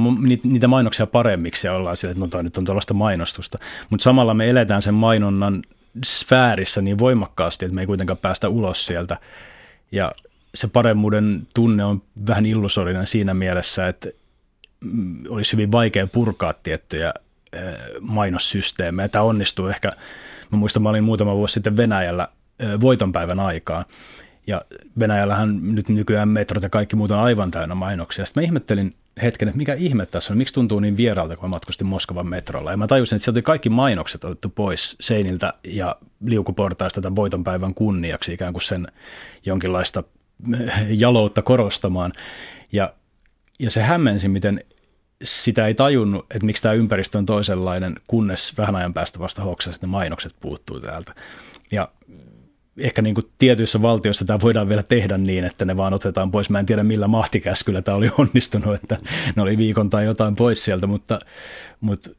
niitä 0.44 0.68
mainoksia 0.68 1.08
paremmiksi 1.08 1.68
ja 1.68 1.74
ollaan 1.74 1.98
sillä, 1.98 2.12
että 2.12 2.38
no 2.38 2.42
nyt 2.42 2.58
on 2.58 2.66
tuollaista 2.66 2.94
mainostusta. 2.94 3.58
Mutta 3.90 4.04
samalla 4.04 4.34
me 4.34 4.50
eletään 4.50 4.82
sen 4.82 4.94
mainonnan 4.94 5.64
sfäärissä 6.06 6.82
niin 6.82 7.00
voimakkaasti, 7.00 7.66
että 7.66 7.76
me 7.76 7.82
ei 7.82 7.88
kuitenkaan 7.88 8.18
päästä 8.18 8.50
ulos 8.50 8.86
sieltä. 8.86 9.18
Ja 9.92 10.12
se 10.56 10.68
paremmuuden 10.68 11.48
tunne 11.54 11.84
on 11.84 12.02
vähän 12.28 12.46
illusorinen 12.46 13.08
siinä 13.08 13.34
mielessä, 13.34 13.88
että 13.88 14.10
mm, 14.80 15.24
olisi 15.30 15.54
hyvin 15.54 15.72
vaikea 15.72 16.08
purkaa 16.08 16.54
tiettyjä 16.54 17.14
mainossysteemejä. 18.00 19.08
Tämä 19.08 19.24
onnistuu 19.24 19.68
ehkä, 19.68 19.92
mä 20.52 20.58
muistan, 20.58 20.84
mä 20.84 20.90
olin 20.90 21.04
muutama 21.04 21.36
vuosi 21.36 21.54
sitten 21.54 21.78
Venäjällä 21.78 22.28
voitonpäivän 22.82 23.40
aikaa, 23.40 23.86
ja 24.48 24.62
Venäjällähän 25.00 25.60
nyt 25.76 25.90
nykyään 25.90 26.30
metrot 26.30 26.64
ja 26.64 26.70
kaikki 26.70 26.96
muut 26.96 27.12
on 27.12 27.20
aivan 27.20 27.52
täynnä 27.52 27.76
mainoksia. 27.76 28.26
Sitten 28.26 28.42
mä 28.44 28.46
ihmettelin 28.46 28.90
hetken, 29.22 29.48
että 29.48 29.58
mikä 29.58 29.74
ihme 29.74 30.06
tässä 30.06 30.34
on, 30.34 30.38
miksi 30.38 30.54
tuntuu 30.54 30.80
niin 30.80 30.98
vieraalta, 30.98 31.36
kun 31.36 31.50
mä 31.50 31.56
matkustin 31.56 31.88
Moskovan 31.88 32.28
metrolla. 32.28 32.72
Ja 32.72 32.78
mä 32.78 32.88
tajusin, 32.88 33.16
että 33.16 33.24
sieltä 33.24 33.38
oli 33.38 33.44
kaikki 33.44 33.70
mainokset 33.70 34.24
otettu 34.24 34.50
pois 34.50 34.96
seiniltä 35.00 35.54
ja 35.64 35.96
liukuportaista 36.26 37.02
tämän 37.02 37.16
voitonpäivän 37.16 37.74
kunniaksi, 37.74 38.34
ikään 38.34 38.54
kuin 38.54 38.64
sen 38.64 38.88
jonkinlaista 39.46 40.04
jaloutta 40.88 41.42
korostamaan. 41.42 42.12
Ja, 42.72 42.94
ja 43.60 43.72
se 43.72 43.82
hämmensi, 43.82 44.28
miten 44.28 44.64
sitä 45.24 45.68
ei 45.68 45.74
tajunnut, 45.74 46.26
että 46.30 46.46
miksi 46.46 46.64
tämä 46.64 46.74
ympäristö 46.74 47.18
on 47.18 47.26
toisenlainen, 47.26 47.96
kunnes 48.08 48.58
vähän 48.58 48.76
ajan 48.76 48.94
päästä 48.94 49.20
vasta 49.20 49.42
hoksasi, 49.42 49.76
että 49.76 49.88
ne 49.88 49.92
mainokset 49.92 50.36
puuttuu 50.40 50.80
täältä. 50.80 51.16
Ja 51.72 51.90
ehkä 52.78 53.02
niin 53.02 53.16
kuin 53.16 53.30
tietyissä 53.38 53.82
valtioissa 53.82 54.26
tämä 54.26 54.42
voidaan 54.42 54.70
vielä 54.70 54.84
tehdä 54.84 55.18
niin, 55.18 55.44
että 55.44 55.66
ne 55.66 55.78
vaan 55.78 55.94
otetaan 55.94 56.32
pois. 56.32 56.50
Mä 56.50 56.60
en 56.60 56.66
tiedä 56.66 56.84
millä 56.84 57.08
mahtikäskyllä 57.08 57.82
tämä 57.82 57.98
oli 57.98 58.10
onnistunut, 58.18 58.76
että 58.76 58.98
ne 59.36 59.42
oli 59.42 59.58
viikon 59.58 59.90
tai 59.90 60.06
jotain 60.06 60.36
pois 60.36 60.66
sieltä, 60.66 60.88
mutta, 60.88 61.20
mutta 61.82 62.10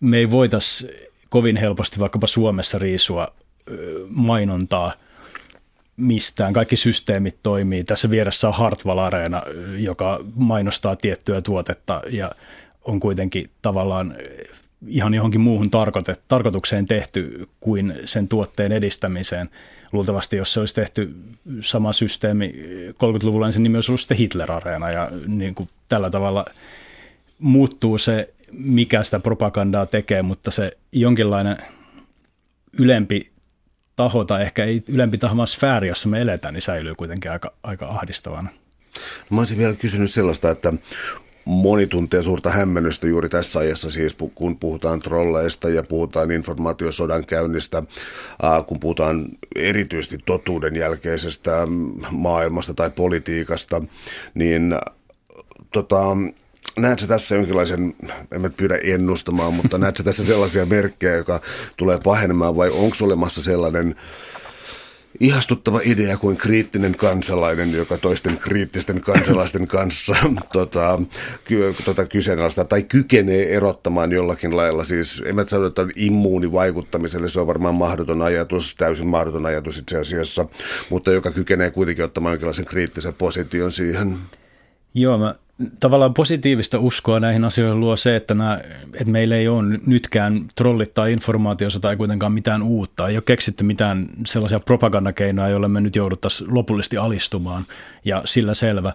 me 0.00 0.18
ei 0.18 0.30
voitaisi 0.30 0.88
kovin 1.28 1.56
helposti 1.56 2.00
vaikkapa 2.00 2.26
Suomessa 2.26 2.78
riisua 2.78 3.34
mainontaa– 4.08 4.92
mistään. 5.96 6.52
Kaikki 6.52 6.76
systeemit 6.76 7.36
toimii. 7.42 7.84
Tässä 7.84 8.10
vieressä 8.10 8.48
on 8.48 8.54
Hartwall 8.54 8.98
Arena, 8.98 9.42
joka 9.78 10.24
mainostaa 10.34 10.96
tiettyä 10.96 11.42
tuotetta 11.42 12.02
ja 12.10 12.32
on 12.84 13.00
kuitenkin 13.00 13.50
tavallaan 13.62 14.14
ihan 14.86 15.14
johonkin 15.14 15.40
muuhun 15.40 15.70
tarkoitukseen 16.28 16.86
tehty 16.86 17.48
kuin 17.60 17.94
sen 18.04 18.28
tuotteen 18.28 18.72
edistämiseen. 18.72 19.48
Luultavasti, 19.92 20.36
jos 20.36 20.52
se 20.52 20.60
olisi 20.60 20.74
tehty 20.74 21.14
sama 21.60 21.92
systeemi 21.92 22.54
30-luvulla, 22.90 23.46
niin 23.46 23.52
sen 23.52 23.62
nimi 23.62 23.76
olisi 23.76 23.90
ollut 23.90 24.00
sitten 24.00 24.16
Hitler-areena 24.16 24.90
ja 24.90 25.10
niin 25.26 25.54
kuin 25.54 25.68
tällä 25.88 26.10
tavalla 26.10 26.44
muuttuu 27.38 27.98
se, 27.98 28.34
mikä 28.56 29.02
sitä 29.02 29.20
propagandaa 29.20 29.86
tekee, 29.86 30.22
mutta 30.22 30.50
se 30.50 30.76
jonkinlainen 30.92 31.56
ylempi 32.78 33.30
taho 33.96 34.24
tai 34.24 34.42
ehkä 34.42 34.64
ei 34.64 34.82
ylempi 34.88 35.18
taho, 35.18 35.36
vaan 35.36 35.48
sfääri, 35.48 35.88
jossa 35.88 36.08
me 36.08 36.20
eletään, 36.20 36.54
niin 36.54 36.62
säilyy 36.62 36.94
kuitenkin 36.94 37.30
aika, 37.30 37.52
aika 37.62 37.86
ahdistavana. 37.88 38.48
Mä 39.30 39.40
olisin 39.40 39.58
vielä 39.58 39.74
kysynyt 39.74 40.10
sellaista, 40.10 40.50
että 40.50 40.72
moni 41.44 41.86
tuntee 41.86 42.22
suurta 42.22 42.50
hämmennystä 42.50 43.06
juuri 43.06 43.28
tässä 43.28 43.60
ajassa, 43.60 43.90
siis 43.90 44.16
kun 44.34 44.58
puhutaan 44.58 45.00
trolleista 45.00 45.68
ja 45.68 45.82
puhutaan 45.82 46.30
informaatiosodan 46.30 47.26
käynnistä, 47.26 47.82
kun 48.66 48.80
puhutaan 48.80 49.28
erityisesti 49.56 50.18
totuuden 50.26 50.76
jälkeisestä 50.76 51.68
maailmasta 52.10 52.74
tai 52.74 52.90
politiikasta, 52.90 53.82
niin 54.34 54.76
tota, 55.72 56.16
näetkö 56.78 57.06
tässä 57.06 57.34
jonkinlaisen, 57.34 57.94
en 58.32 58.40
mä 58.40 58.50
pyydä 58.50 58.78
ennustamaan, 58.84 59.54
mutta 59.54 59.78
näetkö 59.78 60.02
tässä 60.02 60.26
sellaisia 60.26 60.66
merkkejä, 60.66 61.16
joka 61.16 61.40
tulee 61.76 61.98
pahenemaan 62.04 62.56
vai 62.56 62.70
onko 62.70 62.96
olemassa 63.02 63.42
sellainen 63.42 63.96
ihastuttava 65.20 65.80
idea 65.84 66.16
kuin 66.16 66.36
kriittinen 66.36 66.96
kansalainen, 66.96 67.72
joka 67.72 67.98
toisten 67.98 68.36
kriittisten 68.36 69.00
kansalaisten 69.00 69.68
kanssa 69.68 70.16
tota, 70.52 71.02
ky, 71.44 71.74
tota, 71.84 72.06
kyseenalaista 72.06 72.64
tai 72.64 72.82
kykenee 72.82 73.56
erottamaan 73.56 74.12
jollakin 74.12 74.56
lailla. 74.56 74.84
Siis 74.84 75.22
en 75.26 75.34
mä 75.34 75.44
sano, 75.46 75.66
että 75.66 75.82
on 75.82 75.90
immuuni 75.96 76.52
vaikuttamiselle, 76.52 77.28
se 77.28 77.40
on 77.40 77.46
varmaan 77.46 77.74
mahdoton 77.74 78.22
ajatus, 78.22 78.74
täysin 78.74 79.06
mahdoton 79.06 79.46
ajatus 79.46 79.78
itse 79.78 79.98
asiassa, 79.98 80.46
mutta 80.90 81.12
joka 81.12 81.30
kykenee 81.30 81.70
kuitenkin 81.70 82.04
ottamaan 82.04 82.32
jonkinlaisen 82.32 82.64
kriittisen 82.64 83.14
position 83.14 83.72
siihen. 83.72 84.18
Joo, 84.94 85.18
mä 85.18 85.34
tavallaan 85.80 86.14
positiivista 86.14 86.78
uskoa 86.78 87.20
näihin 87.20 87.44
asioihin 87.44 87.80
luo 87.80 87.96
se, 87.96 88.16
että, 88.16 88.34
nämä, 88.34 88.60
että 88.94 89.10
meillä 89.12 89.36
ei 89.36 89.48
ole 89.48 89.80
nytkään 89.86 90.44
trollittaa 90.54 91.06
informaatiossa 91.06 91.80
tai 91.80 91.96
kuitenkaan 91.96 92.32
mitään 92.32 92.62
uutta. 92.62 93.08
Ei 93.08 93.16
ole 93.16 93.22
keksitty 93.26 93.64
mitään 93.64 94.06
sellaisia 94.26 94.58
propagandakeinoja, 94.60 95.48
joilla 95.48 95.68
me 95.68 95.80
nyt 95.80 95.96
jouduttaisiin 95.96 96.54
lopullisesti 96.54 96.96
alistumaan 96.96 97.66
ja 98.04 98.22
sillä 98.24 98.54
selvä. 98.54 98.92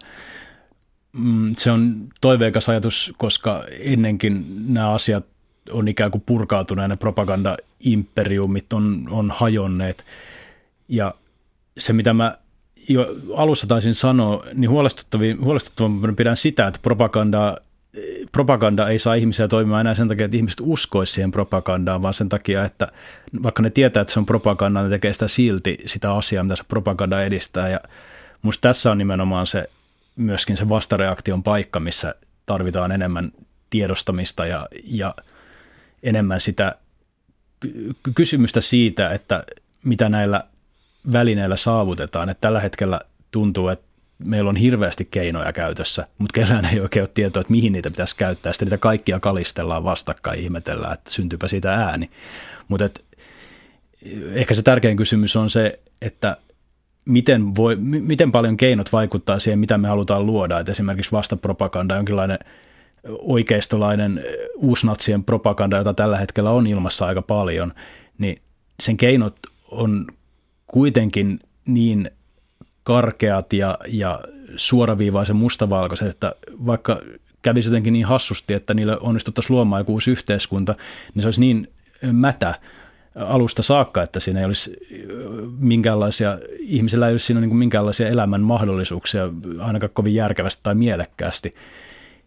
Mm, 1.14 1.56
se 1.58 1.72
on 1.72 1.96
toiveikas 2.22 2.70
ajatus, 2.70 3.14
koska 3.18 3.64
ennenkin 3.80 4.46
nämä 4.74 4.92
asiat 4.92 5.26
on 5.72 5.88
ikään 5.88 6.12
kuin 6.12 6.24
purkautuneet, 6.26 6.90
ne 6.90 6.96
propaganda-imperiumit 6.96 8.74
on, 8.74 9.08
on 9.10 9.32
hajonneet. 9.32 10.06
Ja 10.88 11.14
se, 11.78 11.94
mitä 11.94 12.14
mä 12.14 12.38
jo 12.90 13.16
alussa 13.36 13.68
taisin 13.68 13.96
sanoa, 13.96 14.46
niin 14.54 14.70
huolestuttavammin 14.70 16.16
pidän 16.16 16.38
sitä, 16.38 16.68
että 16.68 16.80
propaganda, 16.84 17.58
propaganda 18.32 18.90
ei 18.90 19.00
saa 19.00 19.14
ihmisiä 19.14 19.48
toimimaan 19.48 19.82
enää 19.82 19.96
sen 19.96 20.08
takia, 20.08 20.26
että 20.26 20.38
ihmiset 20.38 20.60
uskoisivat 20.62 21.16
siihen 21.16 21.32
propagandaan, 21.32 22.02
vaan 22.02 22.14
sen 22.14 22.30
takia, 22.30 22.66
että 22.66 22.92
vaikka 23.44 23.62
ne 23.62 23.70
tietää, 23.70 24.02
että 24.02 24.14
se 24.14 24.20
on 24.20 24.26
propaganda, 24.26 24.84
ne 24.84 24.90
tekee 24.90 25.14
sitä 25.14 25.28
silti 25.28 25.78
sitä 25.86 26.14
asiaa, 26.14 26.44
mitä 26.44 26.56
se 26.56 26.64
propaganda 26.68 27.24
edistää. 27.24 27.70
Ja 27.70 27.80
musta 28.42 28.62
tässä 28.62 28.92
on 28.92 28.98
nimenomaan 28.98 29.48
se 29.48 29.70
myöskin 30.16 30.58
se 30.58 30.70
vastareaktion 30.70 31.44
paikka, 31.44 31.80
missä 31.80 32.16
tarvitaan 32.46 32.92
enemmän 32.92 33.32
tiedostamista 33.70 34.46
ja, 34.46 34.68
ja 34.84 35.16
enemmän 36.04 36.42
sitä 36.42 36.76
kysymystä 38.16 38.62
siitä, 38.62 39.10
että 39.10 39.44
mitä 39.84 40.10
näillä 40.10 40.44
välineillä 41.12 41.58
saavutetaan. 41.58 42.30
Että 42.30 42.42
tällä 42.42 42.60
hetkellä 42.60 43.02
tuntuu, 43.32 43.68
että 43.68 43.86
meillä 44.28 44.50
on 44.50 44.56
hirveästi 44.56 45.08
keinoja 45.12 45.54
käytössä, 45.54 46.08
mutta 46.18 46.34
kellään 46.34 46.66
ei 46.66 46.80
oikein 46.80 47.04
ole 47.04 47.10
tietoa, 47.14 47.42
että 47.42 47.52
mihin 47.52 47.74
niitä 47.74 47.90
pitäisi 47.90 48.16
käyttää. 48.16 48.54
Sitten 48.54 48.66
niitä 48.66 48.78
kaikkia 48.78 49.20
kalistellaan 49.20 49.84
vastakkain, 49.84 50.40
ihmetellään, 50.40 50.94
että 50.94 51.12
syntyypä 51.12 51.48
siitä 51.48 51.74
ääni. 51.74 52.10
Mutta 52.68 52.90
ehkä 54.34 54.54
se 54.54 54.62
tärkein 54.62 54.98
kysymys 54.98 55.36
on 55.36 55.50
se, 55.50 55.80
että 56.02 56.38
miten, 57.06 57.56
voi, 57.56 57.76
miten 57.80 58.32
paljon 58.32 58.58
keinot 58.58 58.92
vaikuttaa 58.92 59.40
siihen, 59.40 59.60
mitä 59.60 59.78
me 59.78 59.88
halutaan 59.88 60.26
luoda. 60.26 60.60
Että 60.60 60.72
esimerkiksi 60.72 61.12
vastapropaganda, 61.12 61.96
jonkinlainen 61.96 62.40
oikeistolainen 63.20 64.24
uusnatsien 64.56 65.24
propaganda, 65.24 65.78
jota 65.78 65.94
tällä 65.94 66.18
hetkellä 66.18 66.52
on 66.52 66.68
ilmassa 66.68 67.06
aika 67.06 67.22
paljon, 67.22 67.74
niin 68.18 68.42
sen 68.80 68.98
keinot 68.98 69.36
on 69.72 70.08
kuitenkin 70.72 71.40
niin 71.66 72.12
karkeat 72.84 73.54
ja, 73.54 73.78
ja 73.88 74.20
suoraviivaisen 74.56 75.36
mustavalkoiset, 75.36 76.08
että 76.08 76.36
vaikka 76.66 77.02
kävisi 77.42 77.70
jotenkin 77.70 77.94
niin 77.94 78.06
hassusti, 78.06 78.54
että 78.54 78.74
niille 78.74 78.98
onnistuttaisiin 79.00 79.56
luomaan 79.56 79.80
joku 79.80 79.94
uusi 79.94 80.12
yhteiskunta, 80.12 80.76
niin 81.14 81.22
se 81.22 81.28
olisi 81.28 81.40
niin 81.40 81.68
mätä 82.12 82.56
alusta 83.16 83.64
saakka, 83.64 84.04
että 84.04 84.20
siinä 84.20 84.40
ei 84.40 84.46
olisi 84.46 84.78
minkäänlaisia, 85.60 86.40
ihmisillä 86.60 87.08
ei 87.08 87.14
olisi 87.14 87.26
siinä 87.26 87.42
niin 87.42 87.56
minkäänlaisia 87.56 88.08
elämän 88.08 88.42
mahdollisuuksia, 88.42 89.30
ainakaan 89.60 89.90
kovin 89.94 90.16
järkevästi 90.16 90.60
tai 90.64 90.76
mielekkäästi. 90.76 91.56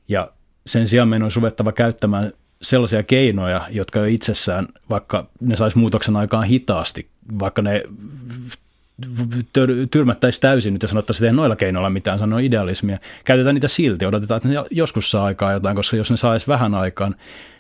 Ja 0.09 0.32
sen 0.66 0.88
sijaan 0.88 1.09
meidän 1.09 1.22
olisi 1.22 1.36
ruvettava 1.36 1.72
käyttämään 1.72 2.32
sellaisia 2.62 3.03
keinoja, 3.03 3.66
jotka 3.70 3.99
jo 3.99 4.05
itsessään, 4.05 4.68
vaikka 4.90 5.26
ne 5.40 5.57
saisi 5.57 5.78
muutoksen 5.78 6.16
aikaan 6.16 6.45
hitaasti, 6.45 7.12
vaikka 7.39 7.62
ne 7.62 7.83
tyrmättäisi 9.91 10.41
täysin 10.41 10.73
nyt 10.73 10.83
ja 10.83 10.89
sanottaisiin, 10.89 11.27
että 11.29 11.37
noilla 11.37 11.57
keinoilla 11.57 11.91
mitään 11.91 12.18
sanoa 12.18 12.39
idealismia. 12.39 12.99
Käytetään 13.25 13.55
niitä 13.55 13.68
silti, 13.68 14.07
odotetaan, 14.07 14.37
että 14.37 14.49
ne 14.49 14.55
joskus 14.70 15.11
saa 15.11 15.25
aikaa 15.25 15.53
jotain, 15.53 15.77
koska 15.77 15.97
jos 15.97 16.11
ne 16.11 16.16
saisi 16.16 16.47
vähän 16.47 16.75
aikaan, 16.75 17.14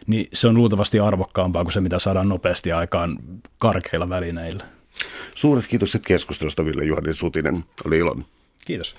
niin 0.06 0.28
se 0.32 0.48
on 0.48 0.54
luultavasti 0.54 1.00
arvokkaampaa 1.00 1.64
kuin 1.64 1.72
se, 1.72 1.80
mitä 1.80 1.98
saadaan 1.98 2.28
nopeasti 2.28 2.72
aikaan 2.72 3.18
karkeilla 3.58 4.08
välineillä. 4.08 4.64
Suuret 5.34 5.66
kiitokset 5.66 6.02
keskustelusta 6.06 6.64
Ville 6.64 6.84
Juhani 6.84 7.14
Sutinen. 7.14 7.64
Oli 7.86 7.98
ilo. 7.98 8.16
Kiitos. 8.64 8.96